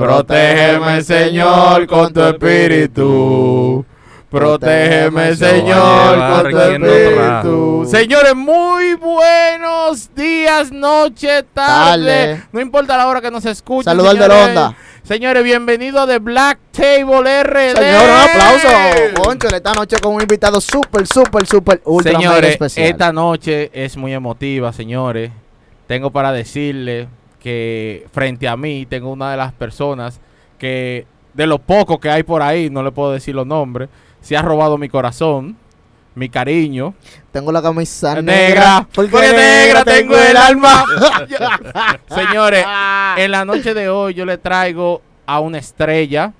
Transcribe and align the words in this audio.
Protégeme, 0.00 1.02
Señor, 1.02 1.86
con 1.86 2.10
tu 2.10 2.22
espíritu. 2.22 3.84
Protégeme, 4.30 5.36
Señor, 5.36 6.42
con 6.42 6.50
tu 6.50 6.58
espíritu. 6.58 7.86
Señores, 7.86 8.34
muy 8.34 8.94
buenos 8.94 10.08
días, 10.14 10.72
noche, 10.72 11.42
tarde. 11.52 12.42
No 12.50 12.62
importa 12.62 12.96
la 12.96 13.08
hora 13.08 13.20
que 13.20 13.30
nos 13.30 13.44
escuchen. 13.44 13.84
Saludos 13.84 14.12
al 14.12 14.16
de 14.16 14.22
señores. 14.22 14.48
Honda. 14.48 14.76
Señores, 15.02 15.44
bienvenido 15.44 16.00
a 16.00 16.06
The 16.06 16.18
Black 16.18 16.58
Table 16.70 17.42
RD. 17.42 17.76
Señor, 17.76 18.02
un 18.02 18.30
aplauso. 18.30 19.22
Conchole, 19.22 19.56
esta 19.58 19.74
noche 19.74 19.98
con 20.00 20.14
un 20.14 20.22
invitado 20.22 20.62
súper, 20.62 21.06
súper, 21.06 21.46
súper, 21.46 21.82
ultra 21.84 22.12
Señores, 22.12 22.52
especial. 22.52 22.86
esta 22.86 23.12
noche 23.12 23.70
es 23.74 23.98
muy 23.98 24.14
emotiva, 24.14 24.72
señores. 24.72 25.30
Tengo 25.86 26.10
para 26.10 26.32
decirle 26.32 27.08
que 27.40 28.06
frente 28.12 28.46
a 28.46 28.56
mí 28.56 28.86
tengo 28.88 29.10
una 29.10 29.30
de 29.32 29.36
las 29.36 29.52
personas 29.52 30.20
que, 30.58 31.06
de 31.34 31.46
los 31.46 31.60
pocos 31.60 31.98
que 31.98 32.10
hay 32.10 32.22
por 32.22 32.42
ahí, 32.42 32.70
no 32.70 32.82
le 32.82 32.92
puedo 32.92 33.12
decir 33.12 33.34
los 33.34 33.46
nombres, 33.46 33.88
se 34.20 34.36
ha 34.36 34.42
robado 34.42 34.78
mi 34.78 34.88
corazón, 34.88 35.56
mi 36.14 36.28
cariño. 36.28 36.94
Tengo 37.32 37.50
la 37.52 37.62
camisa 37.62 38.20
Negra, 38.20 38.26
negra. 38.26 38.86
porque 38.94 39.32
negra 39.32 39.84
tengo 39.84 40.16
el 40.16 40.36
alma. 40.36 40.84
Señores, 42.08 42.64
en 43.16 43.30
la 43.30 43.44
noche 43.44 43.74
de 43.74 43.88
hoy 43.88 44.14
yo 44.14 44.24
le 44.24 44.38
traigo 44.38 45.02
a 45.26 45.40
una 45.40 45.58
estrella, 45.58 46.32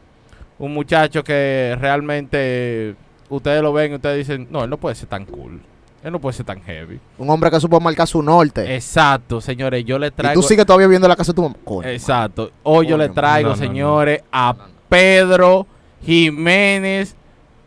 un 0.59 0.75
muchacho 0.75 1.25
que 1.25 1.77
realmente 1.81 2.95
ustedes 3.29 3.63
lo 3.63 3.73
ven 3.73 3.93
y 3.93 3.95
ustedes 3.95 4.27
dicen, 4.27 4.49
no, 4.51 4.65
él 4.65 4.71
no 4.71 4.77
puede 4.77 4.97
ser 4.97 5.09
tan 5.09 5.25
cool, 5.25 5.61
él 6.03 6.13
no 6.13 6.19
puede 6.19 6.35
ser 6.35 6.47
tan 6.47 6.63
heavy. 6.63 6.99
Un 7.19 7.29
hombre 7.29 7.51
que 7.51 7.61
supo 7.61 7.79
marcar 7.79 8.07
su 8.07 8.23
norte. 8.23 8.75
Exacto, 8.75 9.41
señores, 9.41 9.85
yo 9.85 9.99
le 9.99 10.09
y 10.09 10.11
traigo... 10.11 10.41
tú 10.41 10.47
sigues 10.47 10.65
todavía 10.65 10.87
viendo 10.87 11.07
la 11.07 11.17
casa 11.17 11.33
de 11.33 11.37
tu 11.37 11.43
mamá. 11.43 11.57
Coño. 11.63 11.89
Exacto, 11.89 12.51
hoy 12.63 12.87
yo 12.87 12.97
le 12.97 13.11
traigo, 13.11 13.51
no, 13.51 13.57
no, 13.57 13.61
no. 13.61 13.67
señores, 13.67 14.23
a 14.33 14.55
Pedro 14.89 15.67
Jiménez 16.05 17.15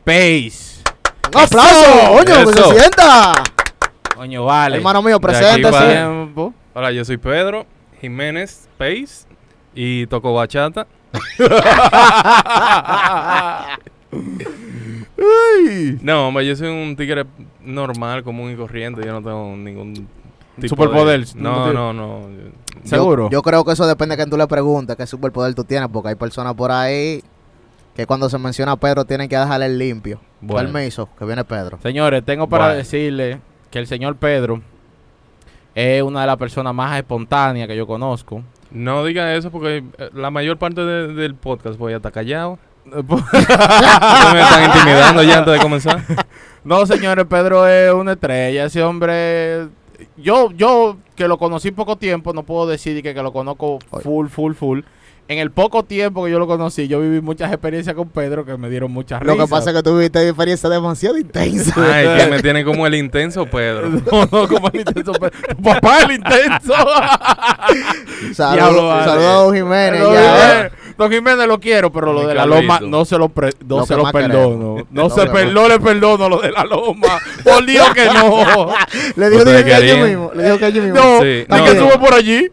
Pace. 0.03 0.81
¡Un 1.33 1.41
aplauso! 1.41 1.85
¡Coño, 2.09 2.25
que 2.25 2.53
se 2.53 2.79
sienta! 2.79 3.33
Coño, 4.15 4.45
vale. 4.45 4.77
Hermano 4.77 5.01
mío, 5.01 5.19
preséntese. 5.19 6.03
Hola, 6.73 6.91
yo 6.91 7.05
soy 7.05 7.17
Pedro 7.17 7.65
Jiménez 8.01 8.67
Pace 8.77 9.27
y 9.75 10.07
toco 10.07 10.33
bachata. 10.33 10.87
Ay. 15.17 15.99
No, 16.01 16.27
hombre, 16.27 16.45
yo 16.45 16.55
soy 16.55 16.67
un 16.69 16.95
tigre 16.95 17.25
normal, 17.61 18.23
común 18.23 18.51
y 18.51 18.55
corriente. 18.55 19.01
Yo 19.05 19.11
no 19.11 19.21
tengo 19.21 19.55
ningún 19.55 19.93
tipo 20.55 20.67
Superpoder, 20.75 21.25
de- 21.25 21.39
no 21.41 21.71
No, 21.73 21.93
no. 21.93 22.21
Yo- 22.29 22.51
¿Seguro? 22.83 23.29
Yo, 23.29 23.41
creo 23.41 23.63
que 23.63 23.71
eso 23.73 23.85
depende 23.87 24.13
de 24.13 24.17
quien 24.23 24.29
tú 24.29 24.37
le 24.37 24.47
preguntes 24.47 24.95
qué 24.95 25.05
superpoder 25.05 25.53
tú 25.55 25.63
tienes, 25.63 25.89
porque 25.89 26.09
hay 26.09 26.15
personas 26.15 26.53
por 26.55 26.71
ahí 26.71 27.23
que 27.95 28.05
cuando 28.07 28.27
se 28.29 28.37
menciona 28.39 28.73
a 28.73 28.75
Pedro 28.77 29.05
tienen 29.05 29.29
que 29.29 29.37
dejarle 29.37 29.67
el 29.67 29.77
limpio. 29.77 30.19
Bueno. 30.41 30.71
Permiso, 30.71 31.07
que 31.17 31.25
viene 31.25 31.43
Pedro. 31.45 31.77
Señores, 31.81 32.23
tengo 32.25 32.47
para 32.49 32.65
Bueno. 32.65 32.77
decirle 32.79 33.39
que 33.69 33.79
el 33.79 33.87
señor 33.87 34.15
Pedro 34.17 34.61
es 35.75 36.01
una 36.03 36.21
de 36.21 36.27
las 36.27 36.37
personas 36.37 36.73
más 36.73 36.97
espontáneas 36.97 37.67
que 37.67 37.75
yo 37.75 37.85
conozco. 37.87 38.43
No 38.71 39.05
diga 39.05 39.35
eso 39.35 39.51
porque 39.51 39.83
eh, 39.97 40.09
la 40.13 40.31
mayor 40.31 40.57
parte 40.57 40.81
de- 40.81 41.13
del 41.13 41.35
podcast 41.35 41.77
voy 41.77 41.93
a 41.93 41.97
estar 41.97 42.11
callado. 42.11 42.57
Me 42.85 44.41
están 44.41 44.65
intimidando 44.65 45.23
ya 45.23 45.39
antes 45.39 45.53
de 45.53 45.59
comenzar. 45.59 46.01
no, 46.63 46.85
señores, 46.85 47.25
Pedro 47.29 47.67
es 47.67 47.93
una 47.93 48.13
estrella. 48.13 48.65
Ese 48.65 48.83
hombre, 48.83 49.67
yo, 50.17 50.51
yo 50.51 50.97
que 51.15 51.27
lo 51.27 51.37
conocí 51.37 51.71
poco 51.71 51.97
tiempo, 51.97 52.33
no 52.33 52.43
puedo 52.43 52.67
decir 52.67 53.01
que, 53.03 53.13
que 53.13 53.21
lo 53.23 53.31
conozco 53.31 53.79
full, 54.01 54.27
full, 54.27 54.53
full. 54.53 54.79
En 55.29 55.39
el 55.39 55.51
poco 55.51 55.83
tiempo 55.83 56.25
que 56.25 56.31
yo 56.31 56.37
lo 56.37 56.47
conocí, 56.47 56.89
yo 56.89 56.99
viví 56.99 57.21
muchas 57.21 57.49
experiencias 57.49 57.95
con 57.95 58.09
Pedro 58.09 58.43
que 58.43 58.57
me 58.57 58.69
dieron 58.69 58.91
muchas 58.91 59.23
Lo 59.23 59.31
risas. 59.33 59.45
que 59.47 59.51
pasa 59.51 59.69
es 59.69 59.75
que 59.77 59.81
tuviste 59.83 60.27
experiencia 60.27 60.67
demasiado 60.69 61.17
intensa. 61.17 61.73
Ay, 61.77 62.07
que 62.17 62.27
me 62.29 62.41
tiene 62.41 62.65
como 62.65 62.85
el 62.85 62.95
intenso 62.95 63.45
Pedro. 63.45 63.89
No, 64.11 64.27
no, 64.29 64.47
como 64.49 64.67
el 64.73 64.81
intenso. 64.81 65.13
Pedro. 65.13 65.31
Tu 65.55 65.63
papá 65.63 65.99
es 65.99 66.03
el 66.03 66.11
intenso. 66.15 66.73
Saludos 68.33 69.07
a 69.07 69.15
Don 69.15 69.55
Jiménez. 69.55 70.01
Ya, 70.01 70.09
Jiménez, 70.09 70.71
Don 70.97 71.11
Jiménez 71.11 71.47
lo 71.47 71.59
quiero, 71.59 71.91
pero 71.91 72.13
lo 72.13 72.27
de 72.27 72.35
la 72.35 72.45
loma 72.45 72.79
no 72.81 73.03
se 73.05 73.17
lo, 73.17 73.29
pre- 73.29 73.51
no 73.67 73.77
Lo 73.79 73.85
se 73.85 73.95
lo 73.95 74.11
perdono. 74.11 74.75
queremos. 74.75 74.83
No 74.91 75.03
Lo 75.03 75.09
se 75.09 75.25
per- 75.27 75.51
no 75.53 75.67
le 75.67 75.79
perdono 75.79 76.29
lo 76.29 76.39
de 76.39 76.51
la 76.51 76.63
loma. 76.63 77.19
Por 77.43 77.65
Dios 77.65 77.89
que 77.93 78.05
no. 78.05 78.67
Le 79.15 79.29
dijo 79.29 79.43
que 79.45 79.63
querían. 79.63 80.03
mismo. 80.07 80.31
Le 80.35 80.43
dijo 80.43 80.57
que 80.59 80.65
allí 80.65 80.79
mismo. 80.81 80.95
No, 80.95 81.21
Sí, 81.21 81.45
no, 81.47 81.63
que 81.65 81.73
no. 81.73 81.79
sube 81.81 81.97
por 81.99 82.13
allí. 82.13 82.49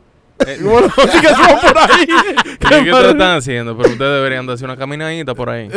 Eh, 0.47 0.59
Bueno, 0.63 0.89
sí 0.97 1.21
que 1.21 1.29
sube 1.29 1.57
por 1.63 1.79
ahí. 1.91 2.07
¿Qué, 2.59 2.85
qué 2.85 2.91
ustedes 2.93 3.13
están 3.13 3.37
haciendo? 3.37 3.77
Pero 3.77 3.91
ustedes 3.91 4.13
deberían 4.15 4.47
darse 4.47 4.65
una 4.65 4.77
caminadita 4.77 5.35
por 5.35 5.51
ahí. 5.51 5.69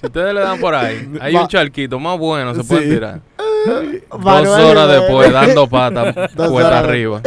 si 0.00 0.06
ustedes 0.06 0.34
le 0.34 0.40
dan 0.40 0.58
por 0.58 0.74
ahí, 0.74 1.08
hay 1.20 1.32
Va- 1.34 1.42
un 1.42 1.48
charquito 1.48 1.98
más 2.00 2.18
bueno, 2.18 2.54
se 2.54 2.62
Sí. 2.62 2.68
puede 2.68 2.88
tirar. 2.88 3.20
Dos 4.10 4.46
horas 4.48 4.88
después, 4.88 5.32
dando 5.32 5.66
patas, 5.68 6.14
cuesta 6.34 6.80
arriba. 6.80 7.22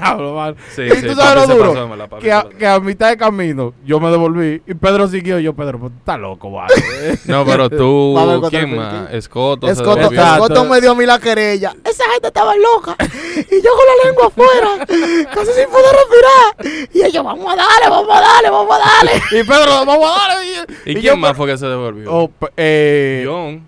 Diablo, 0.00 0.34
man. 0.34 0.56
Sí, 0.74 0.82
¿Y 0.82 0.90
sí, 0.90 1.06
tú 1.08 1.14
sabes 1.14 1.48
lo 1.48 1.54
duro? 1.54 1.72
pasó, 1.72 1.88
me 1.88 1.96
la 1.96 2.06
papi 2.06 2.22
Que 2.22 2.32
a, 2.32 2.46
que 2.58 2.80
mitad 2.80 3.08
de 3.10 3.16
camino 3.16 3.74
yo 3.84 4.00
me 4.00 4.10
devolví 4.10 4.62
y 4.66 4.74
Pedro 4.74 5.08
siguió. 5.08 5.38
y 5.38 5.42
Yo, 5.44 5.54
Pedro, 5.54 5.78
pues, 5.78 5.92
está 5.98 6.16
loco, 6.16 6.50
vale. 6.50 6.74
No, 7.26 7.44
pero 7.44 7.68
tú, 7.70 8.46
¿quién 8.50 8.76
más? 8.76 9.12
Escoto. 9.12 9.68
Escoto. 9.68 10.10
Escoto 10.12 10.64
me 10.64 10.80
dio 10.80 10.92
a 10.92 10.94
mí 10.94 11.04
la 11.06 11.18
querella. 11.18 11.74
Esa 11.84 12.04
gente 12.12 12.28
estaba 12.28 12.54
loca. 12.56 12.96
Y 13.38 13.62
yo 13.62 13.70
con 13.70 13.84
la 13.86 14.04
lengua 14.04 14.26
afuera. 14.26 14.86
Casi 15.32 15.52
sin 15.52 15.68
poder 15.68 15.94
respirar. 15.94 16.88
Y 16.92 17.02
ellos, 17.02 17.22
vamos 17.24 17.46
a 17.52 17.56
darle, 17.56 17.88
vamos 17.88 18.10
a 18.16 18.20
darle, 18.20 18.50
vamos 18.50 18.74
a 18.76 18.78
darle. 18.78 19.12
y 19.30 19.44
Pedro, 19.44 19.84
vamos 19.86 19.96
a 20.10 20.28
darle. 20.28 20.46
¿Y, 20.84 20.90
y 20.90 20.94
quién 20.94 21.02
yo, 21.14 21.16
más 21.16 21.36
fue 21.36 21.46
que 21.46 21.56
se 21.56 21.66
devolvió? 21.66 22.12
Oh, 22.12 22.28
pe- 22.28 22.52
eh, 22.56 23.24
John. 23.26 23.64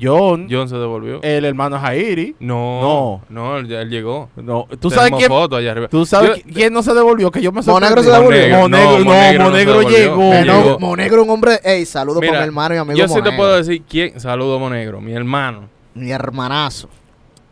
John, 0.00 0.46
John 0.50 0.68
se 0.68 0.76
devolvió. 0.76 1.20
el 1.22 1.44
hermano 1.44 1.78
Jairi. 1.78 2.36
no, 2.40 3.22
no, 3.28 3.56
él, 3.58 3.70
él 3.72 3.88
llegó. 3.90 4.28
No, 4.36 4.66
tú 4.80 4.90
sabes 4.90 5.12
quién. 5.16 5.28
fotos 5.28 5.58
allá 5.58 5.72
arriba. 5.72 5.88
¿Tú 5.88 6.04
sabes 6.06 6.42
Yo- 6.44 6.52
quién 6.54 6.72
no 6.72 6.82
se 6.82 6.92
devolvió? 6.94 7.30
Que 7.30 7.40
yo 7.42 7.52
me 7.52 7.62
Monegro 7.62 8.02
se 8.02 8.10
devolvió. 8.10 8.58
Monegro, 8.58 8.68
no, 8.68 9.04
Monegro 9.04 9.44
no 9.44 9.50
Monegro 9.50 9.82
llegó. 9.82 10.32
Eh, 10.34 10.44
no, 10.44 10.62
llegó. 10.64 10.78
Monegro, 10.78 11.22
un 11.22 11.30
hombre. 11.30 11.60
Ey, 11.64 11.84
saludo 11.86 12.20
para 12.20 12.30
Mira, 12.32 12.40
mi 12.40 12.46
hermano 12.46 12.74
y 12.74 12.78
amigo. 12.78 12.98
Yo 12.98 13.08
sí 13.08 13.20
te 13.22 13.32
puedo 13.32 13.56
decir 13.56 13.82
quién. 13.88 14.18
Saludo 14.20 14.58
Monegro, 14.58 15.00
mi 15.00 15.12
hermano. 15.12 15.68
Mi 15.94 16.10
hermanazo. 16.10 16.88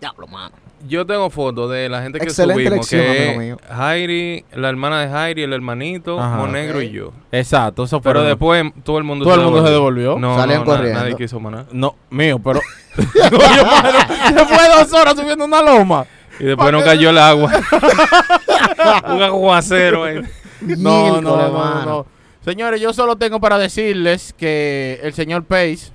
Diablo, 0.00 0.27
mano. 0.27 0.54
Yo 0.87 1.05
tengo 1.06 1.28
fotos 1.31 1.71
de 1.71 1.89
la 1.89 2.03
gente 2.03 2.19
que 2.21 2.27
Excelente 2.27 2.62
subimos, 2.65 2.93
elección, 2.93 3.03
que 3.16 3.27
amigo 3.28 3.41
mío. 3.41 3.56
Jairi, 3.69 4.44
la 4.53 4.69
hermana 4.69 5.00
de 5.00 5.09
Jairi, 5.09 5.43
el 5.43 5.53
hermanito, 5.53 6.21
Ajá. 6.21 6.37
Monegro 6.37 6.81
y 6.81 6.91
yo. 6.91 7.12
Exacto, 7.33 7.84
eso 7.84 8.00
fue. 8.00 8.12
Pero 8.12 8.22
después 8.25 8.65
todo 8.84 8.99
el 8.99 9.05
mundo 9.05 9.25
Todo 9.25 9.34
el 9.34 9.41
mundo 9.41 9.65
se 9.66 9.72
devolvió. 9.72 10.19
No, 10.19 10.37
Salían 10.37 10.61
no, 10.65 10.71
na- 10.71 10.77
corriendo. 10.77 11.00
nadie 11.00 11.16
quiso 11.16 11.41
manar. 11.41 11.66
No, 11.72 11.97
mío, 12.11 12.39
pero. 12.39 12.61
Oye, 12.97 13.65
mano, 13.65 13.99
después 14.34 14.62
de 14.62 14.69
dos 14.78 14.93
horas 14.93 15.15
subiendo 15.16 15.44
una 15.44 15.62
loma. 15.62 16.06
Y 16.41 16.44
después 16.44 16.71
no 16.71 16.83
cayó 16.84 17.10
el 17.10 17.19
agua. 17.19 17.50
Un 19.12 19.22
aguacero 19.22 20.05
ahí. 20.05 20.21
No, 20.60 21.21
no, 21.21 21.21
no, 21.21 21.37
Miércoles, 21.37 21.53
no, 21.53 21.53
mano. 21.59 21.84
no. 21.87 22.06
Señores, 22.45 22.81
yo 22.81 22.93
solo 22.93 23.16
tengo 23.16 23.41
para 23.41 23.59
decirles 23.59 24.33
que 24.39 25.00
el 25.03 25.12
señor 25.12 25.45
Pace. 25.45 25.91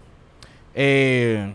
Eh, 0.75 1.53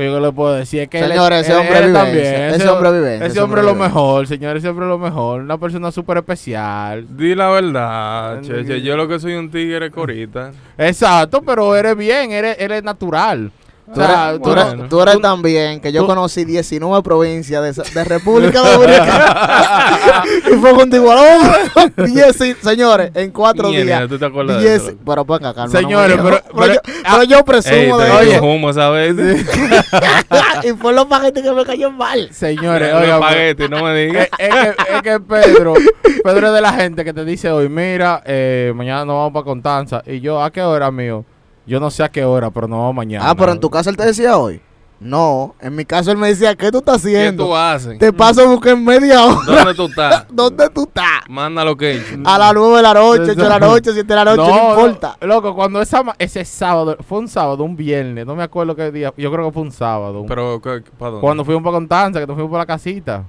que 0.00 0.10
yo 0.10 0.20
le 0.20 0.32
puedo 0.32 0.54
decir 0.54 0.80
es 0.80 0.88
que 0.88 0.98
él- 1.00 1.08
Señores, 1.08 1.42
ese 1.42 1.52
él- 1.52 1.58
hombre 1.58 1.78
él 1.78 1.84
vive. 1.86 1.98
también, 1.98 2.34
Ese 2.54 2.68
hombre 2.68 2.92
vive. 2.92 3.26
Ese 3.26 3.40
hombre 3.40 3.60
es 3.60 3.66
lo 3.66 3.74
mejor, 3.74 4.26
señores, 4.26 4.62
ese 4.62 4.68
hombre 4.70 4.86
es 4.86 4.90
lo 4.90 4.98
mejor. 4.98 5.40
Una 5.42 5.58
persona 5.58 5.90
súper 5.92 6.18
especial. 6.18 7.06
Di 7.16 7.34
la 7.34 7.48
verdad, 7.50 8.40
che, 8.42 8.64
che, 8.64 8.80
Yo 8.82 8.96
lo 8.96 9.06
que 9.08 9.18
soy 9.20 9.34
un 9.34 9.50
tigre 9.50 9.90
corita. 9.90 10.52
Exacto, 10.78 11.42
pero 11.42 11.74
eres 11.76 11.96
bien, 11.96 12.32
eres, 12.32 12.56
eres 12.58 12.82
natural. 12.82 13.50
O 13.90 13.94
Tú 13.94 14.00
sea, 14.00 14.28
eres, 14.30 14.38
tú 14.38 14.44
tú 14.44 14.52
eres- 14.52 14.64
bueno. 14.66 14.88
tú 14.88 15.02
eres 15.02 15.14
tú- 15.14 15.20
tan 15.20 15.42
bien 15.42 15.80
que 15.80 15.90
yo 15.92 16.02
tú- 16.02 16.06
conocí 16.06 16.44
19 16.44 17.02
provincias 17.02 17.76
de, 17.92 18.04
República 18.04 18.60
Dominicana. 18.72 20.22
y 20.48 20.54
fue 20.58 20.70
contigo 20.74 21.10
al 21.10 21.18
hombre. 21.18 22.04
10, 22.06 22.36
sí, 22.36 22.54
señores, 22.62 23.10
en 23.14 23.30
cuatro 23.32 23.68
Mierda, 23.68 23.84
días. 23.98 24.08
¿Tú 24.08 24.18
te 24.18 24.26
acuerdas 24.26 24.62
de 24.62 24.68
10, 24.68 24.82
eso? 24.82 24.92
pero 25.04 25.24
venga, 25.24 25.52
calma. 25.54 25.76
Señores, 25.76 26.16
no 26.16 26.22
me 26.22 26.30
pero- 26.30 26.42
pero- 26.56 26.74
yo, 26.74 26.80
pero 27.02 27.22
yo 27.24 27.36
Ey, 27.38 27.42
presumo 27.42 27.98
te 27.98 28.04
de 28.26 28.40
humo, 28.40 28.72
¿sabes? 28.72 29.16
y 30.64 30.68
fue 30.74 30.92
los 30.92 31.06
paquetes 31.06 31.42
que 31.42 31.52
me 31.52 31.64
cayó 31.64 31.90
mal. 31.90 32.28
Señores, 32.32 32.92
Un 32.94 33.02
oigan, 33.02 33.22
espagueti, 33.22 33.68
no 33.68 33.82
me 33.82 33.96
digas. 33.96 34.28
es 34.38 34.48
que, 34.54 34.68
es 34.94 35.02
que 35.02 35.20
Pedro, 35.20 35.74
Pedro 36.22 36.46
es 36.48 36.52
de 36.54 36.60
la 36.60 36.72
gente 36.74 37.04
que 37.04 37.12
te 37.12 37.24
dice 37.24 37.50
hoy, 37.50 37.68
mira, 37.68 38.22
eh, 38.24 38.72
mañana 38.74 39.04
nos 39.04 39.16
vamos 39.16 39.32
para 39.32 39.44
Constanza. 39.44 40.02
Y 40.06 40.20
yo, 40.20 40.42
¿a 40.42 40.50
qué 40.50 40.62
hora, 40.62 40.90
mío? 40.90 41.24
Yo 41.70 41.78
no 41.78 41.88
sé 41.88 42.02
a 42.02 42.08
qué 42.08 42.24
hora, 42.24 42.50
pero 42.50 42.66
vamos 42.66 42.92
mañana. 42.96 43.30
Ah, 43.30 43.34
pero 43.36 43.52
en 43.52 43.60
tu 43.60 43.70
casa 43.70 43.90
él 43.90 43.96
te 43.96 44.04
decía 44.04 44.36
hoy. 44.36 44.60
No, 44.98 45.54
en 45.60 45.76
mi 45.76 45.84
caso 45.84 46.10
él 46.10 46.16
me 46.16 46.26
decía, 46.26 46.56
¿qué 46.56 46.72
tú 46.72 46.78
estás 46.78 47.00
¿Qué 47.00 47.16
haciendo? 47.16 47.44
tú 47.46 47.54
haces? 47.54 47.96
Te 48.00 48.12
paso 48.12 48.42
a 48.42 48.46
buscar 48.46 48.72
en 48.72 48.84
media 48.84 49.24
hora. 49.24 49.38
¿Dónde 49.46 49.74
tú 49.74 49.84
estás? 49.86 50.26
¿Dónde 50.32 50.68
tú 50.70 50.82
estás? 50.82 51.20
Manda 51.28 51.64
lo 51.64 51.76
que 51.76 51.92
he 51.92 51.96
hecho. 51.98 52.16
A 52.24 52.36
las 52.38 52.52
9 52.54 52.76
de 52.78 52.82
la 52.82 52.92
noche, 52.94 53.22
8 53.22 53.34
de 53.36 53.48
la 53.48 53.58
noche, 53.60 53.92
7 53.92 54.02
de 54.04 54.14
la 54.16 54.24
noche, 54.24 54.36
no, 54.42 54.48
no, 54.48 54.70
importa. 54.80 55.16
no, 55.20 55.26
loco, 55.28 55.54
cuando 55.54 55.80
esa, 55.80 56.02
ma- 56.02 56.16
ese 56.18 56.44
sábado, 56.44 56.96
fue 57.08 57.20
un 57.20 57.28
sábado, 57.28 57.62
un 57.62 57.76
viernes, 57.76 58.26
no 58.26 58.34
me 58.34 58.42
acuerdo 58.42 58.74
qué 58.74 58.90
día, 58.90 59.14
yo 59.16 59.30
creo 59.30 59.46
que 59.46 59.52
fue 59.52 59.62
un 59.62 59.70
sábado. 59.72 60.24
Pero, 60.26 60.60
¿qué- 60.60 60.82
¿para 60.98 61.12
dónde? 61.12 61.20
cuando 61.20 61.44
fuimos 61.44 61.62
para 61.62 61.76
Constanza, 61.76 62.18
que 62.18 62.26
nos 62.26 62.34
fuimos 62.34 62.50
para 62.50 62.62
la 62.62 62.66
casita. 62.66 63.24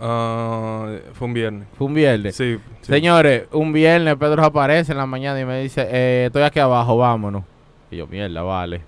Ah, 0.00 0.88
fue 1.14 1.28
un 1.28 1.34
viernes. 1.34 1.68
Fue 1.76 1.86
un 1.86 1.94
viernes. 1.94 2.36
Sí. 2.36 2.58
sí. 2.82 2.86
Señores, 2.92 3.44
un 3.52 3.72
viernes 3.72 4.16
Pedro 4.16 4.44
aparece 4.44 4.92
en 4.92 4.98
la 4.98 5.06
mañana 5.06 5.40
y 5.40 5.44
me 5.44 5.60
dice, 5.62 5.86
eh, 5.90 6.24
estoy 6.26 6.42
aquí 6.42 6.58
abajo, 6.60 6.96
vámonos. 6.96 7.42
Y 7.90 7.96
yo, 7.96 8.06
mierda, 8.06 8.42
vale. 8.42 8.80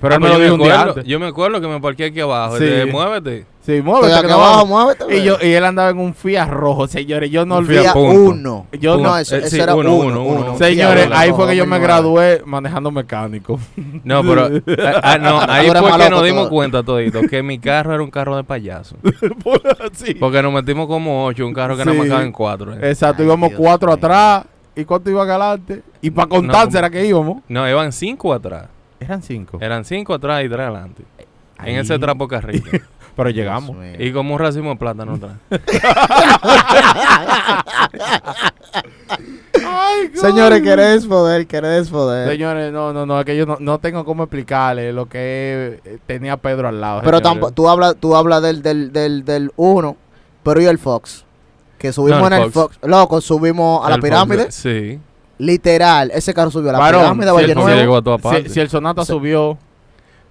Pero 0.00 0.14
Ah, 0.14 0.16
él 0.16 0.22
me 0.22 0.28
lo 0.28 0.34
yo, 0.34 0.40
dijo 0.44 0.56
me 0.56 0.62
un 0.62 0.68
día 0.68 0.74
acuerdo, 0.80 0.98
antes. 1.00 1.10
yo 1.10 1.20
me 1.20 1.26
acuerdo 1.26 1.60
que 1.60 1.68
me 1.68 1.80
parqué 1.80 2.04
aquí 2.06 2.20
abajo. 2.20 2.58
Sí. 2.58 2.64
de, 2.64 2.86
muévete. 2.86 3.46
Sí, 3.76 3.82
muévete 3.82 4.12
aquí 4.14 4.22
que 4.22 4.28
no 4.28 4.34
abajo, 4.34 4.66
vamos. 4.66 4.68
muévete. 4.68 5.16
Y, 5.18 5.22
yo, 5.24 5.36
y 5.40 5.46
él 5.52 5.64
andaba 5.64 5.90
en 5.90 5.98
un 5.98 6.14
Fiat 6.14 6.48
rojo, 6.48 6.86
señores. 6.88 7.30
Yo 7.30 7.46
no. 7.46 7.62
Fiat 7.62 7.92
punto. 7.92 8.20
uno. 8.30 8.66
Yo 8.80 8.96
no, 8.96 9.02
no- 9.04 9.18
eso, 9.18 9.36
eh, 9.36 9.38
eso 9.40 9.48
sí, 9.50 9.60
era 9.60 9.74
uno, 9.74 9.94
uno, 9.94 10.06
uno, 10.06 10.22
uno. 10.24 10.40
uno. 10.52 10.58
Señores, 10.58 11.06
Fiat 11.06 11.16
ahí 11.18 11.30
fue 11.32 11.46
que 11.48 11.56
yo 11.56 11.66
me 11.66 11.78
2009. 11.78 11.82
gradué 11.84 12.42
manejando 12.46 12.90
mecánico. 12.90 13.60
No, 14.04 14.22
pero 14.22 14.46
ah, 14.46 15.00
ah, 15.02 15.18
no, 15.18 15.40
ahí 15.40 15.68
fue 15.70 15.98
que 15.98 16.10
nos 16.10 16.24
dimos 16.24 16.42
todo. 16.44 16.50
cuenta 16.50 16.82
todito 16.82 17.20
que 17.22 17.42
mi 17.42 17.58
carro 17.58 17.94
era 17.94 18.02
un 18.02 18.10
carro 18.10 18.36
de 18.36 18.44
payaso. 18.44 18.96
Sí. 19.92 20.14
Porque 20.14 20.42
nos 20.42 20.52
metimos 20.52 20.86
como 20.86 21.24
ocho, 21.26 21.46
un 21.46 21.52
carro 21.52 21.76
que 21.76 21.84
nada 21.84 21.96
más 21.96 22.06
Sí. 22.06 22.12
caben 22.12 22.32
cuatro. 22.32 22.74
eh. 22.74 22.90
Exacto, 22.90 23.22
Ay, 23.22 23.26
Íbamos 23.26 23.50
Dios 23.50 23.60
cuatro 23.60 23.92
atrás. 23.92 24.44
¿Y 24.74 24.84
cuánto 24.84 25.10
iban 25.10 25.28
adelante? 25.28 25.82
Y 26.00 26.10
para 26.10 26.28
contar, 26.28 26.66
No, 26.66 26.70
¿será 26.70 26.88
que 26.88 27.04
íbamos? 27.04 27.42
No, 27.48 27.68
iban 27.68 27.92
cinco 27.92 28.32
atrás. 28.32 28.66
Eran 29.00 29.22
cinco. 29.22 29.58
Eran 29.60 29.84
cinco 29.84 30.14
atrás 30.14 30.44
y 30.44 30.48
tres 30.48 30.60
adelante. 30.60 31.02
Ahí. 31.58 31.72
En 31.72 31.80
ese 31.80 31.98
trapo 31.98 32.26
carril. 32.28 32.62
Pero 33.20 33.30
llegamos. 33.30 33.76
Y 33.98 34.12
como 34.12 34.32
un 34.32 34.40
racimo 34.40 34.70
de 34.70 34.76
plátano 34.76 35.16
atrás. 35.16 35.32
Señores, 40.14 40.62
querés 40.62 41.04
poder, 41.06 41.46
querés 41.46 41.90
poder. 41.90 42.30
Señores, 42.30 42.72
no, 42.72 42.94
no, 42.94 43.04
no, 43.04 43.20
es 43.20 43.26
que 43.26 43.36
yo 43.36 43.44
no, 43.44 43.58
no 43.60 43.78
tengo 43.78 44.06
cómo 44.06 44.22
explicarle 44.22 44.94
lo 44.94 45.04
que 45.06 45.80
eh, 45.84 45.98
tenía 46.06 46.38
Pedro 46.38 46.68
al 46.68 46.80
lado. 46.80 47.00
Pero 47.04 47.18
señores. 47.18 47.22
tampoco, 47.30 47.52
tú 47.52 47.68
hablas, 47.68 47.96
tú 48.00 48.16
hablas 48.16 48.40
del, 48.40 48.62
del, 48.62 48.90
del, 48.90 49.22
del 49.26 49.52
uno, 49.56 49.98
pero 50.42 50.62
y 50.62 50.64
el 50.64 50.78
Fox. 50.78 51.26
Que 51.76 51.92
subimos 51.92 52.30
No, 52.30 52.36
en 52.36 52.42
el 52.44 52.50
Fox. 52.50 52.78
Loco, 52.82 53.20
subimos 53.20 53.84
a 53.84 53.90
la 53.90 53.96
El 53.96 54.00
pirámide. 54.00 54.50
Sí. 54.50 54.98
Literal, 55.36 56.10
ese 56.14 56.32
carro 56.32 56.50
subió 56.50 56.70
a 56.70 56.72
la 56.72 56.78
Varón, 56.78 57.18
pirámide 57.18 57.26
de 57.26 57.30
si 57.30 57.34
Valle 57.34 57.52
el 57.52 57.58
Se 57.58 57.64
Nuevo. 57.64 57.80
llegó 57.80 57.96
a 57.98 58.02
todas 58.02 58.22
Si, 58.50 58.60
el 58.60 58.70
Sonata 58.70 59.04
subió, 59.04 59.58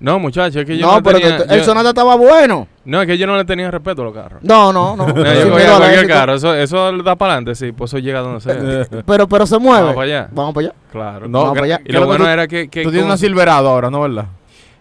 No, 0.01 0.17
muchachos, 0.17 0.55
es 0.55 0.65
que 0.65 0.77
yo 0.77 0.87
No, 0.87 0.95
no, 0.95 1.03
pero 1.03 1.19
tenía... 1.19 1.37
que- 1.45 1.53
el 1.53 1.59
yo- 1.59 1.65
Sonata 1.65 1.89
estaba 1.89 2.15
bueno. 2.15 2.67
No, 2.85 3.01
es 3.01 3.07
que 3.07 3.17
yo 3.17 3.27
no 3.27 3.35
le 3.35 3.43
tenía 3.43 3.69
respeto 3.69 4.01
a 4.01 4.05
los 4.05 4.13
carros. 4.13 4.41
No, 4.43 4.71
no, 4.71 4.95
no. 4.95 5.07
No, 5.13 5.33
yo 5.33 5.51
cogía 5.51 5.77
cualquier 5.77 6.07
carro. 6.07 6.33
Eso, 6.35 6.53
eso 6.55 6.91
da 7.03 7.15
para 7.17 7.33
adelante, 7.33 7.55
sí. 7.55 7.71
Pues 7.73 7.89
eso 7.91 7.99
llega 7.99 8.19
donde 8.21 8.39
sea. 8.39 8.87
Pero, 9.05 9.27
pero 9.27 9.45
se 9.45 9.57
mueve. 9.59 9.81
Vamos 9.81 9.95
para 9.95 10.05
allá. 10.05 10.29
Vamos 10.31 10.53
para 10.53 10.67
allá. 10.67 10.75
Claro. 10.91 11.27
No, 11.27 11.39
Vamos 11.39 11.53
para 11.55 11.65
allá. 11.65 11.81
Y 11.83 11.87
¿qué 11.87 11.93
lo 11.93 12.05
bueno 12.05 12.23
tú- 12.23 12.29
era 12.31 12.47
que... 12.47 12.69
que 12.69 12.83
tú 12.83 12.91
tienes 12.91 13.05
una 13.05 13.17
Silverado 13.17 13.67
ahora, 13.69 13.89
¿no 13.89 13.99
verdad? 14.01 14.25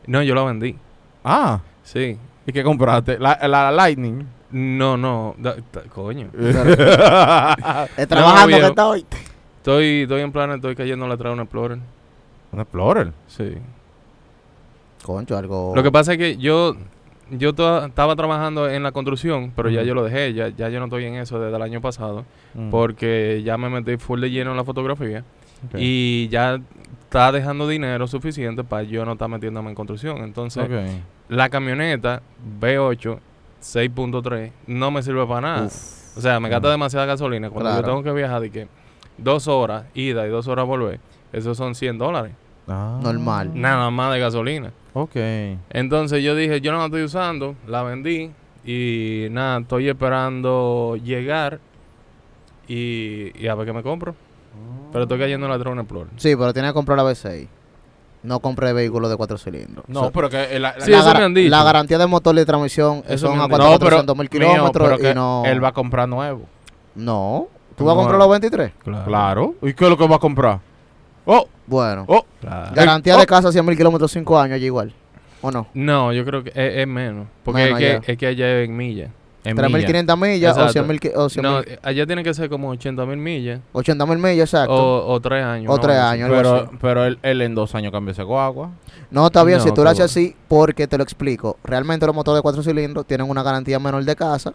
No, 0.07 0.23
yo 0.23 0.35
la 0.35 0.43
vendí. 0.45 0.77
Ah, 1.25 1.61
Sí. 1.83 2.17
¿y 2.47 2.53
qué 2.53 2.63
compraste? 2.63 3.19
La, 3.19 3.39
la 3.49 3.71
Lightning. 3.73 4.25
No, 4.53 4.97
no. 4.97 5.35
da- 5.39 5.57
ta- 5.71 5.83
coño. 5.93 6.29
Trabajando 8.09 8.57
que 8.57 8.67
está 8.67 8.87
hoy. 8.87 9.07
Estoy, 9.59 10.03
estoy 10.03 10.21
en 10.23 10.33
plan, 10.33 10.51
estoy 10.53 10.75
cayendo 10.77 11.05
a 11.11 11.17
traer 11.17 11.35
un 11.35 11.41
Explorer. 11.41 11.79
Un 12.53 12.61
Explorer. 12.61 13.13
Sí. 13.27 13.55
Concho, 15.03 15.37
algo. 15.37 15.73
Lo 15.75 15.83
que 15.83 15.91
pasa 15.93 16.13
es 16.13 16.19
que 16.19 16.37
yo 16.37 16.77
yo 17.31 17.51
estaba 17.51 18.17
trabajando 18.17 18.71
en 18.71 18.83
la 18.83 18.93
construcción, 18.93 19.53
pero 19.55 19.69
ya 19.69 19.83
yo 19.83 19.95
lo 19.95 20.03
dejé, 20.03 20.33
ya, 20.33 20.49
ya 20.49 20.71
yo 20.71 20.79
no 20.81 20.87
estoy 20.87 21.05
en 21.05 21.15
eso 21.17 21.39
desde 21.39 21.55
el 21.57 21.63
año 21.63 21.81
pasado, 21.83 22.25
porque 22.71 23.43
ya 23.45 23.59
me 23.59 23.69
metí 23.69 23.97
full 23.99 24.21
de 24.21 24.31
lleno 24.31 24.51
en 24.53 24.57
la 24.57 24.65
fotografía 24.65 25.25
y 25.77 26.29
ya 26.29 26.59
está 27.03 27.31
dejando 27.33 27.69
dinero 27.69 28.07
suficiente 28.07 28.65
para 28.65 28.83
yo 28.85 29.05
no 29.05 29.13
estar 29.13 29.29
metiéndome 29.29 29.69
en 29.69 29.75
construcción. 29.75 30.19
Entonces, 30.19 30.69
la 31.29 31.49
camioneta 31.51 32.23
V8 32.61 33.19
6.3 33.61 34.53
no 34.67 34.91
me 34.91 35.03
sirve 35.03 35.27
para 35.27 35.41
nada. 35.41 35.67
Uf. 35.67 36.17
O 36.17 36.21
sea, 36.21 36.41
me 36.41 36.49
gasta 36.49 36.71
demasiada 36.71 37.07
gasolina. 37.07 37.51
Cuando 37.51 37.71
Claro. 37.71 37.83
yo 37.83 37.89
tengo 37.89 38.03
que 38.03 38.13
viajar 38.13 38.41
de 38.41 38.51
que 38.51 38.69
dos 39.19 39.47
horas 39.49 39.85
ida 39.95 40.27
y 40.27 40.31
dos 40.31 40.49
horas 40.49 40.67
volver, 40.67 40.99
esos 41.33 41.57
son 41.57 41.75
100 41.75 41.99
dólares. 41.99 42.33
Ah. 42.69 42.99
Normal. 43.03 43.51
Nada 43.55 43.91
más 43.91 44.13
de 44.13 44.19
gasolina. 44.21 44.73
Ok. 44.93 45.17
Entonces 45.71 46.23
yo 46.23 46.35
dije, 46.35 46.61
yo 46.61 46.73
no 46.73 46.79
la 46.79 46.87
estoy 46.87 47.03
usando, 47.03 47.55
la 47.67 47.83
vendí 47.83 48.31
y 48.65 49.29
nada, 49.31 49.61
estoy 49.61 49.89
esperando 49.89 50.97
llegar 51.03 51.61
y, 52.67 53.33
y 53.43 53.49
a 53.49 53.55
ver 53.55 53.67
qué 53.67 53.73
me 53.73 53.83
compro. 53.83 54.15
Pero 54.93 55.05
estoy 55.05 55.19
cayendo 55.19 55.47
en 55.47 55.53
la 55.53 55.59
Drone 55.59 55.81
Explorer. 55.83 56.09
Sí, 56.17 56.35
pero 56.37 56.53
tiene 56.53 56.69
que 56.69 56.75
comprar 56.75 56.97
la 56.99 57.05
V6. 57.05 57.47
No 58.25 58.41
compre 58.41 58.73
vehículos 58.73 59.09
de 59.11 59.17
cuatro 59.17 59.39
cilindros. 59.39 59.85
No, 59.89 60.01
O 60.01 60.03
sea, 60.05 60.13
pero 60.13 60.29
que 60.29 60.59
la, 60.59 60.75
la- 60.77 60.81
Sí, 60.85 60.91
la, 60.91 60.99
eso 60.99 61.11
gar- 61.13 61.19
me 61.19 61.25
han 61.25 61.35
dicho. 61.35 61.51
la 61.51 61.63
garantía 61.63 61.99
de 61.99 62.07
motor 62.07 62.35
y 62.35 62.39
de 62.39 62.47
transmisión 62.47 63.05
Eso 63.07 63.29
son 63.29 63.39
a 63.39 63.45
han 63.45 63.49
dicho. 63.51 63.59
no, 63.59 63.65
pero 63.79 63.79
400 63.79 64.17
mil 64.17 64.29
kilómetros 64.29 64.89
pero 64.89 64.99
que 64.99 65.11
y 65.11 65.15
no... 65.15 65.45
él 65.47 65.63
va 65.63 65.69
a 65.69 65.73
comprar 65.73 66.09
nuevo. 66.09 66.43
No. 66.97 67.47
¿Tú 67.77 67.85
vas 67.85 67.95
a 67.95 67.97
comprar 67.97 68.19
los 68.19 68.29
23? 68.29 68.73
Claro. 69.05 69.55
¿Y 69.63 69.73
qué 69.73 69.85
es 69.85 69.91
lo 69.91 69.97
que 69.97 70.09
va 70.09 70.17
a 70.17 70.19
comprar? 70.19 70.59
Oh, 71.31 71.47
Bueno. 71.67 72.05
oh. 72.09 72.25
claro. 72.41 72.71
Garantía 72.75 73.17
Oh. 73.17 73.21
de 73.21 73.27
casa 73.27 73.53
100 73.53 73.65
mil 73.67 73.77
kilómetros 73.77 74.11
5 74.13 74.39
años 74.39 74.57
allí 74.57 74.65
igual. 74.67 74.93
¿O 75.43 75.51
no? 75.51 75.67
No, 75.75 76.13
yo 76.13 76.25
creo 76.25 76.43
que 76.43 76.51
es, 76.51 76.79
es 76.79 76.87
menos. 76.89 77.27
Porque 77.45 77.63
Menos 77.65 77.81
es, 77.81 78.01
que, 78.01 78.13
es 78.13 78.19
que 78.19 78.27
allá 78.27 78.61
es 78.61 78.69
en 78.69 78.77
millas. 78.77 79.11
En 79.45 79.55
millas. 79.57 79.71
3.500 79.91 80.17
millas 80.19 80.57
o 80.57 80.61
Exacto. 80.63 80.73
100 80.73 80.87
mil... 80.89 81.01
O 81.15 81.29
100 81.29 81.43
No, 81.43 81.59
mil- 81.61 81.79
allá 81.83 82.07
tiene 82.07 82.25
que 82.25 82.35
ser 82.35 82.49
como 82.49 82.71
80 82.71 83.07
mil 83.07 83.19
millas 83.19 83.61
80 83.73 84.07
mil 84.07 84.19
millas, 84.19 84.53
exacto. 84.53 84.73
o, 84.75 85.13
o 85.13 85.21
tres 85.21 85.45
años. 85.45 85.71
O 85.73 85.77
¿no? 85.77 85.81
tres 85.81 85.97
Algo 85.97 86.25
años. 86.25 86.31
Pero, 86.31 86.71
pero 86.81 87.05
él, 87.05 87.19
él 87.23 87.43
en 87.43 87.55
dos 87.55 87.75
años 87.75 87.93
cambió 87.93 88.13
ese 88.13 88.23
guagua. 88.25 88.71
No, 89.11 89.27
está 89.27 89.45
bien, 89.45 89.59
No, 89.59 89.65
si 89.65 89.71
tú 89.73 89.85
lo 89.85 89.91
haces 89.91 90.07
así, 90.07 90.35
porque 90.49 90.89
te 90.89 90.97
lo 90.97 91.05
explico. 91.05 91.57
Realmente 91.63 92.05
los 92.07 92.15
motores 92.15 92.39
de 92.39 92.43
cuatro 92.43 92.63
cilindros 92.63 93.07
tienen 93.07 93.29
una 93.31 93.43
garantía 93.43 93.79
menor 93.79 94.05
de 94.05 94.17
casa. 94.17 94.53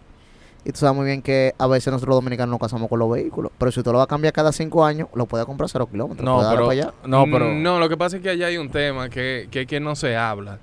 Y 0.65 0.71
tú 0.71 0.79
sabes 0.79 0.95
muy 0.95 1.05
bien 1.05 1.21
que 1.21 1.53
a 1.57 1.67
veces 1.67 1.91
nosotros 1.91 2.15
los 2.15 2.23
dominicanos 2.23 2.51
nos 2.51 2.59
casamos 2.59 2.87
con 2.87 2.97
los 2.99 3.11
vehículos. 3.11 3.51
Pero 3.57 3.71
si 3.71 3.83
tú 3.83 3.91
lo 3.91 3.97
vas 3.97 4.05
a 4.05 4.07
cambiar 4.07 4.31
cada 4.33 4.51
cinco 4.53 4.85
años, 4.85 5.09
lo 5.13 5.25
puedes 5.25 5.45
comprar 5.45 5.69
cero 5.69 5.87
kilómetros. 5.91 6.23
No, 6.25 6.37
pero, 6.49 6.69
allá. 6.69 6.93
no, 7.05 7.25
pero. 7.29 7.49
Mm, 7.49 7.61
No, 7.63 7.79
lo 7.79 7.89
que 7.89 7.97
pasa 7.97 8.15
es 8.17 8.21
que 8.23 8.29
allá 8.29 8.47
hay 8.47 8.57
un 8.57 8.69
tema 8.69 9.09
que, 9.09 9.47
que, 9.51 9.65
que 9.67 9.79
no 9.79 9.95
se 9.95 10.15
habla. 10.15 10.59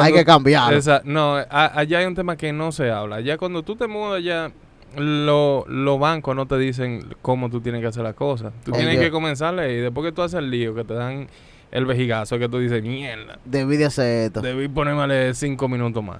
Hay 0.00 0.12
que 0.12 0.24
cambiarlo. 0.24 0.76
Esa- 0.78 1.02
no, 1.04 1.34
a- 1.36 1.78
allá 1.78 1.98
hay 1.98 2.06
un 2.06 2.14
tema 2.14 2.36
que 2.36 2.52
no 2.52 2.72
se 2.72 2.90
habla. 2.90 3.20
Ya 3.20 3.36
cuando 3.36 3.62
tú 3.62 3.74
te 3.76 3.86
mudas 3.88 4.22
ya 4.22 4.50
lo- 4.96 5.64
los 5.68 5.98
bancos 5.98 6.36
no 6.36 6.46
te 6.46 6.56
dicen 6.58 7.04
cómo 7.20 7.50
tú 7.50 7.60
tienes 7.60 7.80
que 7.80 7.88
hacer 7.88 8.02
las 8.02 8.14
cosas. 8.14 8.52
Tú 8.64 8.72
tienes 8.72 8.98
que 8.98 9.10
comenzarle 9.10 9.72
y 9.74 9.76
después 9.78 10.04
que 10.06 10.12
tú 10.12 10.22
haces 10.22 10.38
el 10.38 10.50
lío, 10.50 10.74
que 10.74 10.84
te 10.84 10.94
dan 10.94 11.28
el 11.70 11.86
vejigazo, 11.86 12.38
que 12.38 12.48
tú 12.48 12.58
dices, 12.58 12.82
mierda, 12.82 13.38
Debí 13.44 13.76
de 13.76 13.86
hacer 13.86 14.26
esto. 14.26 14.40
debí 14.40 14.68
ponerme 14.68 15.34
cinco 15.34 15.68
minutos 15.68 16.02
más. 16.04 16.18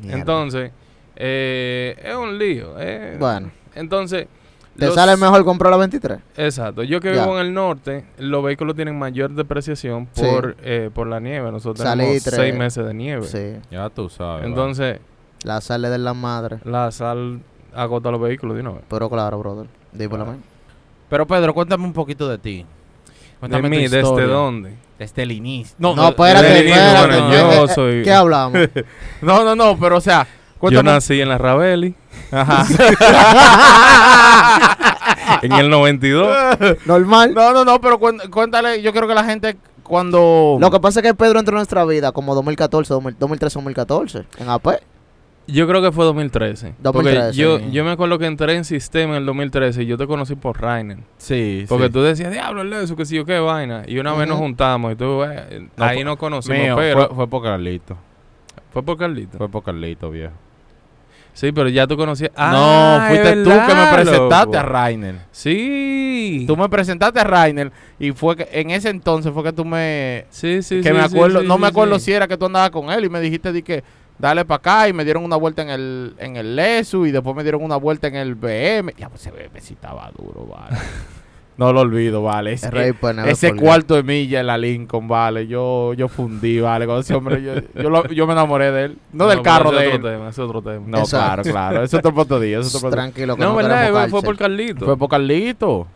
Mierda. 0.00 0.18
Entonces, 0.18 0.70
eh, 1.22 1.96
es 2.02 2.14
un 2.16 2.38
lío. 2.38 2.74
eh. 2.78 3.16
Bueno. 3.18 3.50
Entonces, 3.74 4.26
¿Te 4.78 4.86
los- 4.86 4.94
sale 4.94 5.16
mejor 5.16 5.44
comprar 5.44 5.70
la 5.70 5.76
23? 5.76 6.18
Exacto. 6.36 6.82
Yo 6.82 7.00
que 7.00 7.14
Ya. 7.14 7.22
vivo 7.22 7.38
en 7.38 7.46
el 7.46 7.52
norte, 7.54 8.04
los 8.18 8.42
vehículos 8.42 8.74
tienen 8.74 8.98
mayor 8.98 9.30
depreciación 9.32 10.08
Sí. 10.12 10.22
por, 10.22 10.56
eh, 10.62 10.88
por 10.92 11.06
la 11.06 11.20
nieve. 11.20 11.52
Nosotros 11.52 11.86
tenemos 11.88 12.22
seis 12.22 12.54
meses 12.54 12.86
de 12.86 12.94
nieve. 12.94 13.22
Sí. 13.26 13.60
Ya 13.70 13.90
tú 13.90 14.08
sabes. 14.08 14.46
Entonces, 14.46 14.98
La 15.44 15.60
sale 15.60 15.90
de 15.90 15.98
la 15.98 16.14
madre. 16.14 16.58
la 16.64 16.90
sal 16.90 17.40
agota 17.74 18.10
los 18.10 18.20
vehículos 18.20 18.56
de 18.56 18.62
una 18.62 18.70
vez. 18.72 18.82
Pero 18.88 19.08
claro, 19.10 19.38
brother. 19.38 19.66
Va. 19.94 20.36
Pero 21.08 21.26
Pedro, 21.26 21.52
cuéntame 21.52 21.84
un 21.84 21.92
poquito 21.92 22.28
de 22.28 22.38
ti. 22.38 22.56
De 22.58 22.66
Cuéntame 23.40 23.62
tu 23.64 23.68
mí, 23.70 23.82
¿desde 23.88 24.26
dónde? 24.26 24.74
Desde 24.98 25.22
el 25.22 25.32
inicio. 25.32 25.74
No, 25.78 25.94
No, 25.96 26.08
espérate, 26.10 26.68
bueno, 26.68 27.32
yo 27.32 27.68
soy- 27.68 28.02
¿Qué 28.02 28.12
hablamos? 28.12 28.58
no, 29.22 29.44
no, 29.44 29.56
no, 29.56 29.78
pero 29.78 29.96
o 29.96 30.00
sea, 30.00 30.26
Yo 30.68 30.82
nací 30.82 31.20
en 31.20 31.28
la 31.28 31.38
Raveli 31.38 31.94
Ajá. 32.30 32.66
en 35.42 35.52
el 35.52 35.70
92. 35.70 36.36
Normal. 36.86 37.34
no, 37.34 37.52
no, 37.52 37.64
no, 37.64 37.80
pero 37.80 37.98
cuéntale, 37.98 38.82
yo 38.82 38.92
creo 38.92 39.08
que 39.08 39.14
la 39.14 39.24
gente 39.24 39.56
cuando... 39.82 40.58
Lo 40.60 40.70
que 40.70 40.80
pasa 40.80 41.00
es 41.00 41.06
que 41.06 41.14
Pedro 41.14 41.38
entró 41.40 41.54
en 41.54 41.58
nuestra 41.58 41.84
vida 41.84 42.12
como 42.12 42.34
2014, 42.34 42.92
2000 42.94 43.16
2013, 43.18 43.54
2014. 43.54 44.24
En 44.38 44.48
AP. 44.48 44.66
Yo 45.46 45.66
creo 45.66 45.82
que 45.82 45.90
fue 45.90 46.04
2013. 46.04 46.74
2013, 46.78 47.26
porque 47.26 47.36
yo, 47.36 47.58
sí. 47.58 47.70
yo 47.72 47.84
me 47.84 47.90
acuerdo 47.90 48.18
que 48.18 48.26
entré 48.26 48.54
en 48.54 48.64
sistema 48.64 49.14
en 49.14 49.20
el 49.20 49.26
2013 49.26 49.82
y 49.82 49.86
yo 49.86 49.98
te 49.98 50.06
conocí 50.06 50.36
por 50.36 50.60
Rainer. 50.60 50.98
Sí, 51.18 51.64
Porque 51.68 51.86
sí. 51.86 51.92
tú 51.92 52.02
decías, 52.02 52.30
diablo, 52.30 52.62
el 52.62 52.72
eso, 52.72 52.94
que 52.94 53.04
si 53.04 53.16
yo 53.16 53.24
qué 53.24 53.40
vaina. 53.40 53.82
Y 53.86 53.98
una 53.98 54.12
vez 54.14 54.28
nos 54.28 54.38
juntamos 54.38 54.92
y 54.92 54.96
tú, 54.96 55.24
eh, 55.24 55.68
No, 55.76 55.84
ahí 55.84 55.96
fue- 55.96 56.04
nos 56.04 56.16
conocimos. 56.18 56.60
Mío, 56.60 56.76
pero 56.76 57.06
fue, 57.08 57.16
fue 57.16 57.26
por 57.28 57.42
Carlito. 57.42 57.96
fue 58.72 58.82
por 58.84 58.96
Carlito. 58.96 59.38
Fue 59.38 59.48
por 59.48 59.64
Carlito, 59.64 60.10
viejo. 60.10 60.34
Sí, 61.32 61.52
pero 61.52 61.68
ya 61.68 61.86
tú 61.86 61.96
conocías. 61.96 62.30
no, 62.36 62.40
Ah, 62.44 63.06
fuiste 63.08 63.28
es 63.28 63.42
tú 63.44 63.50
que 63.50 63.56
me 63.56 63.66
verdad, 63.66 63.94
presentaste 63.94 64.46
loco. 64.46 64.58
a 64.58 64.62
Rainer. 64.62 65.14
Sí. 65.30 66.44
Tú 66.46 66.56
me 66.56 66.68
presentaste 66.68 67.20
a 67.20 67.24
Rainer 67.24 67.72
y 67.98 68.12
fue 68.12 68.36
que 68.36 68.48
en 68.52 68.70
ese 68.70 68.90
entonces 68.90 69.32
fue 69.32 69.42
que 69.44 69.52
tú 69.52 69.64
me 69.64 70.26
Sí, 70.30 70.62
sí, 70.62 70.82
que 70.82 70.88
sí, 70.88 70.94
me 70.94 71.00
acuerdo, 71.00 71.40
sí, 71.40 71.46
no 71.46 71.54
sí, 71.54 71.60
me 71.60 71.66
acuerdo 71.68 71.98
sí. 71.98 72.06
si 72.06 72.12
era 72.12 72.28
que 72.28 72.36
tú 72.36 72.46
andabas 72.46 72.70
con 72.70 72.90
él 72.90 73.04
y 73.04 73.08
me 73.08 73.20
dijiste 73.20 73.52
di 73.52 73.62
que 73.62 73.82
dale 74.18 74.44
para 74.44 74.56
acá 74.58 74.88
y 74.88 74.92
me 74.92 75.04
dieron 75.04 75.24
una 75.24 75.36
vuelta 75.36 75.62
en 75.62 75.70
el 75.70 76.14
en 76.18 76.36
el 76.36 76.54
Lesu 76.56 77.06
y 77.06 77.10
después 77.10 77.34
me 77.34 77.42
dieron 77.42 77.62
una 77.62 77.76
vuelta 77.76 78.08
en 78.08 78.16
el 78.16 78.34
BM. 78.34 78.92
Ya 78.98 79.08
pues 79.08 79.22
ese 79.22 79.30
BM 79.30 79.60
sí 79.60 79.74
estaba 79.74 80.10
duro, 80.16 80.46
vale. 80.46 80.76
No 81.60 81.74
lo 81.74 81.80
olvido, 81.82 82.22
vale. 82.22 82.54
Ese, 82.54 82.70
rey 82.70 82.94
cuarto 83.58 83.94
de 83.94 84.02
milla 84.02 84.40
en 84.40 84.46
la 84.46 84.56
Lincoln, 84.56 85.06
vale. 85.06 85.46
Yo, 85.46 85.92
yo 85.92 86.08
fundí, 86.08 86.58
vale. 86.58 86.86
Con 86.86 87.00
ese 87.00 87.14
hombre, 87.14 87.42
yo, 87.42 87.52
yo, 87.82 87.90
lo- 87.90 88.08
yo 88.08 88.26
me 88.26 88.32
enamoré 88.32 88.72
de 88.72 88.84
él. 88.86 88.98
No, 89.12 89.26
del 89.28 89.42
carro 89.42 89.70
de 89.70 89.76
es 89.76 89.94
él. 89.94 89.98
otro 89.98 90.10
tema, 90.10 90.28
es 90.30 90.38
otro 90.38 90.62
tema. 90.62 90.84
No, 90.86 90.98
Exacto. 91.00 91.42
claro, 91.42 91.52
claro. 91.52 91.84
Eso 91.84 91.98
es 91.98 92.00
otro 92.00 92.14
punto 92.14 92.40
de 92.40 92.46
día. 92.46 92.60
Eso 92.60 92.68
es 92.68 92.74
otro. 92.76 92.88
Tranquilo, 92.88 93.36
que 93.36 93.42
No, 93.42 93.50
no, 93.50 93.56
¿verdad? 93.56 94.08
Fue, 94.08 94.22
por. 94.22 94.38
Carlito. 94.38 94.86
Fue 94.86 94.96
por 94.96 95.10
Carlito. 95.10 95.86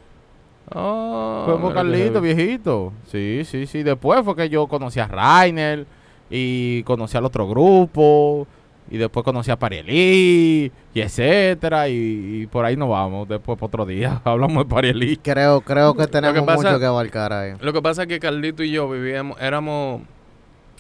Oh, 0.75 1.45
Fue 1.47 1.59
por 1.59 1.73
Carlito, 1.73 2.21
viejito. 2.21 2.93
Sí, 3.11 3.41
sí, 3.47 3.65
sí. 3.65 3.83
Después 3.83 4.23
fue 4.23 4.37
que 4.37 4.51
yo 4.51 4.67
conocí 4.67 5.01
a 5.01 5.07
Rainer 5.07 5.87
y 6.29 6.83
conocí 6.83 7.17
al 7.17 7.25
otro 7.25 7.49
grupo. 7.49 8.47
Y 8.95 8.97
después 8.97 9.25
conocí 9.25 9.51
a 9.51 9.59
Parielí 9.59 10.71
y 10.95 11.01
etcétera. 11.01 11.89
Y, 11.89 12.43
y 12.43 12.47
por 12.47 12.65
ahí 12.65 12.77
nos 12.77 12.89
vamos. 12.89 13.27
Después 13.29 13.59
por 13.59 13.67
otro 13.67 13.85
día 13.87 14.21
hablamos 14.25 14.65
de 14.65 14.71
Parielí. 14.73 15.17
Creo, 15.17 15.61
creo 15.63 15.95
que 15.95 16.07
tenemos 16.07 16.43
pasa- 16.45 16.69
mucho 16.69 16.79
que 16.79 16.87
abarcar 16.87 17.33
ahí. 17.33 17.55
Lo 17.61 17.73
que 17.73 17.83
pasa 17.83 18.03
es 18.03 18.09
que 18.09 18.21
Carlito 18.21 18.63
y 18.63 18.71
yo 18.71 18.89
vivíamos, 18.89 19.41
éramos 19.41 20.03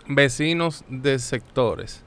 vecinos 0.07 0.85
de 0.89 1.19
sectores. 1.19 2.05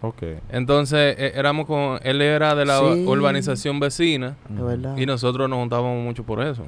Ok. 0.00 0.22
Entonces, 0.50 1.14
eh, 1.18 1.32
éramos 1.34 1.66
con, 1.66 1.98
él 2.04 2.22
era 2.22 2.54
de 2.54 2.64
la 2.64 2.78
Sí. 2.78 3.04
urbanización 3.06 3.80
vecina 3.80 4.36
De 4.48 4.62
verdad. 4.62 4.96
y 4.96 5.04
nosotros 5.04 5.46
nos 5.50 5.58
juntábamos 5.58 6.02
mucho 6.02 6.24
por 6.24 6.40
eso. 6.42 6.64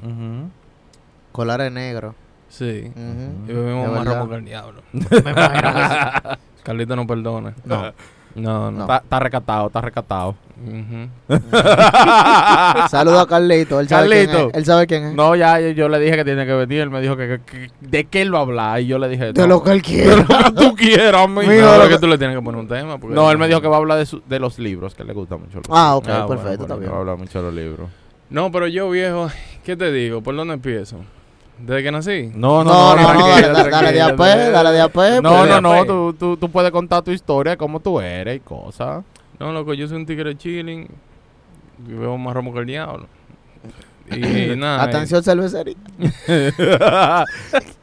Colares 1.31 1.71
negros. 1.71 2.13
Sí. 2.47 2.91
Ujú. 2.95 3.51
Y 3.51 3.53
vivimos 3.55 3.87
De 3.89 3.95
más 3.95 4.05
ramos 4.05 4.29
que 4.29 4.35
el 4.35 4.45
diablo. 4.45 4.81
Carlito 6.63 6.95
no 6.95 7.07
perdona. 7.07 7.55
No. 7.65 7.91
No, 8.35 8.71
no. 8.71 8.81
Está, 8.81 8.97
está 8.97 9.19
recatado, 9.19 9.67
está 9.67 9.81
recatado. 9.81 10.35
Ujú. 10.65 11.09
Saludo 12.89 13.19
a 13.19 13.27
Carlito. 13.27 13.79
Él 13.79 13.87
sabe 13.87 14.07
quién 14.09 14.25
Carlito. 14.27 14.49
es. 14.49 14.55
Él 14.55 14.65
sabe 14.65 14.87
quién 14.87 15.03
es. 15.05 15.13
No, 15.15 15.35
ya 15.35 15.59
yo, 15.59 15.69
yo 15.69 15.89
le 15.89 15.99
dije 15.99 16.15
que 16.15 16.23
tiene 16.25 16.45
que 16.45 16.53
venir. 16.53 16.81
Él 16.81 16.89
me 16.89 17.01
dijo 17.01 17.15
que, 17.17 17.27
que- 17.27 17.41
que- 17.41 17.71
de 17.81 18.05
qué 18.05 18.21
él 18.21 18.33
va 18.33 18.39
a 18.39 18.41
hablar. 18.41 18.79
Y 18.81 18.87
yo 18.87 18.97
le 18.97 19.09
dije, 19.09 19.33
De 19.33 19.41
no, 19.41 19.47
lo 19.47 19.63
que 19.63 19.71
él 19.71 19.77
de 19.77 19.83
quiera. 19.83 20.15
lo 20.15 20.25
que 20.25 20.51
tú 20.55 20.75
quieras. 20.75 21.29
Mijo, 21.29 21.43
No, 21.43 21.51
lo 21.51 21.71
pero 21.73 21.83
que- 21.83 21.89
que 21.89 21.99
tú 21.99 22.07
le 22.07 22.17
tienes 22.17 22.35
que 22.37 22.41
poner 22.43 22.59
un 22.61 22.67
tema. 22.67 22.97
porque- 22.97 23.15
No, 23.15 23.29
él 23.31 23.37
me 23.37 23.47
dijo 23.47 23.61
que 23.61 23.67
va 23.67 23.75
a 23.75 23.79
hablar 23.79 23.97
de, 23.97 24.05
su- 24.05 24.21
de 24.27 24.39
los 24.39 24.57
libros, 24.59 24.95
que 24.95 25.03
le 25.03 25.13
gusta 25.13 25.37
mucho. 25.37 25.57
los 25.57 25.65
Ah, 25.69 25.95
ok, 25.95 26.05
Ah, 26.09 26.25
perfecto, 26.27 26.37
bueno, 26.59 26.63
está 26.63 26.75
bien. 26.77 26.91
Va 26.91 26.95
a 26.95 26.99
hablar 26.99 27.17
mucho 27.17 27.39
de 27.39 27.45
los 27.45 27.53
libros. 27.53 27.89
No, 28.29 28.51
pero 28.51 28.67
yo, 28.67 28.89
viejo, 28.89 29.29
¿qué 29.63 29.75
te 29.75 29.91
digo? 29.91 30.21
¿Por 30.21 30.35
dónde 30.35 30.53
empiezo? 30.55 30.97
¿Desde 31.59 31.83
que 31.83 31.91
nací? 31.91 32.31
No, 32.33 32.63
No, 32.63 32.95
no, 32.95 32.95
no, 32.95 33.01
tranquilo, 33.01 33.53
dale, 33.53 33.53
dale, 33.53 33.69
dale 33.69 33.91
de 33.91 34.01
a 34.01 34.11
dale 34.51 34.71
de 34.71 34.81
a. 34.81 34.85
No, 34.85 34.91
pues. 34.91 35.21
no, 35.21 35.61
no, 35.61 35.85
tú, 35.85 36.13
tú, 36.13 36.37
tú 36.37 36.49
puedes 36.49 36.71
contar 36.71 37.03
tu 37.03 37.11
historia, 37.11 37.55
cómo 37.55 37.79
tú 37.79 37.99
eres 37.99 38.37
y 38.37 38.39
cosas. 38.39 39.03
No, 39.39 39.51
loco, 39.51 39.73
yo 39.73 39.87
soy 39.87 39.97
un 39.97 40.05
tigre 40.05 40.37
chilling. 40.37 40.87
Y 41.87 41.91
veo 41.91 42.17
más 42.17 42.33
romo 42.33 42.53
que 42.53 42.59
el 42.59 42.65
diablo. 42.65 43.07
Y 44.17 44.55
nada. 44.57 44.83
Atención, 44.83 45.23
cervecería. 45.23 45.75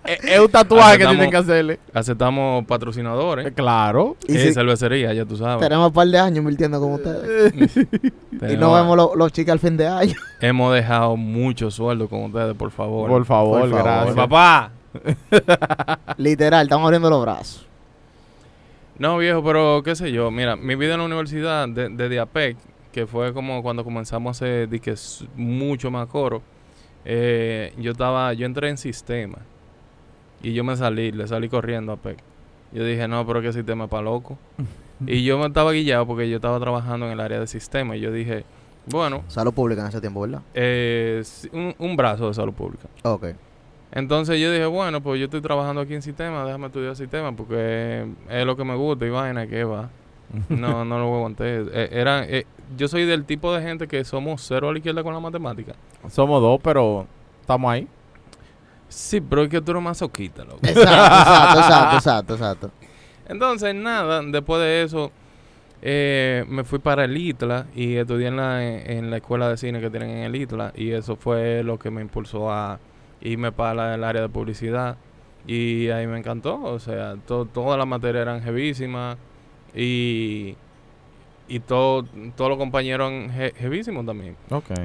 es, 0.05 0.41
un 0.41 0.49
tatuaje 0.51 0.99
que 0.99 1.07
tienen 1.07 1.31
que 1.31 1.37
hacerle. 1.37 1.75
eh, 1.75 1.79
aceptamos 1.95 2.65
patrocinadores. 2.67 3.47
Eh, 3.47 3.53
Claro. 3.53 4.17
Y 4.27 4.35
Y 4.37 4.39
si- 4.39 4.53
cervecería, 4.55 5.13
ya 5.13 5.25
tú 5.25 5.37
sabes. 5.37 5.61
Tenemos 5.61 5.89
un 5.89 5.93
par 5.93 6.07
de 6.09 6.19
años 6.19 6.39
invirtiendo 6.39 6.81
con 6.81 6.93
ustedes. 6.95 7.53
Y 8.51 8.57
no 8.57 8.73
vemos 8.73 8.97
lo- 8.97 9.15
los 9.17 9.33
chicos 9.33 9.53
al 9.53 9.59
fin 9.59 9.77
de 9.77 9.87
año. 9.87 10.15
Hemos 10.41 10.73
dejado 10.75 11.17
mucho 11.17 11.71
sueldo 11.71 12.09
con 12.09 12.25
ustedes, 12.25 12.55
por 12.57 12.71
favor. 12.71 13.09
Por 13.11 13.25
favor, 13.27 13.61
Por 13.61 13.71
favor. 13.71 13.85
gracias. 13.85 14.15
Papá. 14.17 14.71
Literal, 16.17 16.63
estamos 16.65 16.85
abriendo 16.87 17.11
los 17.11 17.21
brazos. 17.23 17.67
No, 18.99 19.17
viejo, 19.19 19.43
pero 19.45 19.83
qué 19.83 19.95
sé 19.95 20.11
yo. 20.13 20.31
Mira, 20.31 20.57
mi 20.57 20.75
vida 20.75 20.95
en 20.95 21.01
la 21.01 21.07
universidad 21.07 21.69
de, 21.69 21.89
de 21.91 22.09
Diapec, 22.09 22.57
que 22.93 23.07
fue 23.07 23.33
como 23.33 23.63
cuando 23.63 23.85
comenzamos 23.85 24.29
a 24.29 24.31
hacer 24.45 24.69
di 24.69 24.81
que 24.81 24.93
s- 24.93 25.27
mucho 25.37 25.91
más 25.91 26.07
coro, 26.09 26.43
eh, 27.05 27.73
yo 27.79 27.93
estaba, 27.93 28.33
yo 28.35 28.47
entré 28.47 28.69
en 28.69 28.77
sistema 28.79 29.39
y 30.43 30.53
yo 30.53 30.65
me 30.65 30.77
salí, 30.77 31.13
le 31.13 31.27
salí 31.29 31.49
corriendo 31.49 31.93
a 31.93 31.97
PEC. 31.97 32.19
Yo 32.73 32.85
dije, 32.85 33.07
no, 33.09 33.27
pero 33.27 33.43
qué 33.43 33.53
sistema 33.53 33.87
para 33.89 34.03
loco. 34.05 34.39
y 35.07 35.25
yo 35.25 35.39
me 35.39 35.47
estaba 35.47 35.73
guillado 35.73 36.07
porque 36.07 36.29
yo 36.29 36.37
estaba 36.37 36.59
trabajando 36.61 37.07
en 37.07 37.13
el 37.13 37.21
área 37.21 37.41
de 37.41 37.47
sistema 37.47 37.97
y 37.97 38.01
yo 38.01 38.13
dije, 38.13 38.45
bueno, 38.87 39.23
Salud 39.29 39.53
pública 39.53 39.83
en 39.83 39.89
ese 39.89 40.01
tiempo, 40.01 40.21
¿verdad? 40.23 40.43
eh, 40.55 41.23
un, 41.53 41.75
un 41.79 41.97
brazo 41.97 42.29
de 42.29 42.35
salud 42.35 42.53
pública. 42.55 42.89
Ok. 43.03 43.27
Entonces 43.93 44.41
yo 44.41 44.53
dije, 44.53 44.67
bueno, 44.67 45.01
pues 45.03 45.19
yo 45.19 45.25
estoy 45.25 45.41
trabajando 45.41 45.81
aquí 45.81 45.95
en 45.95 46.03
sistema, 46.03 46.45
déjame 46.45 46.67
estudiar 46.67 46.95
sistema 46.97 47.33
porque 47.35 48.07
es 48.29 48.47
lo 48.47 48.57
que 48.57 48.65
me 48.65 48.77
gusta 48.77 49.05
y 49.05 49.11
vaina, 49.11 49.47
que 49.49 49.65
va. 49.65 49.91
No, 50.49 50.85
no 50.85 50.99
lo 50.99 51.15
aguanté. 51.17 51.63
Eh, 51.73 51.89
era, 51.93 52.25
eh, 52.25 52.47
yo 52.77 52.87
soy 52.89 53.05
del 53.05 53.25
tipo 53.25 53.53
de 53.53 53.63
gente 53.63 53.89
que 53.89 54.05
somos 54.05 54.43
cero 54.47 54.69
a 54.69 54.73
la 54.73 54.79
izquierda 54.79 55.03
con 55.03 55.13
la 55.15 55.21
matemática. 55.21 55.75
Somos 56.09 56.41
dos, 56.41 56.61
pero 56.63 57.07
estamos 57.41 57.71
ahí. 57.73 57.89
Sí, 58.89 59.21
pero 59.21 59.43
es 59.43 59.49
que 59.49 59.61
tú 59.61 59.71
eres 59.73 59.83
masoquista, 59.83 60.45
loco. 60.45 60.59
Exacto, 60.63 60.81
exacto, 60.91 61.59
exacto, 61.59 61.97
exacto, 61.97 62.35
exacto. 62.35 62.71
Entonces, 63.29 63.75
nada, 63.75 64.21
después 64.23 64.61
de 64.61 64.83
eso, 64.83 65.13
eh, 65.83 66.45
me 66.49 66.65
fui 66.65 66.79
para 66.81 67.05
el 67.05 67.17
ITLA 67.17 67.67
y 67.75 67.95
estudié 67.97 68.29
en 68.29 68.37
la, 68.37 68.65
en 68.65 69.11
la 69.11 69.17
escuela 69.19 69.49
de 69.49 69.57
cine 69.57 69.81
que 69.81 69.91
tienen 69.91 70.11
en 70.11 70.19
el 70.25 70.35
ITLA 70.37 70.73
y 70.77 70.91
eso 70.91 71.15
fue 71.17 71.63
lo 71.63 71.79
que 71.79 71.91
me 71.91 72.01
impulsó 72.03 72.51
a 72.53 72.81
irme 73.21 73.53
para 73.53 73.75
la- 73.75 73.95
el 73.95 74.03
área 74.05 74.23
de 74.23 74.29
publicidad 74.29 74.97
y 75.47 75.89
ahí 75.91 76.07
me 76.07 76.19
encantó, 76.19 76.61
o 76.61 76.79
sea, 76.81 77.15
to- 77.27 77.47
todas 77.47 77.79
las 77.79 77.87
materias 77.87 78.23
eran 78.23 78.43
jevísimas 78.43 79.17
y, 79.75 80.57
y 81.49 81.61
todo, 81.61 82.05
todos 82.37 82.51
los 82.51 82.59
compañeros 82.59 83.11
eran 83.11 83.31
je- 83.37 83.55
jevísimos 83.55 84.05
también. 84.07 84.37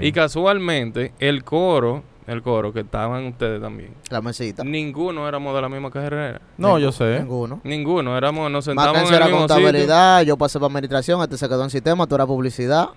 Y 0.02 0.12
casualmente, 0.12 1.14
el 1.20 1.44
coro, 1.44 2.04
el 2.28 2.42
coro 2.42 2.74
que 2.74 2.80
estaban 2.80 3.26
ustedes 3.26 3.62
también, 3.62 3.92
La 4.10 4.22
mesita. 4.22 4.64
ninguno 4.64 5.28
éramos 5.28 5.54
de 5.56 5.62
la 5.62 5.70
misma 5.70 5.92
carrera. 5.92 6.42
no, 6.58 6.80
yo 6.80 6.92
sé. 6.92 7.20
Ninguno. 7.20 7.62
Ninguno, 7.64 8.18
éramos, 8.18 8.50
nos 8.50 8.66
sentamos 8.66 8.98
en 9.02 9.08
el 9.08 9.14
era 9.14 9.26
mismo 9.26 9.42
sitio. 9.42 9.56
contabilidad, 9.56 10.22
yo 10.24 10.36
pasé 10.38 10.60
para 10.60 10.68
administración, 10.68 11.22
este 11.22 11.38
se 11.38 11.48
quedó 11.48 11.64
en 11.64 11.70
sistema, 11.70 12.08
tú 12.08 12.16
eras 12.16 12.28
publicidad, 12.28 12.90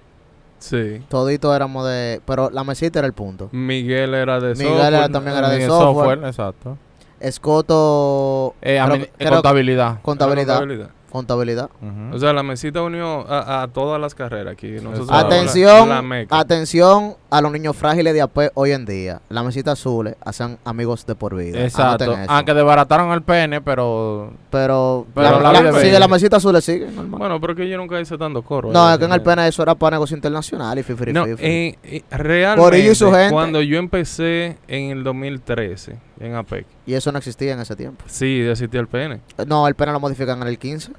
Sí. 0.61 1.00
todito 1.09 1.54
éramos 1.54 1.87
de... 1.87 2.21
Pero 2.25 2.50
la 2.50 2.64
mesita 2.64 2.99
era 2.99 3.07
el 3.07 3.12
punto. 3.12 3.49
Miguel 3.52 4.12
era 4.14 4.40
de 4.40 4.54
Miguel 4.54 4.66
software. 4.71 4.95
era 4.95 5.09
también 5.09 5.37
era 5.37 5.49
de 5.50 5.62
Eh, 5.64 5.66
software. 5.68 6.18
exacto. 6.25 6.76
Escoto... 7.21 8.54
Eh, 8.61 8.80
creo 8.85 8.97
eh, 8.97 9.11
creo- 9.16 9.30
contabilidad. 9.35 10.00
contabilidad. 10.02 10.59
Contabilidad. 10.59 10.90
Contabilidad. 11.11 11.71
O 12.12 12.19
sea, 12.19 12.33
la 12.33 12.43
mesita 12.43 12.83
unió 12.83 13.27
a, 13.31 13.62
a 13.62 13.69
todas 13.69 14.00
las 14.00 14.15
carreras 14.15 14.53
aquí. 14.53 14.73
Nosotros. 14.83 15.09
Atención, 15.11 15.88
la, 15.88 16.27
atención 16.31 17.15
a 17.31 17.41
los 17.41 17.50
niños 17.53 17.77
frágiles 17.77 18.12
de 18.15 18.21
AP 18.23 18.50
hoy 18.55 18.73
en 18.73 18.85
día. 18.85 19.21
La 19.29 19.43
mesita 19.43 19.73
azul 19.73 20.15
hacen 20.25 20.59
amigos 20.65 21.07
de 21.07 21.15
por 21.15 21.35
vida. 21.35 21.62
Exacto. 21.62 22.15
Aunque 22.29 22.55
desbarataron 22.55 23.11
el 23.12 23.23
pene, 23.23 23.61
pero. 23.61 24.33
Pero, 24.50 25.07
Pero 25.15 25.41
la, 25.41 25.53
la 25.61 25.81
sigue 25.81 25.99
la 25.99 26.09
mesita 26.09 26.37
azul, 26.37 26.61
sigue, 26.62 26.87
normal. 26.91 27.19
Bueno, 27.19 27.41
pero 27.41 27.55
que 27.55 27.69
yo 27.69 27.77
nunca 27.77 28.00
hice 28.00 28.17
tanto 28.19 28.43
coro. 28.43 28.71
no, 28.73 28.88
eh, 28.91 28.93
es 28.95 28.99
que 28.99 29.05
en 29.05 29.12
el 29.12 29.23
pena 29.23 29.47
eso 29.47 29.62
era 29.62 29.75
para 29.75 29.97
negocio 29.97 30.17
internacional 30.17 30.79
y 30.79 30.83
fifri 30.83 31.12
No, 31.12 31.25
fifri. 31.25 31.47
eh, 31.47 31.79
eh, 31.85 32.03
realmente, 32.11 32.62
Por 32.62 32.75
ello 32.75 32.93
y 32.93 32.95
su 32.95 33.11
gente. 33.12 33.31
cuando 33.33 33.61
yo 33.62 33.79
empecé 33.79 34.57
en 34.69 34.91
el 34.91 35.05
2013 35.05 35.97
en 36.21 36.35
APEC, 36.35 36.67
Y 36.88 36.95
eso 36.95 37.12
no 37.12 37.18
existía 37.18 37.52
en 37.52 37.61
ese 37.61 37.76
tiempo. 37.76 38.02
sí, 38.07 38.40
existía 38.40 38.80
el 38.80 38.88
pene. 38.88 39.21
No, 39.47 39.68
el 39.68 39.75
pena 39.75 39.92
lo 39.92 40.00
modifican 40.00 40.40
en 40.40 40.49
el 40.49 40.59
15. 40.59 40.92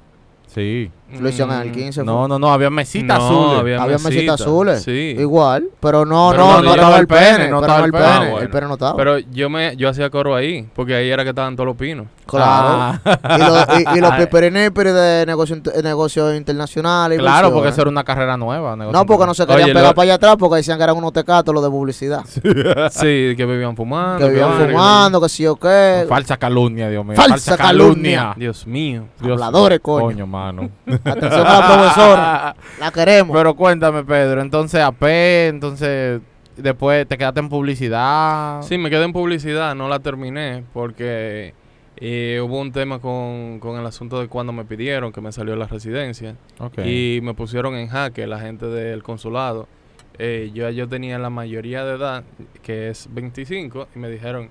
Sí. 0.46 0.88
Lo 1.18 1.28
hicieron 1.28 1.54
en 1.54 1.62
el 1.62 1.68
Mm, 1.70 1.72
15. 1.72 2.04
No, 2.04 2.28
no, 2.28 2.38
no. 2.38 2.52
Había 2.52 2.70
mesita 2.70 3.18
no, 3.18 3.24
azul. 3.26 3.58
Había, 3.60 3.82
Había 3.82 3.98
mesitas 3.98 4.40
azules. 4.40 4.82
Sí. 4.82 5.16
Igual, 5.18 5.68
pero 5.80 6.04
no, 6.04 6.28
Pero 6.30 6.44
no, 6.44 6.56
no 6.56 6.62
no, 6.62 6.74
estaba 6.74 6.98
el 6.98 7.06
pene, 7.06 7.36
pene, 7.36 7.48
no 7.50 7.60
estaba 7.60 7.84
el 7.84 7.92
pene. 7.92 8.04
Ah, 8.04 8.18
bueno. 8.20 8.38
El 8.38 8.50
pene 8.50 8.66
no 8.66 8.72
estaba. 8.74 8.96
Pero 8.96 9.18
yo 9.18 9.50
me 9.50 9.76
yo 9.76 9.88
hacía 9.88 10.10
coro 10.10 10.34
ahí, 10.34 10.68
porque 10.74 10.94
ahí 10.94 11.08
era 11.10 11.22
que 11.24 11.30
estaban 11.30 11.56
todos 11.56 11.66
los 11.66 11.76
pinos. 11.76 12.06
claro. 12.26 12.98
Ah. 13.04 13.36
Y, 13.36 13.38
lo- 13.38 13.92
y, 13.94 13.98
y 13.98 14.00
los 14.00 14.12
piperinipiri 14.16 14.90
de 14.90 15.24
negocio, 15.26 15.56
int- 15.56 15.82
negocio 15.82 16.34
internacional. 16.34 17.12
y 17.12 17.18
claro, 17.18 17.52
porque 17.52 17.68
eso 17.70 17.80
era 17.82 17.90
una 17.90 18.04
carrera 18.04 18.36
nueva. 18.36 18.76
No, 18.76 19.06
porque 19.06 19.26
no 19.26 19.34
se 19.34 19.46
querían 19.46 19.64
Oye, 19.64 19.74
pegar 19.74 19.88
lo- 19.90 19.94
para 19.94 20.04
allá 20.04 20.14
atrás 20.14 20.36
porque 20.38 20.56
decían 20.56 20.78
que 20.78 20.84
eran 20.84 20.96
unos 20.96 21.12
tecatos 21.12 21.54
los 21.54 21.62
de 21.64 21.70
publicidad. 21.70 22.22
Sí, 22.90 23.34
que 23.36 23.46
vivían 23.46 23.76
fumando. 23.76 24.18
que 24.26 24.30
vivían 24.32 24.56
que- 24.58 24.64
fumando, 24.68 25.20
que 25.20 25.28
sí 25.28 25.46
o 25.46 25.56
qué. 25.56 26.04
Falsa 26.08 26.36
calumnia, 26.36 26.88
Dios 26.88 27.04
mío. 27.04 27.16
Falsa 27.16 27.56
calumnia. 27.56 28.34
Dios 28.36 28.66
mío. 28.66 29.04
Dios- 29.20 29.32
Habladores, 29.32 29.80
coño. 29.80 30.06
Coño, 30.06 30.26
mano. 30.26 30.70
Atención 31.04 31.46
a 31.46 31.60
la 31.60 31.66
profesora. 31.66 32.56
La 32.78 32.90
queremos. 32.90 33.36
Pero 33.36 33.54
cuéntame, 33.54 34.04
Pedro. 34.04 34.40
Entonces, 34.40 34.80
AP, 34.80 35.02
entonces. 35.48 36.20
Después 36.56 37.06
te 37.08 37.16
quedaste 37.16 37.40
en 37.40 37.48
publicidad. 37.48 38.60
Sí, 38.62 38.76
me 38.76 38.90
quedé 38.90 39.04
en 39.04 39.12
publicidad, 39.14 39.74
no 39.74 39.88
la 39.88 40.00
terminé 40.00 40.62
porque 40.74 41.54
eh, 41.96 42.40
hubo 42.42 42.58
un 42.60 42.72
tema 42.72 42.98
con, 42.98 43.60
con 43.60 43.78
el 43.78 43.86
asunto 43.86 44.20
de 44.20 44.28
cuando 44.28 44.52
me 44.52 44.64
pidieron 44.64 45.12
que 45.12 45.20
me 45.20 45.32
salió 45.32 45.54
la 45.56 45.66
residencia 45.66 46.36
y 46.84 47.20
me 47.22 47.34
pusieron 47.34 47.74
en 47.76 47.88
jaque 47.88 48.26
la 48.26 48.40
gente 48.40 48.66
del 48.66 49.02
consulado. 49.02 49.68
Eh, 50.18 50.50
yo, 50.52 50.68
yo 50.70 50.88
tenía 50.88 51.18
la 51.18 51.30
mayoría 51.30 51.84
de 51.84 51.96
edad, 51.96 52.24
que 52.62 52.88
es 52.88 53.08
25, 53.10 53.88
y 53.94 53.98
me 53.98 54.08
dijeron, 54.08 54.48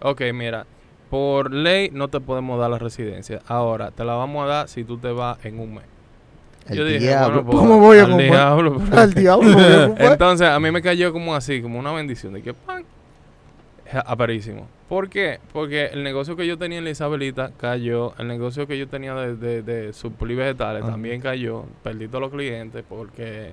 ok, 0.00 0.22
mira, 0.32 0.66
por 1.10 1.52
ley 1.52 1.90
no 1.92 2.08
te 2.08 2.20
podemos 2.20 2.58
dar 2.58 2.70
la 2.70 2.78
residencia. 2.78 3.40
Ahora, 3.46 3.90
te 3.90 4.04
la 4.04 4.14
vamos 4.14 4.44
a 4.44 4.46
dar 4.46 4.68
si 4.68 4.84
tú 4.84 4.98
te 4.98 5.10
vas 5.10 5.44
en 5.44 5.58
un 5.58 5.74
mes. 5.74 5.84
El 6.68 6.76
yo 6.76 6.84
dije, 6.84 6.98
diablo. 7.00 7.42
bueno, 7.42 7.60
¿Cómo 7.60 7.78
voy 7.80 7.98
a 7.98 8.02
comprar? 8.08 8.28
diablo, 8.30 8.82
Al 8.92 9.14
diablo. 9.14 9.52
¿cómo 9.52 9.64
voy 9.64 9.72
a 9.74 9.86
comprar? 9.88 10.12
Entonces, 10.12 10.48
a 10.48 10.60
mí 10.60 10.70
me 10.70 10.80
cayó 10.82 11.12
como 11.12 11.34
así, 11.34 11.60
como 11.60 11.78
una 11.78 11.92
bendición 11.92 12.32
de 12.34 12.42
que 12.42 12.54
pan. 12.54 12.84
Ja- 13.90 14.00
Aparísimo. 14.06 14.68
¿Por 14.88 15.08
qué? 15.08 15.40
Porque 15.52 15.86
el 15.86 16.02
negocio 16.02 16.36
que 16.36 16.46
yo 16.46 16.56
tenía 16.58 16.78
en 16.78 16.84
la 16.84 16.90
Isabelita 16.90 17.50
cayó. 17.58 18.14
El 18.18 18.28
negocio 18.28 18.66
que 18.66 18.78
yo 18.78 18.86
tenía 18.88 19.14
de, 19.14 19.36
de, 19.36 19.62
de 19.62 19.92
supli 19.92 20.34
vegetales 20.34 20.82
Ajá. 20.82 20.92
también 20.92 21.20
cayó. 21.20 21.64
Perdí 21.82 22.08
todos 22.08 22.20
los 22.22 22.30
clientes 22.30 22.84
porque... 22.88 23.52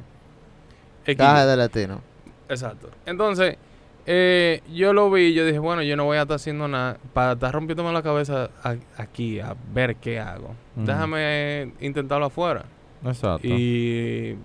X. 1.06 1.18
Caje 1.18 1.46
de 1.46 1.58
latino. 1.58 2.02
Exacto. 2.50 2.90
Entonces, 3.06 3.58
eh, 4.06 4.62
yo 4.74 4.94
lo 4.94 5.10
vi 5.10 5.24
y 5.28 5.34
yo 5.34 5.46
dije, 5.46 5.60
bueno, 5.60 5.82
yo 5.82 5.96
no 5.96 6.06
voy 6.06 6.18
a 6.18 6.22
estar 6.24 6.36
haciendo 6.36 6.68
nada 6.68 6.98
para 7.14 7.34
estar 7.34 7.54
rompiéndome 7.54 7.92
la 7.94 8.02
cabeza 8.04 8.50
a- 8.64 8.76
aquí 8.98 9.40
a 9.40 9.56
ver 9.74 9.96
qué 9.96 10.20
hago. 10.20 10.56
Déjame 10.76 11.72
intentarlo 11.82 12.26
afuera. 12.28 12.66
Exacto. 13.06 13.48
Y, 13.48 14.36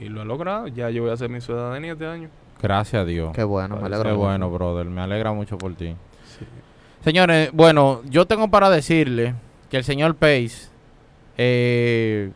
y 0.00 0.08
lo 0.08 0.22
he 0.22 0.24
logrado. 0.24 0.68
Ya 0.68 0.90
yo 0.90 1.02
voy 1.02 1.10
a 1.10 1.14
hacer 1.14 1.28
mi 1.30 1.40
ciudadanía 1.40 1.92
este 1.92 2.06
año. 2.06 2.28
Gracias 2.62 3.02
a 3.02 3.04
Dios. 3.04 3.32
Qué 3.34 3.44
bueno, 3.44 3.76
me 3.76 3.80
Qué 3.82 3.86
alegro. 3.86 4.04
Qué 4.04 4.10
mucho. 4.16 4.24
bueno, 4.26 4.50
brother. 4.50 4.86
Me 4.86 5.00
alegra 5.02 5.32
mucho 5.32 5.58
por 5.58 5.74
ti. 5.74 5.94
Sí. 6.26 6.44
Señores, 7.04 7.50
bueno, 7.52 8.00
yo 8.08 8.26
tengo 8.26 8.48
para 8.48 8.70
decirle 8.70 9.34
que 9.70 9.76
el 9.76 9.84
señor 9.84 10.14
Pace, 10.16 10.68
eh, 11.36 12.30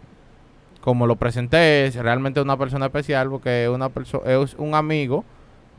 como 0.81 1.07
lo 1.07 1.17
presenté, 1.17 1.87
es 1.87 1.97
realmente 1.97 2.41
una 2.41 2.57
persona 2.57 2.87
especial 2.87 3.29
porque 3.31 3.65
es, 3.65 3.69
una 3.71 3.89
perso- 3.89 4.25
es 4.27 4.55
un 4.59 4.75
amigo, 4.75 5.25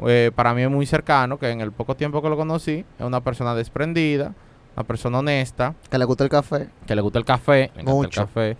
eh, 0.08 0.32
para 0.34 0.54
mí 0.54 0.62
es 0.64 0.70
muy 0.70 0.86
cercano, 0.86 1.38
que 1.38 1.50
en 1.50 1.62
el 1.62 1.72
poco 1.72 1.96
tiempo 1.96 2.22
que 2.22 2.30
lo 2.30 2.38
conocí, 2.38 2.86
es 2.98 3.06
una 3.06 3.22
persona 3.22 3.54
desprendida, 3.56 4.34
una 4.80 4.88
persona 4.88 5.20
honesta, 5.20 5.76
Que 5.90 5.98
le 5.98 6.06
gusta 6.06 6.24
el 6.24 6.30
café. 6.30 6.70
que 6.88 6.96
le 6.96 7.02
gusta 7.02 7.20
el 7.20 7.26
café, 7.26 7.70
le 7.76 7.84
Mucho. 7.84 8.22
el 8.22 8.28
café. 8.28 8.58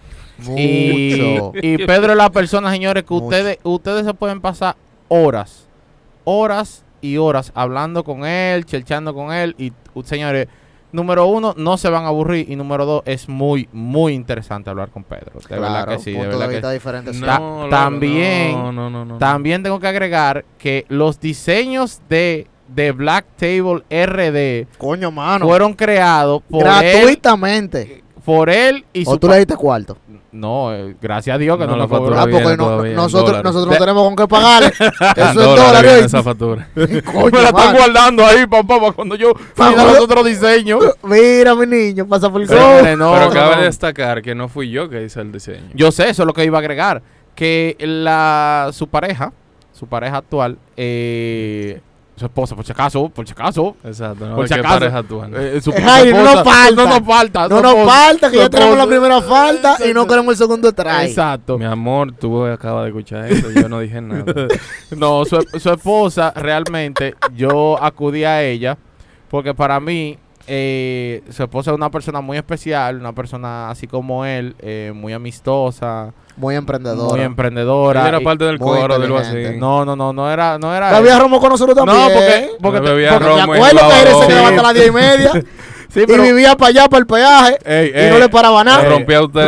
Y, 0.58 1.38
Mucho. 1.40 1.52
y 1.62 1.78
Pedro 1.86 2.12
es 2.12 2.18
la 2.18 2.30
persona, 2.30 2.70
señores, 2.72 3.04
que 3.04 3.14
Mucho. 3.14 3.26
ustedes, 3.28 3.58
ustedes 3.64 4.06
se 4.06 4.14
pueden 4.14 4.42
pasar 4.42 4.76
horas, 5.08 5.66
horas 6.26 6.84
y 7.00 7.16
horas 7.16 7.54
hablando 7.56 8.04
con 8.04 8.26
él, 8.26 8.66
chelchando 8.66 9.14
con 9.14 9.32
él. 9.32 9.56
Y, 9.58 9.72
señores, 10.04 10.50
número 10.92 11.26
uno, 11.26 11.54
no 11.56 11.78
se 11.78 11.90
van 11.90 12.04
a 12.04 12.08
aburrir. 12.10 12.50
Y 12.52 12.58
número 12.58 12.86
dos, 12.86 13.04
es 13.06 13.30
muy, 13.30 13.70
muy 13.72 14.14
interesante 14.14 14.70
hablar 14.70 14.90
con 14.90 15.06
Pedro. 15.06 15.40
De 15.48 15.58
verdad 15.58 15.88
que 15.88 16.00
sí, 16.00 16.12
de 16.12 16.18
punto 16.18 16.32
de, 16.32 16.38
verdad 16.38 16.50
que 16.50 16.56
vista 16.56 16.72
diferente. 16.72 17.14
sí. 17.14 17.22
Ta- 17.22 17.40
loco, 17.40 17.70
también- 17.70 18.52
No, 18.52 18.74
no, 18.74 18.90
no, 18.90 19.06
no. 19.06 19.18
También 19.20 19.64
tengo 19.64 19.80
que 19.80 19.88
agregar 19.88 20.44
que 20.58 20.86
los 20.90 21.22
diseños 21.22 22.02
de, 22.10 22.48
de 22.74 22.92
Black 22.92 23.26
Table 23.38 23.84
RD 23.90 24.68
Coño, 24.78 25.12
mano. 25.12 25.46
fueron 25.48 25.74
creados 25.74 26.42
por 26.50 26.66
él, 26.66 26.72
Gratuitamente. 27.24 28.04
por 28.24 28.50
él 28.50 28.86
y 28.94 29.08
O 29.08 29.12
su 29.12 29.18
tú 29.18 29.28
le 29.28 29.38
diste 29.38 29.56
cuarto. 29.56 29.98
No, 30.32 30.72
eh, 30.76 30.96
gracias 31.02 31.34
a 31.34 31.38
Dios 31.40 31.58
que 31.58 31.66
No, 31.66 31.72
no, 31.72 31.78
la 31.78 31.88
cobró. 31.88 32.02
factura 32.02 32.22
Ah, 32.22 32.26
viene 32.28 32.42
porque 32.44 32.58
no- 32.58 32.64
todavía 32.66 32.90
en 32.92 32.96
nosotros, 32.98 33.26
dólares. 33.32 33.44
nosotros 33.52 33.74
no 33.74 33.80
tenemos 33.84 34.04
con 34.04 34.16
qué 34.16 34.28
pagarle. 34.28 34.68
Eso 34.80 34.92
es 35.18 35.36
En 35.36 35.36
dólares. 35.56 36.06
esa 36.06 36.22
factura. 36.24 36.70
Coño, 36.76 37.26
me 37.32 37.32
la 37.42 37.50
están 37.50 37.54
mano. 37.66 37.78
guardando 37.80 38.26
ahí, 38.28 38.46
papá, 38.46 38.80
para 38.80 38.92
cuando 38.92 39.16
yo 39.16 39.34
cuando- 39.58 39.86
los 39.86 40.00
otros 40.02 40.26
diseños. 40.26 40.84
Mira, 41.04 41.56
mi 41.56 41.66
niño, 41.66 42.08
pasa 42.08 42.32
por 42.32 42.42
el 42.44 42.48
Pero, 42.48 42.62
gol. 42.62 42.70
Señores, 42.76 42.98
no, 43.00 43.12
pero 43.14 43.26
no, 43.26 43.32
cabe 43.34 43.56
no. 43.56 43.62
destacar 43.64 44.22
que 44.22 44.36
no 44.36 44.48
fui 44.48 44.70
yo 44.70 44.88
que 44.88 45.04
hice 45.04 45.20
el 45.20 45.32
diseño. 45.32 45.72
Yo 45.74 45.92
sé, 45.92 46.10
eso 46.10 46.22
es 46.22 46.28
lo 46.28 46.34
que 46.34 46.46
iba 46.46 46.60
a 46.60 46.62
agregar. 46.62 47.02
Que 47.34 47.76
la, 47.80 48.70
su 48.72 48.86
pareja, 48.88 49.34
su 49.74 49.88
pareja 49.88 50.18
actual, 50.18 50.60
eh, 50.78 51.82
su 52.20 52.26
esposa, 52.26 52.56
por 52.56 52.66
si 52.66 52.72
acaso, 52.72 53.10
por 53.10 53.26
si 53.26 53.32
acaso, 53.32 53.76
Exacto. 53.84 54.28
No 54.28 54.36
Por 54.36 54.46
es 54.46 54.52
si 54.52 54.60
acaso, 54.60 54.86
eh, 54.86 55.62
su, 55.62 55.72
Eh, 55.72 56.12
no 56.14 56.24
nos 56.24 56.44
falta. 56.44 56.72
No 56.76 56.86
nos 57.00 57.08
falta. 57.08 57.48
No 57.48 57.58
su 57.58 57.64
nos 57.64 57.74
esposa- 57.76 57.92
falta, 57.96 58.32
que 58.32 58.38
ya 58.38 58.50
tenemos 58.50 58.78
la 58.78 58.86
primera 58.88 59.22
falta 59.22 59.78
y 59.90 59.94
no 59.94 60.06
queremos 60.08 60.34
el 60.34 60.38
segundo 60.38 60.72
try. 60.74 61.06
Exacto. 61.08 61.58
Mi 61.58 61.66
amor, 61.66 62.12
tú 62.14 62.46
acabas 62.46 62.84
de 62.84 62.90
escuchar 62.90 63.26
eso. 63.32 63.50
Yo 63.52 63.68
no 63.70 63.80
dije 63.80 64.02
nada. 64.02 64.26
No, 64.96 65.24
su, 65.26 65.44
su 65.60 65.70
esposa, 65.72 66.34
realmente, 66.36 67.16
yo 67.36 67.82
acudí 67.82 68.24
a 68.24 68.44
ella 68.44 68.78
porque 69.30 69.54
para 69.54 69.80
mí, 69.80 70.18
eh, 70.50 71.24
su 71.30 71.44
esposa 71.44 71.72
es 71.72 71.78
una 71.78 71.90
persona 71.92 72.20
muy 72.22 72.38
especial, 72.38 72.98
una 73.00 73.14
persona 73.14 73.70
así 73.70 73.88
como 73.88 74.26
él, 74.26 74.56
eh, 74.60 74.92
muy 74.96 75.14
amistosa, 75.14 76.12
Muy 76.36 76.56
emprendedor. 76.56 77.12
muy 77.12 77.22
emprendedora. 77.22 78.02
Él 78.02 78.08
era 78.08 78.22
y- 78.22 78.24
parte 78.26 78.44
del 78.46 78.58
coro, 78.60 78.96
algo 78.96 79.18
así. 79.18 79.28
inteligente. 79.30 79.60
No, 79.60 79.86
no, 79.86 79.96
no, 79.96 80.12
no 80.12 80.30
era, 80.32 80.58
no 80.58 80.76
era. 80.76 80.92
Bebía 81.00 81.16
él. 81.16 81.22
romo 81.22 81.40
con 81.40 81.50
nosotros 81.52 81.76
también. 81.78 81.98
No, 81.98 82.06
porque, 82.14 82.50
porque, 82.62 82.80
Me 82.82 82.86
te- 82.88 82.94
bebía 82.94 83.10
porque- 83.12 83.26
Me 83.26 83.30
romo 83.30 83.56
en 83.56 83.62
acuerdo 83.62 83.88
que 83.90 83.96
Aire 83.96 84.12
se 84.12 84.26
Sí. 84.26 84.44
hasta 84.46 84.62
las 84.64 84.74
diez 84.74 84.88
y 84.88 84.92
media 84.92 85.32
sí, 85.90 86.00
y 86.02 86.06
pero, 86.06 86.24
vivía 86.24 86.56
para 86.56 86.70
allá, 86.70 86.90
para 86.90 87.00
el 87.00 87.06
peaje. 87.08 87.58
Ey, 87.66 87.92
y 87.94 87.98
ey, 88.00 88.10
no 88.12 88.20
le 88.20 88.30
paraba 88.30 88.64
nada. 88.64 88.84
Ey. 88.84 88.90
Rompí 88.90 89.14
a 89.14 89.22
usted 89.22 89.42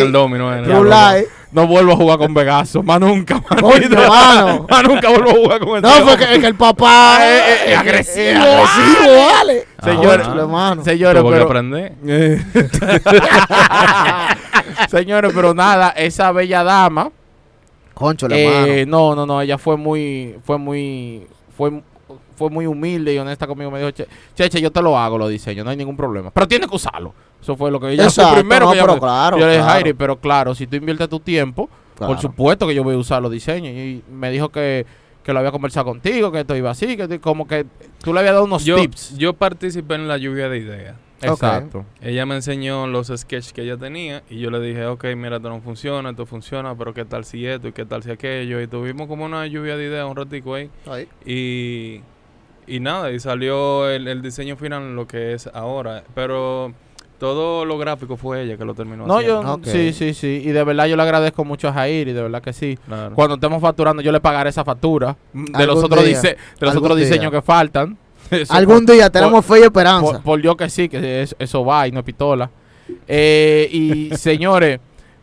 el 0.00 0.12
domino. 0.12 0.50
lie. 0.84 1.26
No 1.52 1.66
vuelvo 1.66 1.92
a 1.92 1.96
jugar 1.96 2.18
con 2.18 2.32
Vegaso, 2.34 2.82
más 2.82 3.00
nunca, 3.00 3.34
más 3.50 3.60
Coño, 3.60 3.88
nunca, 3.88 4.08
mano. 4.08 4.66
más 4.68 4.82
nunca 4.84 5.08
vuelvo 5.10 5.30
a 5.30 5.34
jugar 5.34 5.60
con 5.60 5.84
ese 5.84 5.98
No, 6.00 6.06
porque 6.06 6.24
es 6.32 6.38
que 6.38 6.46
el 6.46 6.54
papá 6.54 7.18
eh, 7.20 7.38
eh, 7.38 7.54
es- 7.66 7.72
es 7.72 7.78
agresivo. 7.78 8.44
es 8.44 8.70
agresivo, 8.70 9.26
vale. 9.32 9.66
Señores, 9.82 10.26
Ah, 10.28 10.34
hermano. 10.38 10.84
Señores, 10.84 11.20
Tuvo 11.20 11.30
que 11.30 11.34
pero, 11.36 11.46
aprender. 11.46 11.92
Eh. 12.06 12.44
Señores, 14.88 15.32
pero 15.34 15.54
nada, 15.54 15.90
esa 15.90 16.32
bella 16.32 16.62
dama, 16.64 17.10
Concho, 17.94 18.26
eh, 18.30 18.84
no, 18.88 19.14
no, 19.14 19.26
no, 19.26 19.40
ella 19.40 19.58
fue 19.58 19.76
muy, 19.76 20.36
fue 20.44 20.58
muy, 20.58 21.26
fue, 21.56 21.82
fue 22.36 22.50
muy 22.50 22.66
humilde 22.66 23.14
y 23.14 23.18
honesta 23.18 23.46
conmigo. 23.46 23.70
Me 23.70 23.78
dijo, 23.78 23.90
che, 23.90 24.06
Cheche, 24.34 24.60
yo 24.60 24.70
te 24.70 24.82
lo 24.82 24.98
hago, 24.98 25.18
los 25.18 25.28
diseños, 25.30 25.64
no 25.64 25.70
hay 25.70 25.76
ningún 25.76 25.96
problema. 25.96 26.30
Pero 26.30 26.48
tienes 26.48 26.68
que 26.68 26.76
usarlo. 26.76 27.14
Eso 27.40 27.56
fue 27.56 27.70
lo 27.70 27.80
que 27.80 27.90
ella 27.90 28.04
Exacto, 28.04 28.32
fue 28.34 28.40
primero 28.40 28.66
no, 28.66 28.72
que 28.72 28.80
pero 28.80 28.98
claro, 29.00 29.36
Yo 29.38 29.46
le 29.46 29.52
dije, 29.52 29.62
claro. 29.64 29.72
Jairi, 29.74 29.92
pero 29.94 30.16
claro, 30.20 30.54
si 30.54 30.66
tú 30.66 30.76
inviertes 30.76 31.08
tu 31.08 31.18
tiempo, 31.20 31.68
Claro. 31.96 32.14
por 32.14 32.22
supuesto 32.22 32.66
que 32.66 32.74
yo 32.74 32.82
voy 32.84 32.94
a 32.94 32.98
usar 32.98 33.20
los 33.22 33.30
diseños. 33.30 33.72
Y 33.74 34.02
me 34.10 34.30
dijo 34.30 34.48
que, 34.50 34.86
que 35.22 35.32
lo 35.32 35.38
había 35.40 35.50
conversado 35.52 35.86
contigo, 35.86 36.32
que 36.32 36.40
esto 36.40 36.56
iba 36.56 36.70
así, 36.70 36.96
que 36.96 37.20
como 37.20 37.46
que 37.46 37.66
tú 38.02 38.12
le 38.12 38.20
habías 38.20 38.32
dado 38.34 38.44
unos 38.46 38.64
Yo, 38.64 38.76
tips. 38.76 39.16
yo 39.18 39.34
participé 39.34 39.94
en 39.96 40.08
la 40.08 40.16
lluvia 40.18 40.48
de 40.48 40.58
ideas. 40.58 40.96
Exacto. 41.20 41.84
Ella 42.00 42.26
me 42.26 42.34
enseñó 42.34 42.88
los 42.88 43.06
sketches 43.14 43.52
que 43.52 43.62
ella 43.62 43.76
tenía 43.76 44.24
y 44.28 44.40
yo 44.40 44.50
le 44.50 44.58
dije, 44.60 44.86
ok, 44.86 45.04
mira, 45.16 45.36
esto 45.36 45.48
no 45.50 45.60
funciona, 45.60 46.10
esto 46.10 46.26
funciona, 46.26 46.74
pero 46.74 46.92
qué 46.94 47.04
tal 47.04 47.24
si 47.24 47.46
esto 47.46 47.68
y 47.68 47.72
qué 47.72 47.84
tal 47.84 48.02
si 48.02 48.10
aquello. 48.10 48.60
Y 48.60 48.66
tuvimos 48.66 49.06
como 49.06 49.24
una 49.24 49.46
lluvia 49.46 49.76
de 49.76 49.84
ideas 49.86 50.08
un 50.10 50.16
ratico 50.16 50.54
ahí. 50.54 50.68
Ahí. 50.90 51.06
Y, 51.24 52.00
y 52.76 52.80
nada, 52.80 53.10
y 53.12 53.20
salió 53.20 53.88
el, 53.90 54.08
el 54.08 54.22
diseño 54.22 54.56
final, 54.56 54.94
lo 54.96 55.06
que 55.06 55.34
es 55.34 55.48
ahora. 55.52 56.02
Pero 56.14 56.72
todo 57.18 57.64
lo 57.64 57.78
gráfico 57.78 58.16
fue 58.16 58.42
ella 58.42 58.56
que 58.56 58.64
lo 58.64 58.74
terminó 58.74 59.06
No, 59.06 59.20
yo, 59.20 59.38
haciendo. 59.40 59.52
Ok. 59.54 59.64
sí, 59.66 59.92
sí, 59.92 60.12
sí. 60.14 60.42
Y 60.44 60.50
de 60.50 60.64
verdad 60.64 60.86
yo 60.86 60.96
le 60.96 61.02
agradezco 61.02 61.44
mucho 61.44 61.68
a 61.68 61.72
Jair 61.72 62.08
y 62.08 62.12
de 62.12 62.22
verdad 62.22 62.42
que 62.42 62.52
sí. 62.52 62.78
Claro. 62.86 63.14
Cuando 63.14 63.34
estemos 63.36 63.60
facturando, 63.62 64.02
yo 64.02 64.10
le 64.10 64.20
pagaré 64.20 64.50
esa 64.50 64.64
factura 64.64 65.16
de 65.32 65.66
los 65.66 65.82
otros, 65.84 66.04
dise- 66.04 66.36
de 66.58 66.66
los 66.66 66.74
otros 66.76 66.96
diseños 66.96 67.30
que 67.30 67.40
faltan. 67.42 67.96
Eso 68.30 68.52
Algún 68.54 68.86
día 68.86 69.10
tenemos 69.10 69.44
fe 69.44 69.54
y 69.54 69.58
por, 69.58 69.66
esperanza. 69.66 70.12
por, 70.12 70.22
por 70.22 70.42
Dios 70.42 70.56
que 70.56 70.68
sí, 70.70 70.88
que 70.88 71.22
es- 71.22 71.36
eso 71.38 71.64
va 71.64 71.86
y 71.86 71.92
no 71.92 72.00
es 72.00 72.04
pistola. 72.04 72.50
Eh, 73.06 73.68
y 73.70 74.10
señores, 74.16 74.80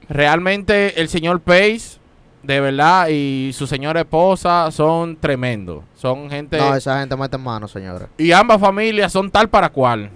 realmente 0.08 1.00
el 1.02 1.08
señor 1.10 1.40
Pace, 1.42 1.99
de 2.43 2.60
verdad, 2.60 3.08
y 3.10 3.52
su 3.54 3.67
señora 3.67 4.02
esposa 4.02 4.71
son 4.71 5.15
tremendos. 5.17 5.84
Son 5.95 6.30
gente. 6.30 6.58
No, 6.58 6.75
esa 6.75 6.99
gente 6.99 7.15
mete 7.17 7.36
en 7.36 7.43
mano, 7.43 7.67
señores. 7.67 8.08
y 8.17 8.32
ambas 8.32 8.60
familias 8.60 9.12
son 9.12 9.30
tal 9.30 9.49
para 9.49 9.69
cual. 9.69 10.10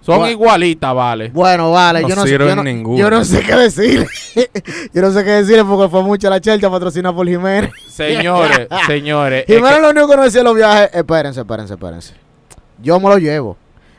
Son 0.00 0.18
Bueno. 0.18 0.30
igualitas, 0.30 0.94
vale. 0.94 1.28
Bueno, 1.30 1.72
vale, 1.72 2.00
No 2.02 2.08
yo 2.08 2.14
no 2.14 2.22
sé. 2.22 2.28
sirven 2.28 2.48
Yo 2.48 2.56
no, 2.56 2.64
ninguno. 2.64 2.98
yo 2.98 3.10
no 3.10 3.24
sé 3.24 3.42
qué 3.42 3.54
decir. 3.56 4.06
yo 4.94 5.02
no 5.02 5.10
sé 5.10 5.24
qué 5.24 5.30
decirle 5.32 5.64
porque 5.64 5.90
fue 5.90 6.02
mucho 6.02 6.30
la 6.30 6.40
chelcha 6.40 6.70
patrocinada 6.70 7.14
por 7.14 7.26
Jiménez. 7.28 7.72
Señores, 7.88 8.68
señores. 8.86 9.44
es 9.46 9.54
Jiménez 9.56 9.76
que- 9.76 9.82
lo 9.82 9.90
único 9.90 10.08
que 10.08 10.16
no 10.16 10.22
decía 10.22 10.40
en 10.40 10.46
los 10.46 10.54
viajes. 10.54 10.90
Espérense, 10.94 11.40
espérense, 11.40 11.74
espérense. 11.74 12.14
Yo 12.80 12.98
me 13.00 13.08
lo 13.08 13.18
llevo. 13.18 13.56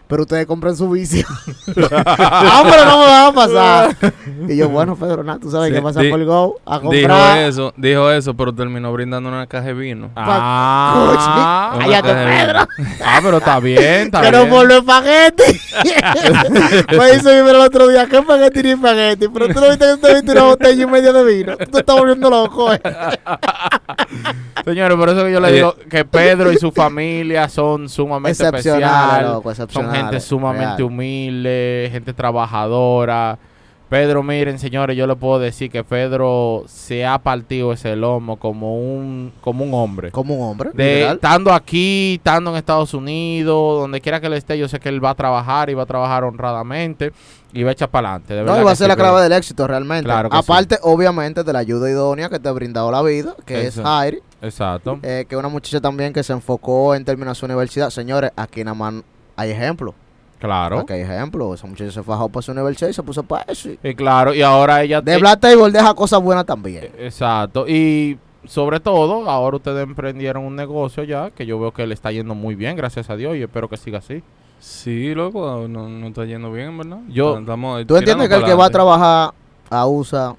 Pero 0.09 0.23
ustedes 0.23 0.47
compren 0.47 0.75
su 0.75 0.89
vicio. 0.89 1.23
ah, 1.91 2.63
pero 2.67 2.83
no 2.85 2.97
me 2.99 3.05
van 3.05 3.25
a 3.27 3.31
pasar. 3.31 3.95
y 4.49 4.57
yo, 4.57 4.67
bueno, 4.67 4.95
Pedro, 4.95 5.23
nada, 5.23 5.37
tú 5.39 5.51
sabes 5.51 5.69
Sí, 5.69 5.75
que 5.75 5.81
pasa 5.83 6.01
por 6.09 6.25
Go 6.25 6.55
a 6.65 6.79
Dijo 6.79 6.89
comprar. 6.89 7.37
eso, 7.43 7.73
dijo 7.77 8.09
eso, 8.09 8.33
pero 8.33 8.51
terminó 8.55 8.91
brindando 8.91 9.29
una 9.29 9.45
caja 9.45 9.65
de 9.67 9.73
vino. 9.75 10.09
Ah, 10.15 11.73
Una 11.75 11.85
Cállate. 11.85 12.13
Pedro. 12.13 12.59
ah, 13.05 13.19
pero 13.21 13.37
está 13.37 13.59
bien, 13.59 13.83
está 14.07 14.21
bien. 14.31 14.49
por 14.49 14.67
los 14.67 14.77
espagueti. 14.79 15.43
me 16.97 17.11
dice 17.11 17.29
Jiménez 17.29 17.49
el 17.53 17.55
otro 17.61 17.87
día, 17.87 18.07
¿qué 18.07 18.17
espagueti 18.17 18.63
ni 18.63 18.69
espagueti? 18.71 19.27
Pero 19.27 19.47
tú 19.53 19.59
no 19.61 19.69
viste 19.69 19.85
que 19.85 19.97
te 20.07 20.13
viste 20.15 20.31
una 20.31 20.43
botella 20.43 20.83
y 20.83 20.87
media 20.87 21.13
de 21.13 21.23
vino. 21.23 21.55
Tú 21.55 21.65
te 21.71 21.79
estás 21.81 21.95
volviendo 21.95 22.31
loco, 22.31 22.73
eh. 22.73 22.81
Señores, 24.65 24.97
por 24.97 25.09
eso 25.09 25.23
que 25.23 25.31
yo 25.31 25.39
le 25.39 25.51
digo 25.51 25.75
que 25.89 26.03
Pedro 26.05 26.51
y 26.51 26.57
su 26.57 26.71
familia 26.71 27.47
son 27.47 27.87
sumamente 27.89 28.41
Excepcionales, 28.43 29.29
especiales. 29.29 29.29
loco, 29.29 29.55
Son 29.71 29.95
gente 30.01 30.19
sumamente 30.19 30.77
real. 30.77 30.83
humilde, 30.83 31.89
gente 31.91 32.13
trabajadora. 32.13 33.37
Pedro, 33.89 34.21
miren, 34.21 34.59
señores, 34.59 34.95
yo 34.95 35.07
le 35.07 35.15
puedo 35.15 35.39
decir 35.39 35.71
que 35.71 35.83
Pedro 35.83 36.63
se 36.67 37.07
ha 37.07 37.17
partido 37.17 37.73
ese 37.73 37.95
lomo 37.95 38.37
como 38.37 38.75
un, 38.77 39.33
como 39.41 39.65
un 39.65 39.73
hombre. 39.73 40.11
Como 40.11 40.35
un 40.35 40.43
hombre. 40.43 40.69
De, 40.75 40.93
literal. 40.93 41.15
estando 41.15 41.51
aquí, 41.51 42.13
estando 42.17 42.51
en 42.51 42.57
Estados 42.57 42.93
Unidos, 42.93 43.81
donde 43.81 43.99
quiera 43.99 44.21
que 44.21 44.27
él 44.27 44.33
esté, 44.33 44.59
yo 44.59 44.67
sé 44.67 44.79
que 44.79 44.89
él 44.89 45.03
va 45.03 45.09
a 45.09 45.15
trabajar 45.15 45.71
y 45.71 45.73
va 45.73 45.83
a 45.83 45.85
trabajar 45.87 46.23
honradamente 46.23 47.11
y 47.51 47.63
va 47.63 47.69
a 47.69 47.73
echar 47.73 47.89
para 47.89 48.13
adelante. 48.13 48.43
No, 48.43 48.61
y 48.61 48.63
va 48.63 48.73
a 48.73 48.75
ser 48.75 48.89
la 48.89 48.95
clave 48.95 49.23
del 49.23 49.31
éxito 49.31 49.65
realmente. 49.65 50.03
Claro 50.03 50.29
que 50.29 50.37
Aparte, 50.37 50.77
obviamente, 50.83 51.43
de 51.43 51.51
la 51.51 51.59
ayuda 51.59 51.89
idónea 51.89 52.29
que 52.29 52.37
te 52.37 52.47
ha 52.47 52.51
brindado 52.51 52.91
la 52.91 53.01
vida, 53.01 53.35
que 53.43 53.65
es 53.65 53.81
Jairi. 53.81 54.19
Exacto. 54.43 54.99
Eh, 55.01 55.25
que 55.27 55.35
una 55.35 55.49
muchacha 55.49 55.81
también 55.81 56.13
que 56.13 56.21
se 56.21 56.33
enfocó 56.33 56.93
en 56.93 57.05
terminar 57.05 57.35
su 57.35 57.45
universidad. 57.45 57.89
Señores, 57.89 58.29
aquí 58.35 58.63
nada 58.63 58.75
más 58.75 58.93
hay 59.39 59.51
ejemplos. 59.51 59.93
Claro. 60.39 60.79
Aquí 60.79 60.93
hay 60.93 61.01
ejemplos. 61.01 61.59
Esa 61.59 61.67
muchacha 61.67 61.91
se 61.91 62.01
fajó 62.03 62.29
para 62.29 62.41
su 62.41 62.51
universidad 62.51 62.89
y 62.89 62.93
se 62.93 63.03
puso 63.03 63.23
para 63.23 63.43
eso. 63.51 63.69
y- 63.69 63.79
Y 63.83 63.93
claro, 63.95 64.33
y 64.33 64.41
ahora 64.41 64.81
ella... 64.83 65.01
De 65.01 65.15
eh, 65.15 65.17
Black 65.17 65.39
Table 65.41 65.71
deja 65.71 65.93
cosas 65.93 66.21
buenas 66.21 66.45
también. 66.45 66.89
Exacto. 66.97 67.65
Y 67.67 68.17
sobre 68.45 68.79
todo, 68.79 69.29
ahora 69.29 69.57
ustedes 69.57 69.83
emprendieron 69.83 70.43
un 70.45 70.55
negocio 70.55 71.03
ya 71.03 71.29
que 71.31 71.45
yo 71.45 71.59
veo 71.59 71.71
que 71.73 71.85
le 71.85 71.93
está 71.93 72.11
yendo 72.11 72.35
muy 72.35 72.55
bien, 72.55 72.77
gracias 72.77 73.09
a 73.09 73.15
Dios, 73.17 73.35
y 73.35 73.41
espero 73.41 73.67
que 73.67 73.75
siga 73.77 73.97
así. 73.99 74.23
Sí, 74.59 75.13
loco, 75.13 75.67
no, 75.67 75.87
no 75.89 76.07
está 76.07 76.23
yendo 76.25 76.51
bien, 76.51 76.77
¿verdad? 76.77 76.99
Yo- 77.09 77.37
Estamos 77.39 77.85
¿Tú 77.85 77.97
entiendes 77.97 78.29
que 78.29 78.35
el 78.35 78.43
que 78.45 78.53
va 78.53 78.65
a 78.67 78.69
trabajar 78.69 79.33
a 79.69 79.85
USA... 79.87 80.35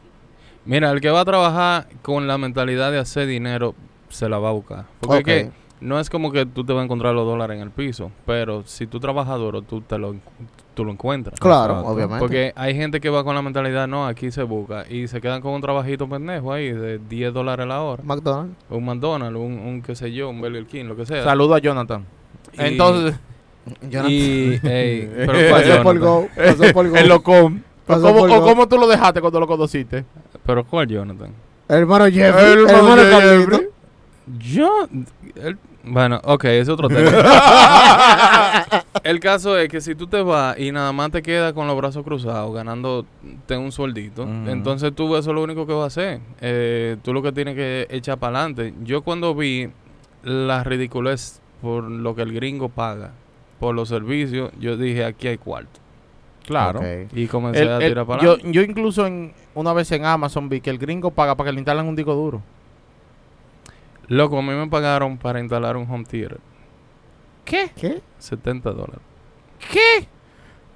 Mira, 0.65 0.91
el 0.91 1.01
que 1.01 1.11
va 1.11 1.21
a 1.21 1.25
trabajar 1.25 1.87
con 2.03 2.27
la 2.27 2.37
mentalidad 2.39 2.91
de 2.93 2.99
hacer 2.99 3.27
dinero 3.27 3.75
se 4.09 4.29
la 4.29 4.39
va 4.39 4.51
a 4.51 4.53
buscar. 4.53 4.85
Porque 5.01 5.17
es 5.17 5.21
Ok. 5.21 5.27
que 5.27 5.60
no 5.81 5.99
es 5.99 6.11
como 6.11 6.31
que 6.33 6.47
tú 6.47 6.65
te 6.65 6.73
vas 6.73 6.83
a 6.83 6.85
encontrar 6.85 7.15
los 7.15 7.27
dólares 7.27 7.57
en 7.57 7.63
el 7.63 7.71
piso, 7.71 8.11
pero 8.27 8.63
si 8.67 8.87
tú 8.87 9.01
trabajas 9.01 9.39
duro, 9.39 9.63
tú, 9.63 9.81
te 9.81 9.97
lo, 9.99 10.15
tú 10.75 10.85
lo 10.85 10.93
encuentras. 10.93 11.39
Claro, 11.41 11.81
obviamente. 11.87 12.19
Porque 12.21 12.53
hay 12.57 12.75
gente 12.75 13.01
que 13.01 13.09
va 13.11 13.25
con 13.25 13.35
la 13.35 13.43
mentalidad, 13.43 13.89
no, 13.89 14.07
aquí 14.07 14.31
se 14.31 14.43
busca, 14.43 14.85
y 14.89 15.09
se 15.09 15.21
quedan 15.21 15.41
con 15.41 15.53
un 15.53 15.61
trabajito 15.61 16.09
pendejo 16.09 16.53
ahí 16.53 16.71
de 16.73 16.99
10 16.99 17.33
dólares 17.33 17.67
la 17.67 17.83
hora. 17.83 18.03
McDonald's. 18.05 18.55
Un 18.69 18.85
McDonald's, 18.85 19.39
un, 19.39 19.53
un 19.59 19.83
qué 19.83 19.95
sé 19.95 20.13
yo, 20.13 20.29
un 20.31 20.41
Burger 20.41 20.67
King, 20.67 20.85
lo 20.85 20.97
que 20.97 21.07
sea. 21.07 21.25
Saludo 21.25 21.55
a 21.55 21.59
Jonathan. 21.59 22.05
Y- 22.53 22.61
Entonces, 22.63 23.19
Jonathan. 23.83 24.11
Y, 24.11 24.59
ey, 24.63 25.11
pero 25.27 25.33
¿cuál 25.49 25.63
Pasó 25.63 25.83
por 25.83 25.95
Jonathan? 25.95 25.99
Go. 26.01 26.29
Pasó 26.37 26.65
por 26.75 26.89
Go. 26.91 26.97
el 26.97 27.09
locom. 27.09 27.57
¿O 27.57 27.87
Pasó 27.93 28.03
cómo, 28.03 28.19
por 28.21 28.31
o 28.31 28.41
Go. 28.41 28.47
cómo 28.47 28.69
tú 28.69 28.79
lo 28.79 28.87
dejaste 28.87 29.21
cuando 29.21 29.41
lo 29.41 29.47
conociste? 29.47 30.05
Pero 30.47 30.65
¿cuál 30.65 30.87
Jonathan? 30.87 31.33
Hermano 31.69 32.05
Jeffrey. 32.07 32.53
El 32.53 32.69
hermano 32.69 33.01
hermano 33.01 33.21
Jeffrey. 33.41 33.69
Yo. 34.39 34.87
el- 35.37 35.59
bueno, 35.85 36.21
ok, 36.25 36.45
es 36.45 36.69
otro 36.69 36.89
tema. 36.89 37.11
el 39.05 39.21
caso 39.21 39.57
es 39.59 39.69
que 39.69 39.81
si 39.81 39.95
tú 39.95 40.07
te 40.07 40.23
vas 40.23 40.59
y 40.59 40.73
nada 40.73 40.93
más 40.93 41.11
te 41.11 41.23
quedas 41.23 41.53
con 41.53 41.67
los 41.67 41.77
brazos 41.77 42.05
cruzados, 42.05 42.55
ganándote 42.55 43.57
un 43.57 43.73
sueldito, 43.73 44.23
entonces 44.47 44.93
tú 44.95 45.17
eso 45.17 45.31
es 45.31 45.35
lo 45.35 45.43
único 45.43 45.67
que 45.67 45.73
vas 45.73 45.85
a 45.85 45.87
hacer. 45.87 46.21
Eh, 46.41 46.97
tú 47.03 47.13
lo 47.13 47.23
que 47.23 47.33
tienes 47.33 47.55
que 47.55 47.87
echar 47.91 48.19
para 48.19 48.39
adelante. 48.41 48.75
Yo 48.85 49.03
cuando 49.03 49.35
vi 49.35 49.69
la 50.23 50.63
ridiculez 50.65 51.41
por 51.63 51.85
lo 51.85 52.15
que 52.15 52.23
el 52.23 52.33
gringo 52.33 52.69
paga 52.69 53.13
por 53.59 53.75
los 53.75 53.89
servicios, 53.89 54.51
yo 54.59 54.77
dije, 54.77 55.05
aquí 55.05 55.29
hay 55.29 55.39
cuarto. 55.39 55.81
Claro. 56.47 56.81
Y 57.15 57.27
comencé 57.27 57.63
El- 57.63 57.69
a 57.69 57.77
el- 57.79 57.89
tirar 57.93 58.07
para 58.07 58.23
yo, 58.23 58.31
adelante. 58.33 58.53
yo 58.53 58.63
incluso 58.63 59.07
en, 59.07 59.33
una 59.55 59.73
vez 59.73 59.93
en 59.93 60.05
Amazon 60.05 60.49
vi 60.49 60.61
que 60.61 60.71
el 60.71 60.79
gringo 60.79 61.11
paga 61.11 61.35
para 61.37 61.49
que 61.49 61.53
le 61.53 61.61
instalen 61.61 61.87
un 61.87 61.95
disco 61.97 62.15
duro. 62.15 62.43
Loco, 64.11 64.39
a 64.39 64.43
mí 64.43 64.53
me 64.53 64.67
pagaron 64.67 65.17
para 65.17 65.39
instalar 65.41 65.77
un 65.77 65.89
home 65.91 66.05
theater. 66.05 66.39
¿Qué? 67.45 67.71
¿Qué? 67.75 68.03
70 68.19 68.71
dólares. 68.73 69.01
¿Qué? 69.73 70.07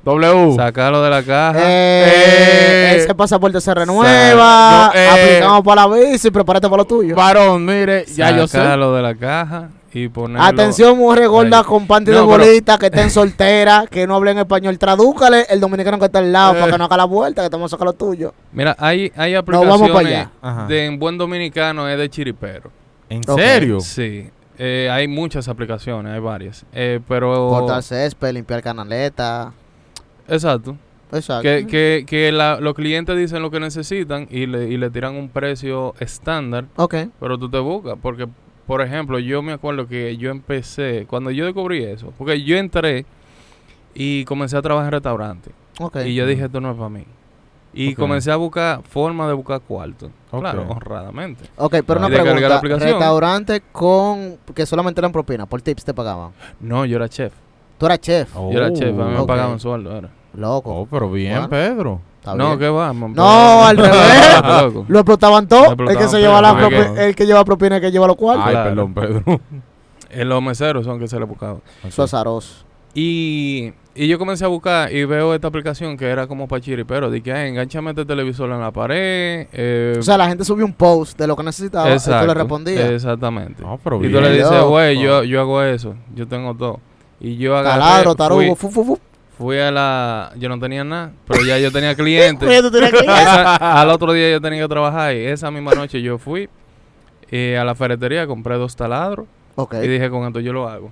W. 0.04 0.54
Sacarlo 0.54 1.02
de 1.02 1.10
la 1.10 1.22
caja. 1.22 1.58
Eh, 1.60 2.04
Eh, 2.06 2.96
ese 2.98 3.14
pasaporte 3.14 3.60
se 3.60 3.74
renueva. 3.74 4.92
eh, 4.94 5.08
aplicamos 5.08 5.62
para 5.64 5.86
la 5.88 5.94
visa 5.96 6.28
y 6.28 6.30
prepárate 6.30 6.68
para 6.68 6.82
lo 6.82 6.84
tuyo. 6.84 7.16
Varón, 7.16 7.64
mire, 7.64 8.04
ya 8.06 8.30
yo 8.36 8.46
sé. 8.46 8.58
Sacarlo 8.58 8.94
de 8.94 9.02
la 9.02 9.14
caja 9.16 9.70
y 9.92 10.08
ponerlo. 10.08 10.44
Atención, 10.46 10.96
mujer 10.98 11.26
gorda 11.28 11.58
Ahí. 11.58 11.64
con 11.64 11.86
panty 11.88 12.12
No, 12.12 12.18
de 12.18 12.26
pero- 12.26 12.44
bolita, 12.44 12.78
que 12.78 12.86
estén 12.86 13.10
solteras, 13.10 13.88
que 13.88 14.06
no 14.06 14.14
hablen 14.14 14.38
español. 14.38 14.78
Tradúcale 14.78 15.46
el 15.50 15.58
dominicano 15.58 15.98
que 15.98 16.04
está 16.04 16.18
al 16.20 16.30
lado 16.32 16.54
Eh. 16.56 16.60
para 16.60 16.72
que 16.72 16.78
no 16.78 16.84
haga 16.84 16.96
la 16.98 17.04
vuelta, 17.04 17.42
que 17.42 17.46
estamos 17.46 17.72
a 17.72 17.74
sacar 17.74 17.86
lo 17.86 17.92
tuyo. 17.94 18.32
Mira, 18.52 18.76
hay, 18.78 19.10
hay 19.16 19.34
vamos 19.34 19.64
aplicaciones 19.80 19.90
para 19.90 20.08
allá. 20.52 20.66
De 20.68 20.84
en 20.86 20.98
buen 21.00 21.18
dominicano 21.18 21.88
es 21.88 21.98
de 21.98 22.08
chiripero. 22.10 22.70
¿En 23.14 23.22
serio? 23.24 23.80
Sí. 23.80 24.28
Eh, 24.58 24.88
hay 24.90 25.08
muchas 25.08 25.48
aplicaciones, 25.48 26.12
hay 26.12 26.20
varias. 26.20 26.64
Eh, 26.72 27.00
pero. 27.08 27.48
Cortar 27.48 27.82
césped, 27.82 28.32
limpiar 28.32 28.62
canaleta. 28.62 29.52
Exacto. 30.28 30.76
Exacto. 31.12 31.42
Que, 31.42 31.66
que, 31.66 32.04
que 32.06 32.32
la- 32.32 32.58
los 32.60 32.74
clientes 32.74 33.16
dicen 33.16 33.42
lo 33.42 33.50
que 33.50 33.60
necesitan 33.60 34.26
y 34.30 34.46
le, 34.46 34.68
y 34.68 34.76
le 34.78 34.90
tiran 34.90 35.14
un 35.14 35.28
precio 35.28 35.94
estándar, 36.00 36.64
Ok. 36.76 36.94
pero 37.20 37.38
tú 37.38 37.48
te 37.48 37.58
buscas. 37.58 37.96
Porque, 38.00 38.26
por 38.66 38.80
ejemplo, 38.82 39.18
yo 39.18 39.42
me 39.42 39.52
acuerdo 39.52 39.86
que 39.86 40.16
yo 40.16 40.30
empecé, 40.30 41.06
cuando 41.08 41.30
yo 41.30 41.44
descubrí 41.44 41.84
eso, 41.84 42.12
porque 42.18 42.42
yo 42.42 42.56
entré 42.56 43.06
y 43.94 44.24
comencé 44.24 44.56
a 44.56 44.62
trabajar 44.62 44.86
en 44.88 44.92
restaurante. 44.92 45.50
Ok. 45.78 45.98
Y 46.06 46.14
yo 46.14 46.26
dije, 46.26 46.46
esto 46.46 46.60
no 46.60 46.70
es 46.72 46.76
para 46.76 46.88
mí. 46.88 47.04
Y 47.74 47.94
comencé 47.94 48.30
a 48.30 48.36
buscar 48.36 48.82
forma 48.82 49.26
de 49.26 49.32
buscar 49.34 49.60
cuarto. 49.60 50.10
Ok. 50.30 50.40
Claro, 50.40 50.66
honradamente. 50.68 51.44
Ok, 51.56 51.76
pero 51.86 52.00
una 52.00 52.08
pregunta. 52.08 52.56
aplicación. 52.56 52.90
Restaurante 52.90 53.62
con. 53.72 54.36
que 54.54 54.64
solamente 54.66 55.00
eran 55.00 55.12
propina, 55.12 55.46
por 55.46 55.60
tips 55.62 55.84
te 55.84 55.92
pagaban. 55.94 56.30
No, 56.60 56.84
yo 56.84 56.96
era 56.96 57.08
chef. 57.08 57.32
Tú 57.78 57.86
eras 57.86 57.98
chef. 58.00 58.30
Oh, 58.36 58.52
Yo 58.52 58.58
era 58.58 58.72
chef, 58.72 58.88
a 58.98 59.04
mí 59.04 59.12
me 59.12 59.18
ok. 59.18 59.26
pagaban 59.26 59.58
sueldo. 59.60 59.96
Era. 59.96 60.08
Loco. 60.34 60.72
Oh, 60.74 60.86
pero 60.86 61.10
bien, 61.10 61.32
Bueno. 61.34 61.48
Pedro. 61.48 62.00
No. 62.36 62.56
¿qué 62.58 62.68
va? 62.68 62.92
me- 62.94 63.08
No, 63.10 63.64
al 63.66 63.76
revés. 63.76 64.42
Loco. 64.62 64.84
Lo 64.88 64.98
explotaban 65.00 65.46
todo. 65.46 65.64
Lo 65.64 65.70
El 65.70 65.76
que 65.76 65.82
explotaban, 66.04 66.10
se 66.10 66.20
lleva 66.20 66.40
la 66.40 67.04
el 67.06 67.14
que 67.14 67.26
lleva 67.26 67.44
propina 67.44 67.76
es 67.76 67.82
el 67.82 67.88
que 67.88 67.92
lleva 67.92 68.06
los 68.06 68.16
cuartos. 68.16 68.46
Ay, 68.46 68.52
Claro. 68.52 68.70
perdón, 68.70 68.94
Pedro. 68.94 69.40
En 70.10 70.28
los 70.28 70.40
meseros 70.40 70.84
son 70.84 71.00
que 71.00 71.08
se 71.08 71.18
le 71.18 71.24
buscaba. 71.24 71.58
Eso 71.82 72.04
es 72.04 72.14
azaroso. 72.14 72.64
Y, 72.94 73.72
y 73.94 74.08
yo 74.08 74.18
comencé 74.18 74.44
a 74.44 74.48
buscar 74.48 74.92
y 74.92 75.04
veo 75.04 75.34
esta 75.34 75.48
aplicación 75.48 75.96
que 75.96 76.06
era 76.08 76.26
como 76.26 76.48
para 76.48 76.60
chiripero. 76.60 77.10
Dije, 77.10 77.32
ay, 77.32 77.50
enganchame 77.50 77.90
este 77.90 78.04
televisor 78.04 78.50
en 78.50 78.60
la 78.60 78.70
pared. 78.72 79.46
eh, 79.52 79.96
O 79.98 80.02
sea, 80.02 80.18
la 80.18 80.26
gente 80.28 80.44
subió 80.44 80.64
un 80.64 80.72
post 80.72 81.18
de 81.18 81.26
lo 81.26 81.36
que 81.36 81.42
necesitaba 81.42 81.94
y 81.94 81.98
tú 81.98 82.10
le 82.26 82.34
respondías. 82.34 82.90
Exactamente. 82.90 83.62
No, 83.62 83.78
pero 83.82 83.96
y 83.96 84.00
bien. 84.08 84.12
tú 84.12 84.20
le 84.20 84.30
dices, 84.36 84.62
güey, 84.62 84.98
yo, 85.00 85.22
yo 85.24 85.40
hago 85.40 85.62
eso. 85.62 85.94
Yo 86.14 86.26
tengo 86.26 86.54
todo. 86.54 86.80
Y 87.20 87.36
yo 87.36 87.56
agarré, 87.56 87.80
Taladro, 87.80 88.10
fui, 88.10 88.16
tarugo, 88.16 88.56
fu, 88.56 88.70
fu, 88.70 88.84
fu. 88.84 88.98
fui 89.38 89.58
a 89.58 89.70
la... 89.70 90.32
Yo 90.36 90.48
no 90.48 90.58
tenía 90.58 90.84
nada, 90.84 91.12
pero 91.26 91.42
ya 91.44 91.58
yo 91.58 91.70
tenía 91.72 91.94
clientes. 91.94 92.48
Tú 92.62 92.70
tenías 92.70 92.92
Esa- 92.92 93.80
al 93.80 93.88
otro 93.90 94.12
día 94.12 94.30
yo 94.30 94.40
tenía 94.40 94.60
que 94.62 94.68
trabajar 94.68 95.14
y 95.14 95.24
esa 95.26 95.50
misma 95.50 95.72
noche 95.72 96.02
yo 96.02 96.18
fui 96.18 96.48
eh, 97.30 97.56
a 97.56 97.64
la 97.64 97.74
ferretería, 97.74 98.26
compré 98.26 98.56
dos 98.56 98.76
taladros 98.76 99.26
ok. 99.54 99.74
y 99.82 99.88
dije, 99.88 100.10
con 100.10 100.26
esto 100.26 100.40
yo 100.40 100.52
lo 100.52 100.68
hago. 100.68 100.90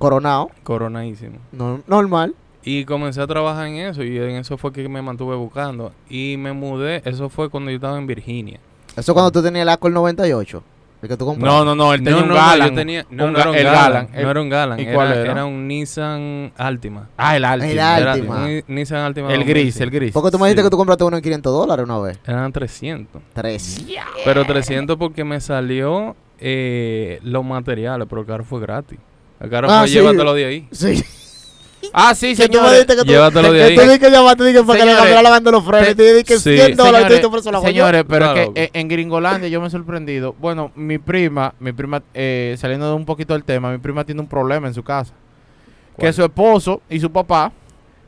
Coronado. 0.00 0.50
Coronadísimo. 0.64 1.36
no- 1.52 1.80
normal. 1.86 2.34
Y 2.62 2.84
comencé 2.84 3.20
a 3.22 3.26
trabajar 3.26 3.68
en 3.68 3.76
eso 3.76 4.02
y 4.02 4.18
en 4.18 4.30
eso 4.32 4.58
fue 4.58 4.70
que 4.72 4.86
me 4.88 5.00
mantuve 5.00 5.34
buscando. 5.36 5.92
Y 6.10 6.36
me 6.36 6.52
mudé, 6.52 7.00
eso 7.06 7.28
fue 7.30 7.48
cuando 7.48 7.70
yo 7.70 7.76
estaba 7.76 7.96
en 7.96 8.06
Virginia. 8.06 8.58
Eso 8.96 9.14
cuando 9.14 9.30
tú 9.30 9.42
tenías 9.42 9.62
el 9.62 9.68
Accord 9.70 9.92
98. 9.94 10.62
El 11.02 11.08
que 11.08 11.16
tú 11.16 11.24
compraste. 11.24 11.58
No, 11.58 11.64
no, 11.64 11.74
no, 11.74 11.94
él 11.94 12.00
tenía 12.04 12.18
no, 12.18 12.22
un 12.24 12.28
no, 12.28 12.34
Galan. 12.34 12.68
yo 12.68 12.74
tenía, 12.74 13.06
no, 13.08 13.24
un 13.24 13.32
no 13.32 13.38
ga- 13.38 13.40
era 13.40 13.50
un 13.50 13.56
el 13.56 13.64
Galan, 13.64 13.82
Galan. 13.92 14.08
no 14.24 14.30
era 14.30 14.40
un 14.42 14.48
Galan, 14.50 14.78
¿Y 14.78 14.82
era, 14.82 14.92
cuál 14.94 15.12
era? 15.12 15.32
era 15.32 15.44
un 15.46 15.66
Nissan 15.68 16.52
Altima. 16.58 17.08
Ah, 17.16 17.36
el 17.36 17.44
Altima. 17.46 17.70
El 17.72 17.78
Era 17.78 18.12
Altima. 18.12 18.36
un 18.44 18.62
Nissan 18.68 18.98
Altima. 18.98 19.32
El 19.32 19.44
gris, 19.44 19.74
2005. 19.78 19.82
el 19.84 19.90
gris. 19.90 20.12
Porque 20.12 20.30
tú 20.30 20.38
me 20.38 20.44
dijiste 20.48 20.60
Sí. 20.60 20.66
que 20.66 20.70
tú 20.70 20.76
compraste 20.76 21.04
uno 21.04 21.16
en 21.16 21.22
500 21.22 21.52
dólares 21.54 21.84
una 21.86 21.98
vez. 22.00 22.20
Eran 22.26 22.52
300. 22.52 23.22
Tres. 23.32 23.86
Pero 24.26 24.44
300 24.44 24.98
porque 24.98 25.24
me 25.24 25.40
salió 25.40 26.14
eh, 26.38 27.18
los 27.22 27.44
materiales, 27.46 28.06
pero 28.10 28.20
el 28.20 28.26
carro 28.26 28.44
fue 28.44 28.60
gratis. 28.60 28.98
El 29.40 29.50
carro 29.50 29.68
Ah, 29.70 29.80
fue 29.80 29.88
sí. 29.88 29.94
llévatelo 29.94 30.34
de 30.34 30.44
ahí. 30.44 30.68
Sí. 30.70 31.02
Ah, 31.94 32.14
sí, 32.14 32.36
Que 32.36 32.46
tú 32.48 32.58
me 32.60 32.68
señores. 32.68 32.72
dijiste 32.72 32.96
que 32.96 33.02
tú, 33.02 33.06
Llévatelo 33.10 33.52
de 33.52 33.58
que 33.58 33.64
ahí. 33.64 33.74
tú 33.74 33.80
dijiste 33.82 34.06
que 34.06 34.12
llamaste 34.12 34.44
dije, 34.44 34.62
para 34.62 34.78
que 34.78 34.84
le 34.84 34.90
Señores, 34.90 34.98
cambiara 34.98 35.22
lavando 35.22 35.50
los 35.50 35.64
frenos. 35.64 35.96
Te 35.96 36.02
dije 36.12 36.24
que 36.24 36.38
sí. 36.38 36.54
100 36.56 36.76
dólares. 36.76 37.02
Señores, 37.08 37.28
por 37.28 37.38
eso 37.38 37.50
la 37.52 37.60
señores, 37.62 38.04
pero 38.06 38.32
Claro, 38.32 38.40
es 38.40 38.50
que 38.54 38.62
eh, 38.64 38.70
en 38.74 38.88
Gringolandia 38.88 39.48
yo 39.48 39.60
me 39.60 39.66
he 39.66 39.70
sorprendido. 39.70 40.34
Bueno, 40.38 40.70
mi 40.76 40.98
prima, 40.98 41.54
mi 41.58 41.72
prima, 41.72 42.02
eh, 42.14 42.54
saliendo 42.58 42.86
de 42.88 42.94
un 42.94 43.06
poquito 43.06 43.32
del 43.32 43.44
tema, 43.44 43.72
mi 43.72 43.78
prima 43.78 44.04
tiene 44.04 44.20
un 44.20 44.28
problema 44.28 44.68
en 44.68 44.74
su 44.74 44.82
casa. 44.84 45.14
Que 45.96 46.02
¿Cuál? 46.02 46.14
su 46.14 46.22
esposo 46.24 46.82
y 46.90 47.00
su 47.00 47.10
papá, 47.10 47.50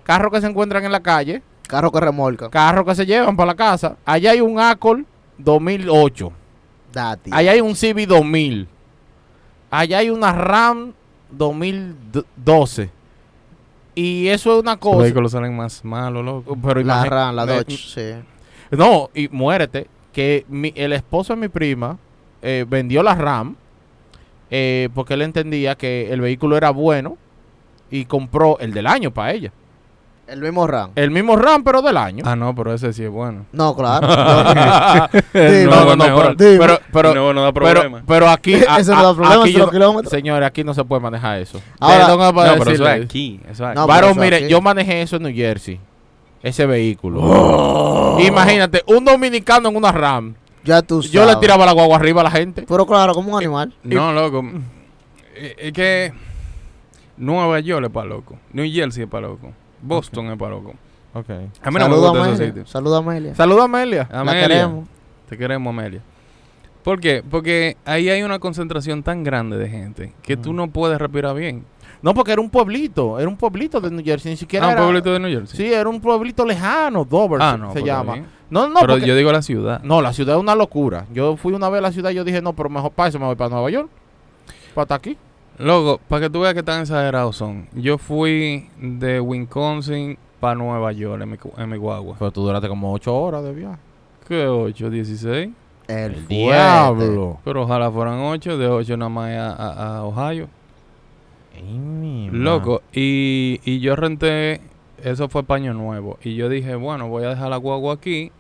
carros 0.04 0.30
que 0.32 0.40
se 0.42 0.46
encuentran 0.46 0.84
en 0.84 0.92
la 0.92 1.00
calle, 1.00 1.42
Carro 1.66 1.90
que 1.90 1.98
remolca. 2.00 2.50
carros 2.50 2.84
que 2.86 2.94
se 2.94 3.06
llevan 3.06 3.34
para 3.36 3.46
la 3.48 3.54
casa. 3.54 3.96
Allá 4.04 4.32
hay 4.32 4.42
un 4.42 4.60
Accord 4.60 5.00
2008. 5.38 6.30
Dati. 6.92 7.30
Allá 7.32 7.52
hay 7.52 7.60
un 7.62 7.74
CB 7.74 8.06
2000. 8.06 8.68
Allá 9.70 9.98
hay 9.98 10.10
una 10.10 10.32
RAM 10.32 10.92
2012. 11.32 12.90
Y 13.94 14.28
eso 14.28 14.54
es 14.56 14.62
una 14.62 14.72
Los 14.72 14.80
cosa. 14.80 15.02
vehículos 15.02 15.32
salen 15.32 15.56
más 15.56 15.84
malos, 15.84 16.24
loco. 16.24 16.56
Pero 16.62 16.82
La 16.82 17.04
RAM, 17.04 17.36
la 17.36 17.44
me- 17.46 17.52
Dodge. 17.52 17.76
Sí. 17.76 18.12
No, 18.70 19.10
y 19.14 19.28
muérete, 19.28 19.86
que 20.12 20.46
mi- 20.48 20.72
el 20.76 20.92
esposo 20.92 21.34
de 21.34 21.40
mi 21.40 21.48
prima 21.48 21.98
eh, 22.42 22.64
vendió 22.68 23.02
la 23.02 23.14
RAM 23.14 23.54
eh, 24.50 24.88
porque 24.94 25.14
él 25.14 25.22
entendía 25.22 25.76
que 25.76 26.12
el 26.12 26.20
vehículo 26.20 26.56
era 26.56 26.70
bueno 26.70 27.16
y 27.90 28.04
compró 28.06 28.58
el 28.58 28.72
del 28.72 28.86
año 28.86 29.10
para 29.12 29.32
ella. 29.32 29.52
El 30.32 30.40
mismo 30.40 30.66
RAM. 30.66 30.90
El 30.94 31.10
mismo 31.10 31.36
RAM, 31.36 31.62
pero 31.62 31.82
del 31.82 31.96
año. 31.96 32.24
Ah, 32.26 32.34
no, 32.34 32.54
pero 32.54 32.72
ese 32.72 32.92
sí 32.92 33.04
es 33.04 33.10
bueno. 33.10 33.44
No, 33.52 33.76
claro. 33.76 34.06
No, 35.34 35.84
no, 35.84 35.96
no, 35.96 36.04
pero, 36.16 36.34
pero, 36.36 36.78
pero, 36.92 37.14
no, 37.14 37.32
no 37.34 37.42
da 37.42 37.52
problema. 37.52 38.02
pero 38.06 38.28
aquí, 38.28 38.54
a- 38.68 38.78
Eso 38.78 38.92
no 38.94 39.00
a- 39.00 39.02
da 39.02 39.14
problema, 39.14 39.42
aquí 39.42 39.52
cero 39.52 39.64
yo- 39.66 39.70
kilómetros. 39.70 40.10
señores, 40.10 40.46
aquí 40.46 40.64
no 40.64 40.72
se 40.74 40.84
puede 40.84 41.00
manejar 41.02 41.38
eso. 41.40 41.60
Ahora- 41.78 42.08
no, 42.08 42.32
pero 42.34 42.70
eso 42.72 42.86
es 42.88 43.04
aquí. 43.04 43.40
Eso 43.44 43.52
es 43.64 43.70
aquí. 43.70 43.74
No, 43.78 43.86
Varón, 43.86 44.00
pero 44.00 44.12
eso 44.12 44.20
mire, 44.20 44.36
aquí. 44.36 44.48
yo 44.48 44.60
manejé 44.60 45.02
eso 45.02 45.16
en 45.16 45.22
New 45.24 45.34
Jersey. 45.34 45.78
Ese 46.42 46.66
vehículo. 46.66 48.16
Imagínate, 48.20 48.82
un 48.86 49.04
dominicano 49.04 49.68
en 49.68 49.76
una 49.76 49.92
RAM 49.92 50.34
Ya 50.64 50.82
tú 50.82 51.00
Yo 51.02 51.24
le 51.24 51.36
tiraba 51.36 51.64
la 51.66 51.72
guagua 51.72 51.96
arriba 51.96 52.20
a 52.22 52.24
la 52.24 52.30
gente. 52.30 52.64
Pero 52.68 52.84
claro, 52.86 53.14
como 53.14 53.32
un 53.32 53.38
animal. 53.38 53.72
No, 53.84 54.12
loco. 54.12 54.44
Eh, 55.36 55.54
Es 55.58 55.72
que 55.72 56.12
Nueva 57.16 57.60
York 57.60 57.84
es 57.86 57.92
para 57.92 58.06
loco. 58.08 58.38
New 58.52 58.66
Jersey 58.72 59.04
es 59.04 59.08
para 59.08 59.28
loco. 59.28 59.52
Boston 59.82 60.26
es 60.32 60.38
para 60.38 60.52
loco. 60.52 60.74
Ok. 61.14 61.28
A 61.28 61.32
mí 61.32 61.48
no 61.64 61.70
me 61.72 61.80
Saluda 61.80 62.08
a 62.08 62.10
gusta 62.10 62.32
ese 62.32 62.44
Amelia. 62.44 62.66
Saluda 62.66 62.96
a 62.96 62.98
Amelia. 63.00 63.34
Saluda 63.34 63.60
a 63.62 63.64
Amelia. 63.64 64.08
La 64.10 64.20
Amelia, 64.20 64.40
queremos. 64.48 64.88
Te 65.28 65.36
queremos, 65.38 65.70
Amelia. 65.70 66.00
¿Por 66.82 66.98
qué? 67.00 67.22
Porque 67.28 67.76
ahí 67.84 68.08
hay 68.08 68.22
una 68.22 68.38
concentración 68.38 69.02
tan 69.02 69.22
grande 69.22 69.56
de 69.56 69.68
gente 69.68 70.12
que 70.22 70.36
tú 70.36 70.52
no 70.52 70.68
puedes 70.70 70.98
respirar 70.98 71.34
bien. 71.36 71.64
No, 72.00 72.14
porque 72.14 72.32
era 72.32 72.40
un 72.40 72.50
pueblito. 72.50 73.20
Era 73.20 73.28
un 73.28 73.36
pueblito 73.36 73.80
de 73.80 73.90
New 73.90 74.04
Jersey. 74.04 74.32
Ni 74.32 74.36
siquiera 74.36 74.66
Ah, 74.66 74.68
un 74.70 74.72
era- 74.74 74.82
pueblito 74.82 75.12
de 75.12 75.20
New 75.20 75.30
Jersey. 75.30 75.56
Sí, 75.56 75.72
era 75.72 75.88
un 75.88 76.00
pueblito 76.00 76.44
lejano. 76.44 77.04
Dover 77.04 77.40
Ah, 77.40 77.52
se- 77.52 77.58
no. 77.58 77.66
se 77.68 77.72
pues, 77.74 77.84
llama. 77.84 78.12
bien. 78.14 78.26
No, 78.50 78.66
no, 78.68 78.80
Pero 78.80 78.94
porque- 78.94 79.06
yo 79.06 79.14
digo 79.14 79.30
la 79.30 79.42
ciudad. 79.42 79.80
No, 79.84 80.02
la 80.02 80.12
ciudad 80.12 80.34
es 80.34 80.40
una 80.40 80.56
locura. 80.56 81.06
Yo 81.12 81.36
fui 81.36 81.52
una 81.52 81.68
vez 81.68 81.78
a 81.78 81.82
la 81.82 81.92
ciudad 81.92 82.10
y 82.10 82.14
yo 82.14 82.24
dije, 82.24 82.42
no, 82.42 82.52
pero 82.54 82.68
mejor 82.68 82.90
para 82.90 83.08
eso 83.10 83.18
me 83.20 83.26
voy 83.26 83.36
para 83.36 83.50
Nueva 83.50 83.70
York. 83.70 83.88
Para 84.74 84.82
estar 84.82 84.96
aquí. 84.98 85.16
Loco, 85.62 86.00
para 86.08 86.22
que 86.22 86.30
tú 86.30 86.40
veas 86.40 86.54
que 86.54 86.62
tan 86.62 86.80
exagerados 86.82 87.36
son. 87.36 87.68
Yo 87.74 87.98
fui 87.98 88.68
de 88.80 89.20
Wisconsin 89.20 90.18
para 90.40 90.54
Nueva 90.56 90.92
York 90.92 91.22
en 91.22 91.30
mi, 91.30 91.38
cu- 91.38 91.52
en 91.56 91.68
mi 91.70 91.76
guagua. 91.76 92.16
Pero 92.18 92.30
tú 92.32 92.42
duraste 92.42 92.68
como 92.68 92.92
8 92.92 93.14
horas 93.14 93.44
de 93.44 93.52
viaje. 93.52 93.78
¿Qué 94.26 94.46
8? 94.46 94.90
16. 94.90 95.50
El, 95.88 96.26
diablo. 96.26 97.38
Pero 97.44 97.62
ojalá 97.62 97.90
fueran 97.90 98.18
8. 98.20 98.56
De 98.58 98.66
8 98.68 98.96
nada 98.96 99.08
más 99.08 99.30
a, 99.30 99.52
a- 99.52 99.96
a 99.98 100.04
Ohio. 100.04 100.48
Ay, 101.54 101.62
mi 101.78 102.28
Loco, 102.32 102.82
y, 102.92 103.60
y 103.64 103.80
yo 103.80 103.94
renté, 103.94 104.60
eso 105.02 105.28
fue 105.28 105.42
paño 105.44 105.74
nuevo. 105.74 106.18
Y 106.22 106.34
yo 106.34 106.48
dije, 106.48 106.74
bueno, 106.76 107.08
voy 107.08 107.24
a 107.24 107.28
dejar 107.30 107.50
la 107.50 107.56
guagua 107.58 107.94
aquí. 107.94 108.32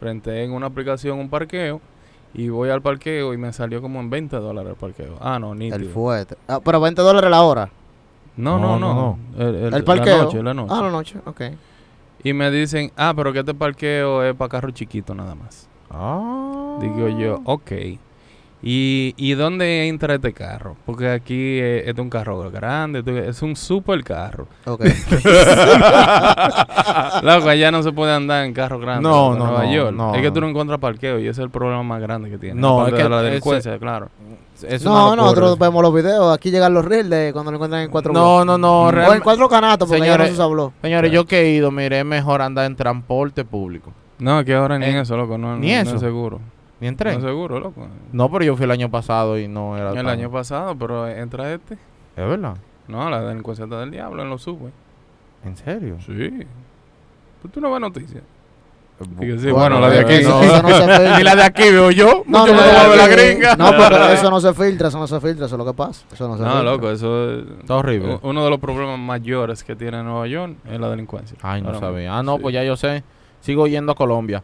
Renté 0.00 0.42
en 0.44 0.52
una 0.52 0.66
aplicación 0.66 1.18
un 1.18 1.28
parqueo. 1.30 1.80
Y 2.38 2.50
voy 2.50 2.68
al 2.68 2.82
parqueo 2.82 3.32
y 3.32 3.38
me 3.38 3.50
salió 3.52 3.80
como 3.80 3.98
en 4.00 4.10
20 4.10 4.36
dólares 4.36 4.70
el 4.72 4.76
parqueo. 4.76 5.16
Ah, 5.20 5.38
no, 5.38 5.52
El 5.52 5.58
nítido. 5.58 5.88
fuerte. 5.90 6.36
Ah, 6.46 6.60
pero 6.62 6.80
20 6.80 7.00
dólares 7.00 7.30
la 7.30 7.42
hora. 7.42 7.70
No, 8.36 8.58
no, 8.58 8.78
No, 8.78 8.94
no. 8.94 9.18
no, 9.38 9.42
El, 9.42 9.74
El 9.74 9.84
parqueo. 9.84 10.18
La 10.18 10.24
noche, 10.24 10.42
la 10.42 10.52
noche. 10.54 10.74
Ah, 10.76 10.82
la 10.82 10.90
noche. 10.90 11.18
Ok. 11.24 11.40
Y 12.22 12.32
me 12.34 12.50
dicen, 12.50 12.92
ah, 12.96 13.14
pero 13.16 13.32
que 13.32 13.38
este 13.38 13.54
parqueo 13.54 14.22
es 14.22 14.34
para 14.34 14.50
carro 14.50 14.70
chiquito 14.70 15.14
nada 15.14 15.34
más. 15.34 15.66
Ah. 15.90 16.76
Digo 16.80 17.08
yo, 17.08 17.40
ok. 17.44 17.72
¿Y, 18.68 19.14
¿Y 19.16 19.34
dónde 19.34 19.86
entra 19.86 20.16
este 20.16 20.32
carro? 20.32 20.76
Porque 20.84 21.08
aquí 21.08 21.36
eh, 21.60 21.78
este 21.86 21.92
es 21.92 21.98
un 22.00 22.10
carro 22.10 22.50
grande, 22.50 23.04
es 23.28 23.40
un 23.42 23.54
super 23.54 24.02
carro. 24.02 24.48
Ok. 24.64 24.84
Loco, 27.22 27.48
allá 27.48 27.70
no 27.70 27.82
se 27.84 27.92
puede 27.92 28.12
andar 28.12 28.44
en 28.44 28.52
carro 28.52 28.78
grande. 28.80 29.08
No, 29.08 29.32
en 29.34 29.38
no, 29.38 29.46
Nueva 29.46 29.64
no, 29.64 29.72
York. 29.72 29.92
no, 29.94 30.14
es 30.14 30.20
que 30.20 30.26
no. 30.28 30.32
tú 30.32 30.40
no 30.40 30.48
encuentras 30.48 30.80
parqueo 30.80 31.18
y 31.18 31.22
ese 31.28 31.30
es 31.30 31.38
el 31.44 31.50
problema 31.50 31.82
más 31.84 32.00
grande 32.00 32.28
que 32.30 32.38
tiene. 32.38 32.60
No, 32.60 32.86
es 32.86 32.92
que 32.94 33.02
de 33.04 33.08
la 33.08 33.16
ese- 33.18 33.24
delincuencia, 33.26 33.78
claro. 33.78 34.08
Es 34.66 34.82
no, 34.84 34.94
locura. 35.10 35.16
nosotros 35.22 35.58
vemos 35.58 35.82
los 35.82 35.94
videos. 35.94 36.34
Aquí 36.34 36.50
llegan 36.50 36.72
los 36.74 36.84
reels 36.84 37.08
de 37.10 37.30
cuando 37.32 37.50
lo 37.52 37.56
encuentran 37.58 37.82
en 37.82 37.90
cuatro 37.90 38.12
No, 38.12 38.44
no, 38.44 38.58
no. 38.58 38.82
O 38.82 38.88
en 38.88 38.94
realmente- 38.96 39.22
cuatro 39.22 39.48
canatos, 39.48 39.86
porque 39.88 40.02
Señores, 40.02 40.26
ya 40.26 40.30
no 40.32 40.36
se 40.36 40.42
habló. 40.42 40.72
Señores, 40.82 41.12
yo 41.12 41.24
que 41.26 41.42
he 41.42 41.50
ido, 41.50 41.70
mire, 41.70 42.00
es 42.00 42.04
mejor 42.04 42.42
andar 42.42 42.64
en 42.66 42.74
transporte 42.74 43.44
público. 43.44 43.92
No, 44.18 44.44
que 44.44 44.54
ahora 44.54 44.76
ni 44.78 44.86
Eh, 44.86 45.00
eso, 45.00 45.16
loco. 45.16 45.38
No, 45.38 45.56
ni 45.56 45.68
no- 45.72 45.80
eso. 45.82 45.90
No 45.90 45.94
es 45.96 46.00
seguro. 46.00 46.40
Ni 46.80 46.88
en 46.88 46.96
No 46.96 47.20
seguro, 47.20 47.58
loco. 47.58 47.86
No, 48.12 48.30
pero 48.30 48.44
yo 48.44 48.56
fui 48.56 48.64
el 48.64 48.70
año 48.70 48.90
pasado 48.90 49.38
y 49.38 49.48
no 49.48 49.76
era 49.76 49.90
El 49.90 49.96
tan- 49.96 50.08
año 50.08 50.30
pasado, 50.30 50.76
pero 50.76 51.08
entra 51.08 51.52
este. 51.54 51.74
¿Es 51.74 52.28
verdad? 52.28 52.56
No, 52.88 53.08
la 53.08 53.22
delincuencia 53.22 53.64
está 53.64 53.80
del 53.80 53.90
diablo 53.90 54.22
en 54.22 54.30
los 54.30 54.42
subways. 54.42 54.74
¿En 55.44 55.56
serio? 55.56 55.96
Sí. 56.04 56.46
Pues 57.40 57.52
tú 57.52 57.60
no 57.60 57.70
ves 57.70 57.80
noticias. 57.80 58.22
Y 59.20 59.38
sí, 59.38 59.50
bueno, 59.50 59.78
la 59.78 59.90
de 59.90 60.00
aquí 60.00 60.12
eso, 60.14 60.30
no. 60.30 60.42
eso 60.42 60.62
no. 60.86 61.16
Ni 61.18 61.22
la 61.22 61.36
de 61.36 61.42
aquí 61.42 61.64
veo 61.70 61.90
yo. 61.90 62.22
No, 62.26 62.40
Mucho 62.46 62.54
no, 62.54 62.96
la 62.96 63.08
gringa. 63.08 63.54
No, 63.56 63.66
porque 63.76 64.12
eso 64.14 64.30
no 64.30 64.40
se 64.40 64.54
filtra, 64.54 64.88
eso 64.88 64.98
no 64.98 65.06
se 65.06 65.20
filtra, 65.20 65.44
eso 65.46 65.54
es 65.54 65.58
lo 65.58 65.66
que 65.66 65.74
pasa. 65.74 66.06
Eso 66.12 66.26
no 66.28 66.36
se 66.38 66.42
No, 66.42 66.48
filtra. 66.50 66.62
loco, 66.62 66.90
eso 66.90 67.30
es 67.34 67.44
Está 67.60 67.76
horrible. 67.76 68.18
uno 68.22 68.42
de 68.44 68.50
los 68.50 68.58
problemas 68.58 68.98
mayores 68.98 69.62
que 69.64 69.76
tiene 69.76 70.02
Nueva 70.02 70.26
York 70.26 70.56
es 70.70 70.80
la 70.80 70.88
delincuencia. 70.88 71.36
Ay, 71.42 71.60
no 71.60 71.78
sabía. 71.78 72.16
Ah, 72.18 72.22
no, 72.22 72.36
sí. 72.36 72.42
pues 72.42 72.54
ya 72.54 72.64
yo 72.64 72.76
sé. 72.76 73.02
Sigo 73.40 73.66
yendo 73.66 73.92
a 73.92 73.94
Colombia. 73.94 74.42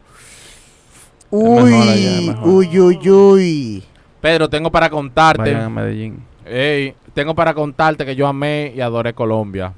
Mejor 1.41 1.87
allá, 1.89 2.11
es 2.15 2.19
Uy, 2.19 2.27
mejor. 2.27 2.47
uy, 2.49 2.79
uy, 2.79 3.09
uy. 3.09 3.83
Pedro, 4.21 4.49
tengo 4.49 4.71
para 4.71 4.89
contarte. 4.89 5.41
Vayan 5.41 5.61
a 5.63 5.69
Medellín. 5.69 6.23
Ey, 6.45 6.93
tengo 7.13 7.33
para 7.35 7.53
contarte 7.53 8.05
que 8.05 8.15
yo 8.15 8.27
amé 8.27 8.71
y 8.75 8.81
adoré 8.81 9.13
Colombia. 9.13 9.73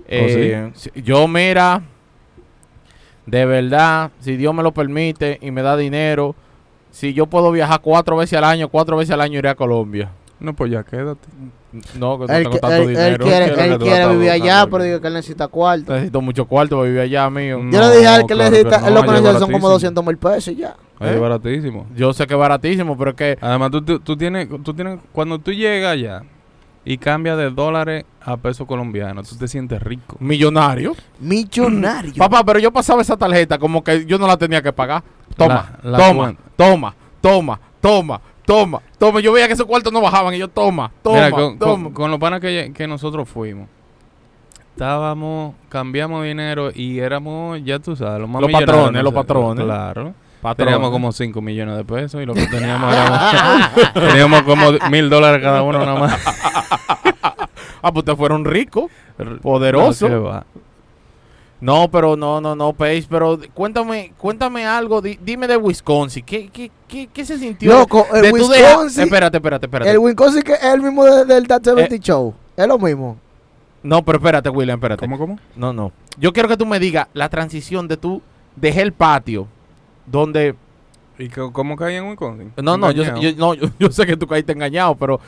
¿Oh, 0.00 0.04
Eh, 0.06 0.72
Yo, 0.96 1.28
mira, 1.28 1.82
de 3.26 3.44
verdad, 3.44 4.10
si 4.20 4.36
Dios 4.36 4.54
me 4.54 4.62
lo 4.62 4.72
permite 4.72 5.38
y 5.42 5.50
me 5.50 5.62
da 5.62 5.76
dinero, 5.76 6.34
si 6.90 7.12
yo 7.12 7.26
puedo 7.26 7.52
viajar 7.52 7.80
cuatro 7.82 8.16
veces 8.16 8.38
al 8.38 8.44
año, 8.44 8.68
cuatro 8.68 8.96
veces 8.96 9.12
al 9.12 9.20
año 9.20 9.38
iré 9.38 9.48
a 9.50 9.54
Colombia. 9.54 10.10
No, 10.40 10.54
pues 10.54 10.70
ya 10.70 10.84
quédate. 10.84 11.28
No, 11.98 12.18
que 12.18 12.26
no 12.26 12.32
Él, 12.34 12.42
tengo 12.44 12.50
que- 12.54 12.58
tanto 12.60 12.76
él- 12.76 12.82
él 12.82 12.88
dinero. 12.88 13.24
quiere, 13.26 13.44
él 13.72 13.78
quiere 13.78 14.08
vivir 14.08 14.30
allá, 14.30 14.66
pero 14.70 14.84
digo 14.84 15.00
que 15.00 15.08
él 15.08 15.14
necesita 15.14 15.48
cuarto. 15.48 15.92
Necesito 15.92 16.20
mucho 16.20 16.46
cuarto 16.46 16.76
para 16.76 16.86
vivir 16.88 17.00
allá, 17.02 17.28
mío. 17.28 17.58
No, 17.62 17.70
Yo 17.72 17.80
le 17.80 17.96
dije 17.96 18.06
a 18.06 18.16
él 18.16 18.26
que 18.26 18.32
él 18.34 18.38
claro 18.38 18.50
necesita, 18.52 18.80
que 18.80 18.86
él 18.88 18.94
lo 18.94 19.00
no, 19.00 19.06
que 19.06 19.12
necesita 19.12 19.32
son 19.40 19.52
como 19.52 19.68
baratísimo. 19.68 19.70
200 19.70 20.06
mil 20.06 20.16
pesos 20.18 20.48
y 20.48 20.56
ya. 20.56 20.76
Ahí 21.00 21.08
¿Eh? 21.10 21.14
es 21.14 21.20
baratísimo. 21.20 21.86
Yo 21.96 22.12
sé 22.12 22.26
que 22.26 22.34
es 22.34 22.40
baratísimo, 22.40 22.96
pero 22.96 23.10
es 23.10 23.16
que 23.16 23.38
Además, 23.40 23.70
tú, 23.72 23.82
tú, 23.82 23.98
tú 24.00 24.16
tienes, 24.16 24.48
tú 24.62 24.74
tienes, 24.74 24.98
cuando 25.12 25.38
tú 25.40 25.52
llegas 25.52 25.92
allá 25.92 26.22
y 26.84 26.96
cambias 26.98 27.36
de 27.36 27.50
dólares 27.50 28.04
a 28.22 28.36
pesos 28.36 28.66
colombianos, 28.66 29.28
tú 29.28 29.36
te 29.36 29.48
sientes 29.48 29.82
rico. 29.82 30.16
millonario. 30.20 30.94
Millonario. 31.20 32.14
Papá, 32.16 32.42
pero 32.44 32.58
yo 32.60 32.72
pasaba 32.72 33.02
esa 33.02 33.16
tarjeta 33.16 33.58
como 33.58 33.82
que 33.84 34.06
yo 34.06 34.18
no 34.18 34.26
la 34.26 34.36
tenía 34.36 34.62
que 34.62 34.72
pagar. 34.72 35.02
Toma, 35.36 35.78
La- 35.82 35.90
la 35.90 35.98
toma, 35.98 36.22
cuenta. 36.24 36.42
toma, 36.56 36.94
toma, 37.20 37.60
toma, 37.80 38.20
toma, 38.48 38.80
toma. 38.98 39.20
Yo 39.20 39.32
veía 39.32 39.46
que 39.46 39.52
esos 39.52 39.66
cuartos 39.66 39.92
no 39.92 40.00
bajaban 40.00 40.34
y 40.34 40.38
yo 40.38 40.48
toma, 40.48 40.90
toma, 41.02 41.16
Mira, 41.16 41.30
con, 41.30 41.58
toma. 41.58 41.84
con- 41.84 41.92
con 41.92 42.10
los 42.10 42.18
panas 42.18 42.40
que, 42.40 42.72
que 42.74 42.88
nosotros 42.88 43.28
fuimos, 43.28 43.68
estábamos, 44.72 45.54
cambiamos 45.68 46.24
dinero 46.24 46.70
y 46.74 46.98
éramos, 46.98 47.60
ya 47.64 47.78
tú 47.78 47.94
sabes, 47.96 48.20
los 48.20 48.28
más 48.28 48.42
Los 48.42 48.50
patrones, 48.50 49.02
los 49.02 49.12
patrones. 49.12 49.64
Claro. 49.64 50.14
Teníamos 50.56 50.90
como 50.90 51.10
5 51.10 51.40
millones 51.42 51.76
de 51.76 51.84
pesos 51.84 52.22
y 52.22 52.26
lo 52.26 52.32
que 52.32 52.46
teníamos 52.46 52.92
era, 52.94 53.72
teníamos 53.94 54.42
como 54.42 54.70
mil 54.90 55.10
dólares 55.10 55.42
cada 55.42 55.62
uno 55.62 55.78
nada 55.84 55.94
más. 55.98 56.18
Ah, 57.80 57.92
pues 57.92 57.98
ustedes 58.02 58.18
fueron 58.18 58.44
ricos, 58.44 58.90
poderosos. 59.40 60.10
No. 60.10 60.44
No, 61.60 61.90
pero 61.90 62.16
no, 62.16 62.40
no, 62.40 62.54
no, 62.54 62.72
Pace, 62.72 63.06
pero 63.10 63.38
cuéntame, 63.52 64.12
cuéntame 64.16 64.64
algo, 64.64 65.00
di- 65.02 65.18
dime 65.20 65.48
de 65.48 65.56
Wisconsin, 65.56 66.24
¿qué, 66.24 66.48
qué, 66.52 66.70
qué, 66.86 67.08
qué 67.12 67.24
se 67.24 67.36
sintió? 67.36 67.72
Loco, 67.72 68.06
el 68.14 68.22
de 68.22 68.30
Wisconsin, 68.30 69.02
Espérate, 69.04 69.38
espérate, 69.38 69.66
espérate. 69.66 69.90
el 69.90 69.98
Wisconsin 69.98 70.42
que 70.42 70.52
es 70.52 70.62
el 70.62 70.80
mismo 70.82 71.04
de- 71.04 71.24
del 71.24 71.48
That 71.48 71.62
70 71.64 71.94
Eh. 71.94 71.98
Show. 72.00 72.32
Es 72.56 72.66
lo 72.68 72.78
mismo. 72.78 73.16
No, 73.82 74.04
pero 74.04 74.18
espérate, 74.18 74.48
William, 74.50 74.78
espérate. 74.78 75.00
¿Cómo, 75.00 75.18
cómo? 75.18 75.38
No, 75.56 75.72
no. 75.72 75.90
Yo 76.16 76.32
quiero 76.32 76.48
que 76.48 76.56
tú 76.56 76.64
me 76.66 76.78
digas 76.78 77.08
la 77.12 77.28
transición 77.28 77.88
de 77.88 77.96
tú 77.96 78.22
dejé 78.54 78.82
el 78.82 78.92
patio, 78.92 79.48
donde 80.06 80.54
¿Y 81.18 81.28
cómo 81.28 81.74
caí 81.74 81.96
en 81.96 82.04
Wisconsin? 82.08 82.52
No, 82.62 82.76
no, 82.76 82.92
yo, 82.92 83.02
yo, 83.20 83.32
no 83.36 83.54
yo, 83.54 83.68
yo 83.80 83.90
sé 83.90 84.06
que 84.06 84.16
tú 84.16 84.28
caíste 84.28 84.52
engañado, 84.52 84.94
pero 84.94 85.18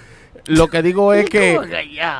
lo 0.46 0.68
que 0.68 0.80
digo 0.82 1.12
es 1.12 1.28
que, 1.30 1.58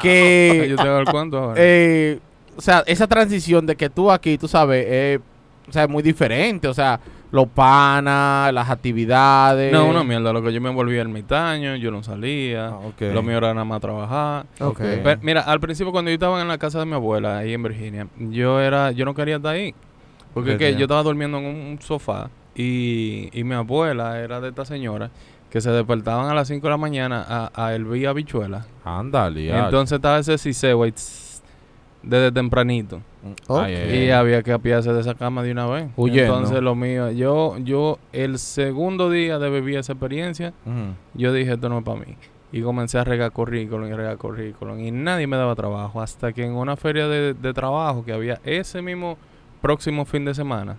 que 0.02 0.66
yo 0.68 0.76
te 0.76 0.88
doy 0.88 1.00
el 1.00 1.06
cuento 1.06 1.38
ahora. 1.38 1.54
eh, 1.56 2.18
o 2.60 2.62
sea, 2.62 2.84
esa 2.86 3.06
transición 3.06 3.64
de 3.64 3.74
que 3.74 3.88
tú 3.88 4.10
aquí, 4.10 4.36
tú 4.36 4.46
sabes, 4.46 4.84
eh, 4.86 5.18
o 5.66 5.72
sea, 5.72 5.84
es 5.84 5.88
muy 5.88 6.02
diferente, 6.02 6.68
o 6.68 6.74
sea, 6.74 7.00
los 7.32 7.48
panas, 7.48 8.52
las 8.52 8.68
actividades. 8.68 9.72
no, 9.72 9.86
una 9.86 10.04
mierda, 10.04 10.30
lo 10.30 10.42
que 10.42 10.52
yo 10.52 10.60
me 10.60 10.68
volví 10.68 10.98
ermitaño, 10.98 11.76
yo 11.76 11.90
no 11.90 12.02
salía. 12.02 12.66
Ah, 12.68 12.76
ok. 12.78 13.00
Lo 13.14 13.22
mío 13.22 13.38
era 13.38 13.54
nada 13.54 13.64
más 13.64 13.80
trabajar. 13.80 14.44
Ok. 14.60 14.78
Pero, 15.02 15.20
mira, 15.22 15.40
al 15.40 15.58
principio 15.58 15.90
cuando 15.90 16.10
yo 16.10 16.16
estaba 16.16 16.42
en 16.42 16.48
la 16.48 16.58
casa 16.58 16.80
de 16.80 16.84
mi 16.84 16.92
abuela 16.92 17.38
ahí 17.38 17.54
en 17.54 17.62
Virginia, 17.62 18.06
yo 18.18 18.60
era, 18.60 18.90
yo 18.92 19.06
no 19.06 19.14
quería 19.14 19.36
estar 19.36 19.54
ahí. 19.54 19.74
Porque 20.34 20.52
es 20.52 20.58
que 20.58 20.74
yo 20.74 20.82
estaba 20.82 21.02
durmiendo 21.02 21.38
en 21.38 21.46
un 21.46 21.78
sofá 21.80 22.28
y, 22.54 23.30
y 23.32 23.42
mi 23.42 23.54
abuela 23.54 24.20
era 24.20 24.40
de 24.42 24.50
esta 24.50 24.66
señora 24.66 25.10
que 25.50 25.60
se 25.60 25.70
despertaban 25.70 26.28
a 26.30 26.34
las 26.34 26.46
5 26.48 26.64
de 26.66 26.70
la 26.70 26.76
mañana 26.76 27.24
a, 27.28 27.50
a 27.54 27.74
hervir 27.74 28.06
habichuelas. 28.06 28.66
Ándale, 28.84 29.40
Y 29.40 29.46
ya. 29.46 29.64
entonces 29.64 29.96
estaba 29.96 30.18
ese 30.18 30.36
siseo 30.38 30.82
ahí 30.84 30.92
tss, 30.92 31.29
desde 32.02 32.32
tempranito. 32.32 33.00
Y 33.68 34.10
había 34.10 34.42
que 34.42 34.52
apiarse 34.52 34.92
de 34.92 35.00
esa 35.00 35.14
cama 35.14 35.42
de 35.42 35.52
una 35.52 35.66
vez. 35.66 35.90
Huyendo. 35.96 36.36
Entonces 36.36 36.62
lo 36.62 36.74
mío, 36.74 37.10
yo, 37.10 37.56
yo, 37.58 37.98
el 38.12 38.38
segundo 38.38 39.10
día 39.10 39.38
de 39.38 39.50
vivir 39.50 39.78
esa 39.78 39.92
experiencia, 39.92 40.52
yo 41.14 41.32
dije, 41.32 41.52
esto 41.52 41.68
no 41.68 41.78
es 41.78 41.84
para 41.84 42.00
mí. 42.00 42.16
Y 42.52 42.62
comencé 42.62 42.98
a 42.98 43.04
regar 43.04 43.30
currículum 43.30 43.88
y 43.88 43.92
regar 43.92 44.16
currículum. 44.16 44.80
Y 44.80 44.90
nadie 44.90 45.26
me 45.26 45.36
daba 45.36 45.54
trabajo. 45.54 46.00
Hasta 46.00 46.32
que 46.32 46.44
en 46.44 46.52
una 46.52 46.76
feria 46.76 47.06
de, 47.06 47.34
de 47.34 47.52
trabajo 47.52 48.04
que 48.04 48.12
había 48.12 48.40
ese 48.44 48.82
mismo 48.82 49.16
próximo 49.60 50.04
fin 50.04 50.24
de 50.24 50.34
semana, 50.34 50.76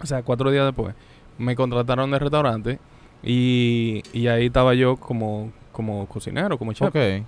o 0.00 0.06
sea, 0.06 0.22
cuatro 0.22 0.50
días 0.52 0.64
después, 0.66 0.94
me 1.36 1.56
contrataron 1.56 2.10
de 2.10 2.18
restaurante. 2.18 2.78
Y, 3.24 4.02
y 4.12 4.26
ahí 4.28 4.46
estaba 4.46 4.74
yo 4.74 4.96
como, 4.96 5.50
como 5.72 6.06
cocinero, 6.06 6.58
como 6.58 6.74
chef. 6.74 6.88
Ok. 6.88 7.24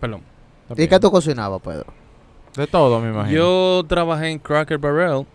Perdón. 0.00 0.20
¿Y 0.76 0.86
qué 0.88 0.98
tú 1.00 1.10
cocinabas, 1.10 1.60
Pedro? 1.62 1.86
De 2.56 2.66
todo, 2.66 3.00
me 3.00 3.10
imagino. 3.10 3.36
Yo 3.36 3.84
trabajé 3.88 4.28
en 4.30 4.38
Cracker 4.38 4.78
Barrel 4.78 5.26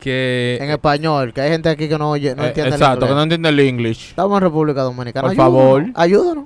que 0.00 0.58
En 0.60 0.70
español, 0.70 1.32
que 1.32 1.40
hay 1.40 1.50
gente 1.50 1.68
aquí 1.70 1.88
que 1.88 1.96
no, 1.98 2.10
oye, 2.10 2.34
no 2.34 2.44
Eh, 2.44 2.48
entiende 2.48 2.68
el 2.68 2.74
exacto, 2.74 3.06
que 3.06 3.12
no 3.14 3.22
inglés. 3.22 3.22
entiende 3.38 3.48
el 3.48 3.60
English. 3.60 4.08
Estamos 4.10 4.36
en 4.38 4.42
República 4.42 4.82
Dominicana. 4.82 5.22
Por 5.28 5.30
ayúdanos, 5.32 5.52
favor. 5.54 5.84
Ayúdanos. 5.94 6.44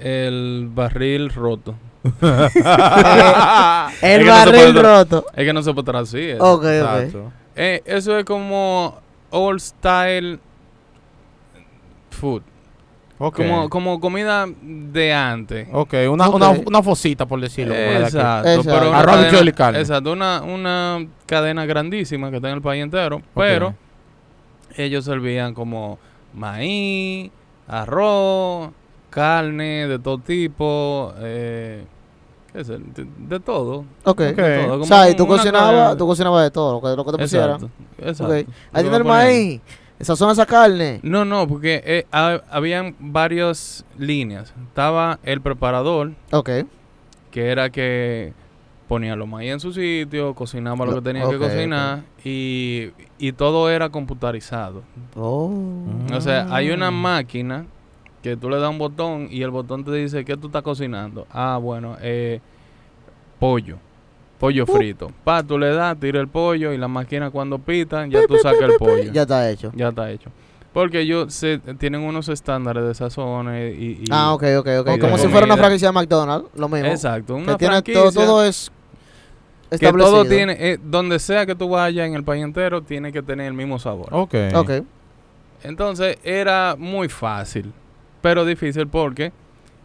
el 0.00 0.68
barril 0.72 1.30
roto. 1.30 1.74
El 4.02 4.20
Es 4.20 4.26
no 4.26 4.32
barril 4.32 4.74
roto. 4.82 5.24
Es 5.34 5.44
que 5.44 5.52
no 5.52 5.62
se 5.62 5.72
puede 5.72 5.86
traducir. 5.86 6.36
Ok, 6.38 6.58
ok. 6.62 6.64
Exacto. 6.66 7.32
Eh, 7.56 7.82
eso 7.86 8.18
es 8.18 8.24
como 8.24 8.96
old 9.30 9.60
style 9.60 10.38
food. 12.10 12.42
Ok. 13.18 13.36
Como, 13.36 13.70
como 13.70 14.00
comida 14.00 14.46
de 14.62 15.12
antes. 15.12 15.68
Ok, 15.72 15.94
una, 16.10 16.28
Ok. 16.28 16.34
Una, 16.34 16.50
una 16.66 16.82
fosita, 16.82 17.26
por 17.26 17.40
decirlo. 17.40 17.74
Exacto, 17.74 18.48
Exacto. 18.48 18.62
pero 18.72 18.88
una 18.90 18.98
Arroz, 18.98 19.16
cadena- 19.26 19.48
y 19.48 19.52
carne. 19.52 19.78
Exacto, 19.80 20.12
una, 20.12 20.42
una 20.42 21.06
cadena 21.26 21.64
grandísima 21.64 22.30
que 22.30 22.36
está 22.36 22.48
en 22.48 22.56
el 22.56 22.62
país 22.62 22.82
entero, 22.82 23.22
pero 23.34 23.74
ellos 24.76 25.04
servían 25.04 25.54
como 25.54 25.98
maíz, 26.34 27.30
arroz, 27.68 28.70
carne 29.10 29.86
de 29.86 29.98
todo 30.00 30.18
tipo, 30.18 31.12
eh, 31.18 31.84
qué 32.52 32.64
sé, 32.64 32.78
de, 32.78 33.06
de 33.28 33.38
todo. 33.40 33.84
Ok. 34.02 34.20
De 34.20 34.32
todo, 34.64 34.66
O 34.66 34.70
como 34.80 34.84
sea, 34.86 35.08
y 35.08 35.14
tú 35.14 35.26
cocinabas, 35.28 35.96
tú 35.96 36.06
cocinabas 36.06 36.42
de 36.42 36.50
todo, 36.50 36.72
lo 36.74 36.80
que, 36.90 36.96
lo 36.96 37.04
que 37.04 37.12
te 37.12 37.18
pusieran. 37.18 37.50
Exacto, 37.52 37.70
exacto. 37.98 38.32
Ahí 38.34 38.44
que 38.44 38.80
tiene 38.80 38.96
el 38.96 39.02
ponían. 39.04 39.60
Maíz. 39.96 40.00
Esa 40.00 40.16
zona 40.16 40.32
esa 40.32 40.46
carne. 40.46 41.00
No, 41.02 41.24
no, 41.24 41.46
porque 41.48 41.82
eh, 41.84 42.06
ha- 42.12 42.40
habían 42.50 42.94
varias 42.98 43.84
líneas. 43.98 44.52
Estaba 44.68 45.18
el 45.22 45.40
preparador, 45.40 46.12
Ok. 46.32 46.50
que 47.30 47.48
era 47.50 47.70
que 47.70 48.32
ponía 48.88 49.16
los 49.16 49.26
maíz 49.26 49.52
en 49.52 49.60
su 49.60 49.72
sitio, 49.72 50.34
cocinaba 50.34 50.84
lo 50.84 50.92
Lo- 50.92 50.98
que 50.98 51.04
tenía 51.04 51.28
que 51.28 51.38
cocinar 51.38 52.02
y, 52.22 52.90
y 53.18 53.32
todo 53.32 53.70
era 53.70 53.88
computarizado. 53.88 54.82
Oh. 55.16 55.50
O 56.12 56.20
sea, 56.20 56.46
hay 56.54 56.70
una 56.70 56.90
máquina 56.90 57.64
que 58.22 58.36
tú 58.36 58.48
le 58.50 58.58
das 58.58 58.70
un 58.70 58.78
botón 58.78 59.28
y 59.30 59.42
el 59.42 59.50
botón 59.50 59.84
te 59.84 59.92
dice 59.92 60.24
qué 60.24 60.36
tú 60.36 60.46
estás 60.48 60.62
cocinando. 60.62 61.26
Ah, 61.30 61.58
bueno, 61.60 61.96
eh, 62.00 62.40
pollo. 63.38 63.78
Pollo 64.44 64.66
frito. 64.66 65.10
Pa, 65.24 65.42
tú 65.42 65.58
le 65.58 65.70
das, 65.74 65.98
tira 65.98 66.20
el 66.20 66.28
pollo 66.28 66.72
y 66.72 66.78
la 66.78 66.88
máquina 66.88 67.30
cuando 67.30 67.58
pita, 67.58 68.06
ya 68.06 68.26
tú 68.26 68.36
sacas 68.36 68.60
el 68.62 68.74
pollo. 68.78 69.10
Ya 69.12 69.22
está 69.22 69.50
hecho. 69.50 69.72
Ya 69.74 69.88
está 69.88 70.10
hecho. 70.10 70.30
Porque 70.72 71.00
ellos 71.00 71.32
se, 71.32 71.58
tienen 71.78 72.00
unos 72.02 72.28
estándares 72.28 72.84
de 72.84 72.94
sazones 72.94 73.78
y... 73.78 74.02
y- 74.02 74.04
ah, 74.10 74.34
ok, 74.34 74.42
ok, 74.58 74.68
ok. 74.80 75.00
Como 75.00 75.16
si 75.18 75.28
fuera 75.28 75.46
una 75.46 75.56
franquicia 75.56 75.88
de 75.88 75.92
McDonald's, 75.92 76.48
lo 76.56 76.68
mismo. 76.68 76.88
Exacto. 76.88 77.36
Que 77.36 77.42
Una 77.42 77.56
tiene 77.56 77.80
todo, 77.82 77.92
franquicia 78.10 78.10
todo 78.26 78.44
es 78.44 78.70
que 79.70 79.76
establecido. 79.76 80.12
todo 80.22 80.28
tiene... 80.28 80.56
eh, 80.58 80.78
donde 80.82 81.18
sea 81.20 81.46
que 81.46 81.54
tú 81.54 81.68
vayas 81.68 82.06
en 82.06 82.14
el 82.14 82.24
país 82.24 82.42
entero, 82.44 82.82
tiene 82.82 83.12
que 83.12 83.22
tener 83.22 83.46
el 83.46 83.54
mismo 83.54 83.78
sabor. 83.78 84.08
Ok. 84.10 84.34
Ok. 84.54 84.70
Entonces 85.62 86.18
era 86.22 86.74
muy 86.78 87.08
fácil, 87.08 87.72
pero 88.20 88.44
difícil 88.44 88.86
porque 88.88 89.32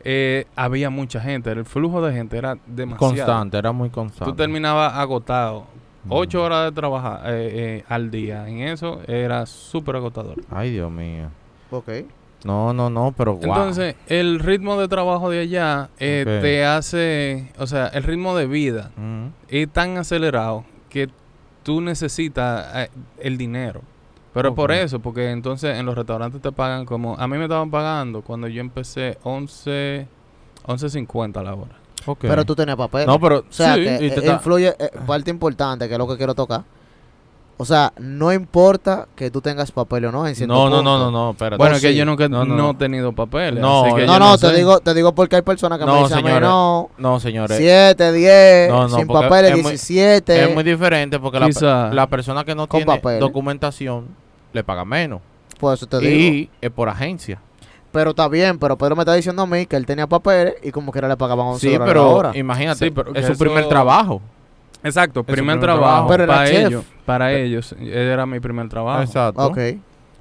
eh, 0.04 0.46
había 0.56 0.90
mucha 0.90 1.20
gente. 1.22 1.52
El 1.52 1.66
flujo 1.66 2.02
de 2.02 2.14
gente 2.14 2.38
era 2.38 2.58
demasiado. 2.66 3.16
Constante, 3.16 3.58
era 3.58 3.72
muy 3.72 3.90
constante. 3.90 4.32
Tú 4.32 4.36
terminabas 4.36 4.94
agotado. 4.96 5.66
Mm. 6.06 6.12
Ocho 6.12 6.44
horas 6.44 6.66
de 6.66 6.72
trabajar 6.72 7.22
eh, 7.26 7.50
eh, 7.80 7.84
al 7.90 8.10
día. 8.10 8.48
En 8.48 8.60
eso 8.60 9.02
era 9.08 9.46
súper 9.46 9.98
agotador. 9.98 10.36
Ay, 10.50 10.72
Dios 10.72 10.90
mío. 10.92 11.28
Ok. 11.72 11.90
No, 12.46 12.72
no, 12.74 12.90
no, 12.90 13.14
pero 13.18 13.34
wow. 13.34 13.44
Entonces, 13.44 13.96
el 14.08 14.40
ritmo 14.40 14.80
de 14.80 14.88
trabajo 14.88 15.30
de 15.30 15.42
allá 15.42 15.90
eh, 16.00 16.24
te 16.42 16.64
hace, 16.64 17.52
o 17.58 17.68
sea, 17.68 17.88
el 17.88 18.04
ritmo 18.04 18.36
de 18.38 18.48
vida 18.48 18.92
Mm. 18.96 19.26
es 19.50 19.70
tan 19.70 19.98
acelerado 19.98 20.64
que 20.90 21.10
tú 21.64 21.82
necesitas 21.82 22.66
eh, 22.76 22.90
el 23.20 23.38
dinero. 23.38 23.82
Pero 24.40 24.50
es 24.50 24.56
por 24.56 24.72
eso, 24.72 25.00
porque 25.00 25.32
entonces 25.32 25.78
en 25.78 25.86
los 25.86 25.96
restaurantes 25.96 26.42
te 26.42 26.52
pagan 26.52 26.86
como, 26.86 27.16
a 27.18 27.28
mí 27.28 27.38
me 27.38 27.44
estaban 27.46 27.70
pagando 27.72 28.22
cuando 28.22 28.48
yo 28.48 28.62
empecé 28.62 29.18
11, 29.24 30.08
11.50 30.66 31.44
la 31.44 31.54
hora. 31.56 31.76
Pero 32.20 32.46
tú 32.46 32.56
tenías 32.56 32.78
papel. 32.78 33.06
No, 33.06 33.20
pero 33.20 33.40
O 33.40 33.44
sea, 33.50 33.76
Sí, 33.76 33.84
que 33.84 33.96
y 33.96 33.98
te 33.98 34.06
eh, 34.06 34.14
está- 34.20 34.34
influye, 34.34 34.76
eh, 34.80 34.90
parte 35.06 35.30
importante, 35.30 35.88
que 35.88 35.94
es 35.94 35.98
lo 35.98 36.08
que 36.08 36.18
quiero 36.18 36.34
tocar. 36.34 36.64
O 37.62 37.66
sea, 37.66 37.92
no 38.00 38.32
importa 38.32 39.10
que 39.18 39.30
tú 39.30 39.42
tengas 39.42 39.70
papel 39.74 40.06
o 40.06 40.12
no 40.14 40.26
en 40.26 40.34
cierto 40.34 40.54
No, 40.54 40.70
no, 40.70 40.82
no, 40.82 40.98
no, 40.98 41.12
no, 41.12 41.32
espérate. 41.32 41.58
Bueno, 41.58 41.76
es 41.76 41.82
que 41.82 41.94
yo 41.94 42.06
nunca 42.06 42.30
No, 42.30 42.46
no, 42.46 42.56
no. 42.56 42.70
he 42.72 42.74
tenido 42.76 43.12
papeles. 43.12 43.60
No, 43.62 43.84
así 43.84 43.96
que 43.96 44.06
No, 44.06 44.18
no, 44.18 44.38
te 44.38 44.54
digo, 44.54 44.80
te 44.80 44.94
digo 44.94 45.14
porque 45.14 45.36
hay 45.36 45.42
personas 45.42 45.78
que 45.78 45.86
No, 45.86 45.94
me 45.96 46.00
dicen, 46.04 46.20
a 46.20 46.22
mí, 46.22 46.28
señores. 46.28 46.48
no, 46.50 46.90
No, 46.98 47.20
señores. 47.20 47.58
7, 47.58 48.14
10, 48.14 48.70
No, 48.70 48.88
no, 48.88 48.96
sin 48.98 49.08
papeles, 49.08 49.52
es 49.52 49.62
muy- 49.62 49.72
17. 49.74 50.44
Es 50.46 50.56
muy 50.56 50.64
diferente 50.64 51.20
porque 51.20 51.38
la, 51.38 52.08
persona 52.08 52.46
que 52.46 52.56
no 52.56 52.66
tiene 52.68 53.20
documentación 53.20 54.08
le 54.54 54.64
paga 54.64 54.86
menos. 54.86 55.22
Por 55.60 55.74
eso 55.74 55.86
te 55.88 56.00
digo. 56.00 56.10
Y 56.36 56.50
es 56.62 56.72
por 56.72 56.90
agencia. 56.90 57.40
Pero 57.92 58.12
está 58.12 58.28
bien, 58.28 58.60
pero 58.60 58.78
Pedro 58.78 58.96
me 58.96 59.02
está 59.02 59.14
diciendo 59.16 59.42
a 59.42 59.46
mí 59.48 59.66
que 59.66 59.76
él 59.76 59.86
tenía 59.86 60.06
papeles 60.08 60.56
y 60.64 60.72
como 60.72 60.92
quiera 60.92 61.08
le 61.08 61.18
pagaban 61.18 61.48
11 61.48 61.60
Sí, 61.68 61.74
dólares 61.74 61.88
la 61.88 61.94
pero 62.02 62.12
hora. 62.12 62.32
imagínate, 62.38 62.86
Sí, 62.86 62.92
pero 62.92 63.14
es 63.16 63.26
su 63.26 63.32
eso- 63.34 63.44
primer 63.44 63.68
trabajo. 63.68 64.22
Exacto, 64.84 65.24
primer 65.24 65.40
primer 65.40 65.60
trabajo. 65.60 65.84
trabajo. 65.86 66.08
Pero 66.08 66.24
era 66.24 66.34
para 66.36 66.48
chef. 66.50 66.68
ellos, 66.68 66.86
para 67.06 67.34
ellos, 67.34 67.76
era 67.82 68.26
mi 68.26 68.40
primer 68.40 68.70
trabajo. 68.70 69.02
Exacto. 69.02 69.46
Ok. 69.48 69.58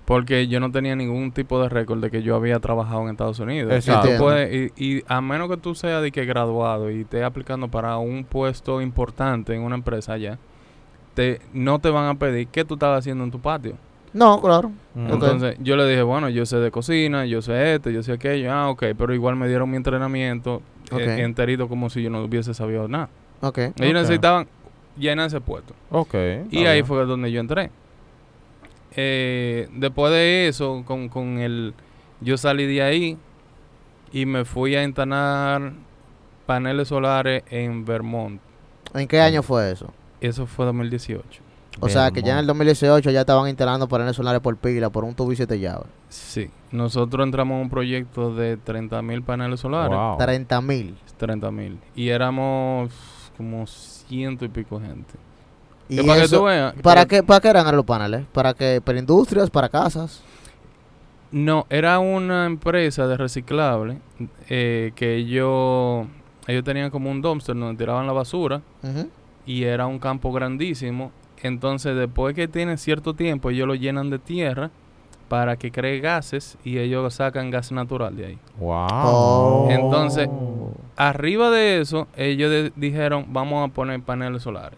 Porque 0.07 0.49
yo 0.49 0.59
no 0.59 0.73
tenía 0.73 0.97
ningún 0.97 1.31
tipo 1.33 1.61
de 1.63 1.69
récord 1.69 2.01
de 2.01 2.11
que 2.11 2.23
yo 2.23 2.35
había 2.35 2.59
trabajado 2.59 3.03
en 3.03 3.11
Estados 3.11 3.39
Unidos. 3.41 3.71
Exacto. 3.75 4.09
Y, 4.09 4.13
tú 4.13 4.19
puedes- 4.23 4.73
y, 4.77 4.85
y 4.97 5.05
a 5.07 5.21
menos 5.21 5.51
que 5.51 5.59
tú 5.59 5.75
seas 5.75 6.03
de 6.03 6.11
que 6.11 6.25
graduado 6.25 6.91
y 6.91 7.03
estés 7.03 7.23
aplicando 7.23 7.69
para 7.69 7.99
un 7.99 8.25
puesto 8.25 8.81
importante 8.81 9.55
en 9.55 9.61
una 9.61 9.75
empresa 9.77 10.15
allá, 10.15 10.39
te, 11.13 11.41
no 11.53 11.79
te 11.79 11.91
van 11.91 12.07
a 12.09 12.15
pedir 12.19 12.49
qué 12.49 12.65
tú 12.65 12.75
estabas 12.75 13.01
haciendo 13.01 13.23
en 13.25 13.31
tu 13.31 13.39
patio. 13.39 13.75
No, 14.13 14.41
claro. 14.41 14.71
Mm. 14.95 15.13
Entonces 15.13 15.57
yo 15.61 15.77
le 15.77 15.87
dije, 15.89 16.03
bueno, 16.03 16.29
yo 16.29 16.47
sé 16.47 16.57
de 16.57 16.71
cocina, 16.71 17.27
yo 17.27 17.43
sé 17.43 17.75
esto, 17.75 17.91
yo 17.91 18.03
sé 18.03 18.13
aquello. 18.13 18.53
Ah, 18.53 18.71
ok, 18.71 18.85
pero 18.97 19.15
igual 19.15 19.37
me 19.37 19.47
dieron 19.49 19.71
mi 19.71 19.77
entrenamiento 19.77 20.63
eh, 20.91 20.95
Ok. 20.95 21.01
enterito 21.19 21.69
como 21.69 21.91
si 21.91 22.03
yo 22.03 22.11
no 22.11 22.23
hubiese 22.23 22.55
sabido 22.55 22.89
nada. 22.89 23.09
Ok. 23.41 23.59
Ellos 23.59 23.95
necesitaban 23.95 24.49
llenar 24.97 25.27
ese 25.27 25.41
puesto. 25.41 25.75
Ok. 25.91 26.15
Y 26.51 26.65
ahí 26.67 26.83
fue 26.83 27.05
donde 27.05 27.31
yo 27.31 27.41
entré. 27.41 27.71
Eh, 28.97 29.69
después 29.73 30.13
de 30.13 30.49
eso, 30.49 30.83
con, 30.87 31.09
con 31.09 31.39
el... 31.39 31.75
Yo 32.21 32.37
salí 32.37 32.67
de 32.67 32.83
ahí 32.83 33.17
y 34.13 34.27
me 34.27 34.45
fui 34.45 34.75
a 34.75 34.83
instalar 34.83 35.73
paneles 36.47 36.89
solares 36.89 37.45
en 37.51 37.85
Vermont. 37.85 38.41
¿En 38.95 39.07
qué 39.07 39.21
año 39.21 39.43
fue 39.43 39.71
eso? 39.71 39.93
Eso 40.21 40.47
fue 40.47 40.65
2018. 40.67 41.43
O 41.81 41.89
sea, 41.89 42.11
que 42.11 42.23
ya 42.23 42.33
en 42.35 42.39
el 42.41 42.47
2018 42.47 43.11
ya 43.11 43.21
estaban 43.21 43.49
instalando 43.49 43.89
paneles 43.89 44.17
solares 44.17 44.41
por 44.41 44.57
pila, 44.57 44.91
por 44.91 45.05
un 45.05 45.15
tubo 45.15 45.33
y 45.33 45.37
siete 45.37 45.59
llaves. 45.61 45.87
Sí. 46.09 46.51
Nosotros 46.73 47.25
entramos 47.25 47.57
en 47.57 47.63
un 47.63 47.71
proyecto 47.71 48.35
de 48.35 48.57
30 48.57 49.01
mil 49.03 49.23
paneles 49.23 49.61
solares. 49.61 49.97
Wow. 49.97 50.19
30 50.19 50.61
mil. 50.61 50.97
30 51.17 51.51
mil. 51.51 51.79
Y 51.95 52.09
éramos 52.09 52.91
como 53.37 53.67
ciento 53.67 54.45
y 54.45 54.49
pico 54.49 54.81
gente. 54.81 55.15
¿Y 55.89 55.97
Que 55.97 56.03
para 56.05 56.19
que 56.19 56.25
eso- 56.27 56.39
tú 56.39 56.45
veas. 56.45 56.75
¿para, 56.83 57.07
que- 57.07 57.17
qué, 57.17 57.23
¿Para 57.23 57.41
qué 57.41 57.49
eran 57.49 57.77
los 57.77 57.85
paneles? 57.85 58.27
¿Para 58.33 58.53
qué? 58.55 58.81
¿Para 58.85 58.99
industrias? 58.99 59.49
¿Para 59.49 59.69
casas? 59.69 60.23
No, 61.31 61.67
era 61.69 61.99
una 61.99 62.47
empresa 62.47 63.07
de 63.07 63.17
reciclable 63.17 63.99
eh, 64.49 64.93
que 64.97 65.17
ellos, 65.17 66.07
ellos 66.47 66.65
tenían 66.65 66.91
como 66.91 67.11
un 67.11 67.21
dumpster 67.21 67.55
donde 67.55 67.77
tiraban 67.79 68.07
la 68.07 68.13
basura 68.15 68.63
y 69.45 69.65
era 69.65 69.87
un 69.87 69.99
campo 69.99 70.33
grandísimo. 70.33 71.13
Entonces, 71.43 71.97
después 71.97 72.35
que 72.35 72.49
tiene 72.49 72.77
cierto 72.77 73.15
tiempo, 73.15 73.51
ellos 73.51 73.67
lo 73.67 73.75
llenan 73.75 74.11
de 74.11 74.19
tierra 74.19 74.71
para 75.29 75.57
que 75.57 75.71
cree 75.71 76.01
gases 76.01 76.57
y 76.65 76.79
ellos 76.79 77.15
sacan 77.15 77.51
gas 77.51 77.71
natural 77.71 78.17
de 78.17 78.27
ahí. 78.27 78.39
Wow. 78.59 78.87
Oh. 78.91 79.69
Entonces, 79.71 80.29
Arriba 80.97 81.51
de 81.51 81.81
eso, 81.81 82.09
ellos 82.17 82.51
de- 82.51 82.73
dijeron, 82.75 83.27
vamos 83.29 83.69
a 83.71 83.73
poner 83.73 84.03
paneles 84.03 84.43
solares. 84.43 84.77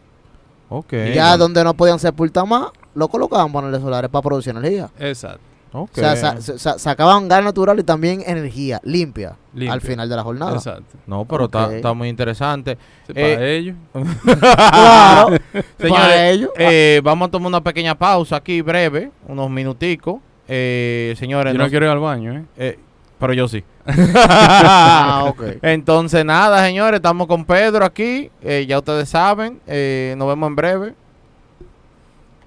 Ok. 0.68 0.92
Ya 1.14 1.34
donde 1.38 1.64
no 1.64 1.72
podían 1.72 1.98
sepultar 1.98 2.46
más, 2.46 2.66
lo 2.94 3.08
colocaban 3.08 3.50
paneles 3.50 3.80
solares 3.80 4.10
para 4.10 4.22
producir 4.22 4.54
energía. 4.54 4.90
Exacto. 4.98 5.40
Ok. 5.72 5.90
O 5.92 6.00
sea, 6.00 6.16
sa- 6.16 6.40
sa- 6.58 6.78
sacaban 6.78 7.28
gas 7.28 7.44
natural 7.44 7.78
y 7.78 7.84
también 7.84 8.22
energía 8.26 8.80
limpia, 8.82 9.36
Limpia. 9.54 9.72
al 9.72 9.80
final 9.80 10.08
de 10.08 10.16
la 10.16 10.22
jornada. 10.24 10.54
Exacto. 10.56 10.96
no, 11.06 11.24
pero 11.24 11.44
está 11.44 11.92
muy 11.94 12.08
interesante. 12.08 12.76
Sí, 13.06 13.12
Eh, 13.14 13.34
para 13.34 13.46
ellos. 13.48 13.76
Claro, 14.40 15.36
Señores, 15.78 16.04
para 16.04 16.28
ellos. 16.28 16.50
eh, 16.58 17.00
vamos 17.04 17.28
a 17.28 17.30
tomar 17.30 17.48
una 17.48 17.60
pequeña 17.62 17.94
pausa 17.96 18.36
aquí, 18.36 18.60
breve, 18.62 19.10
unos 19.28 19.48
minuticos. 19.50 20.20
Eh, 20.48 21.14
señores, 21.18 21.52
Yo 21.52 21.58
no- 21.58 21.64
no 21.64 21.70
quiero 21.70 21.86
ir 21.86 21.92
al 21.92 22.00
baño, 22.00 22.32
¿eh? 22.36 22.44
eh, 22.56 22.78
pero 23.18 23.32
yo 23.32 23.46
sí. 23.46 23.62
Ah, 24.14 25.24
ok. 25.28 25.42
Entonces, 25.62 26.24
nada, 26.24 26.64
señores, 26.64 26.98
estamos 26.98 27.26
con 27.26 27.44
Pedro 27.44 27.84
aquí. 27.84 28.30
eh, 28.42 28.66
ya 28.68 28.78
ustedes 28.78 29.08
saben. 29.08 29.60
eh, 29.66 30.14
nos 30.18 30.26
vemos 30.28 30.48
en 30.48 30.56
breve. 30.56 30.94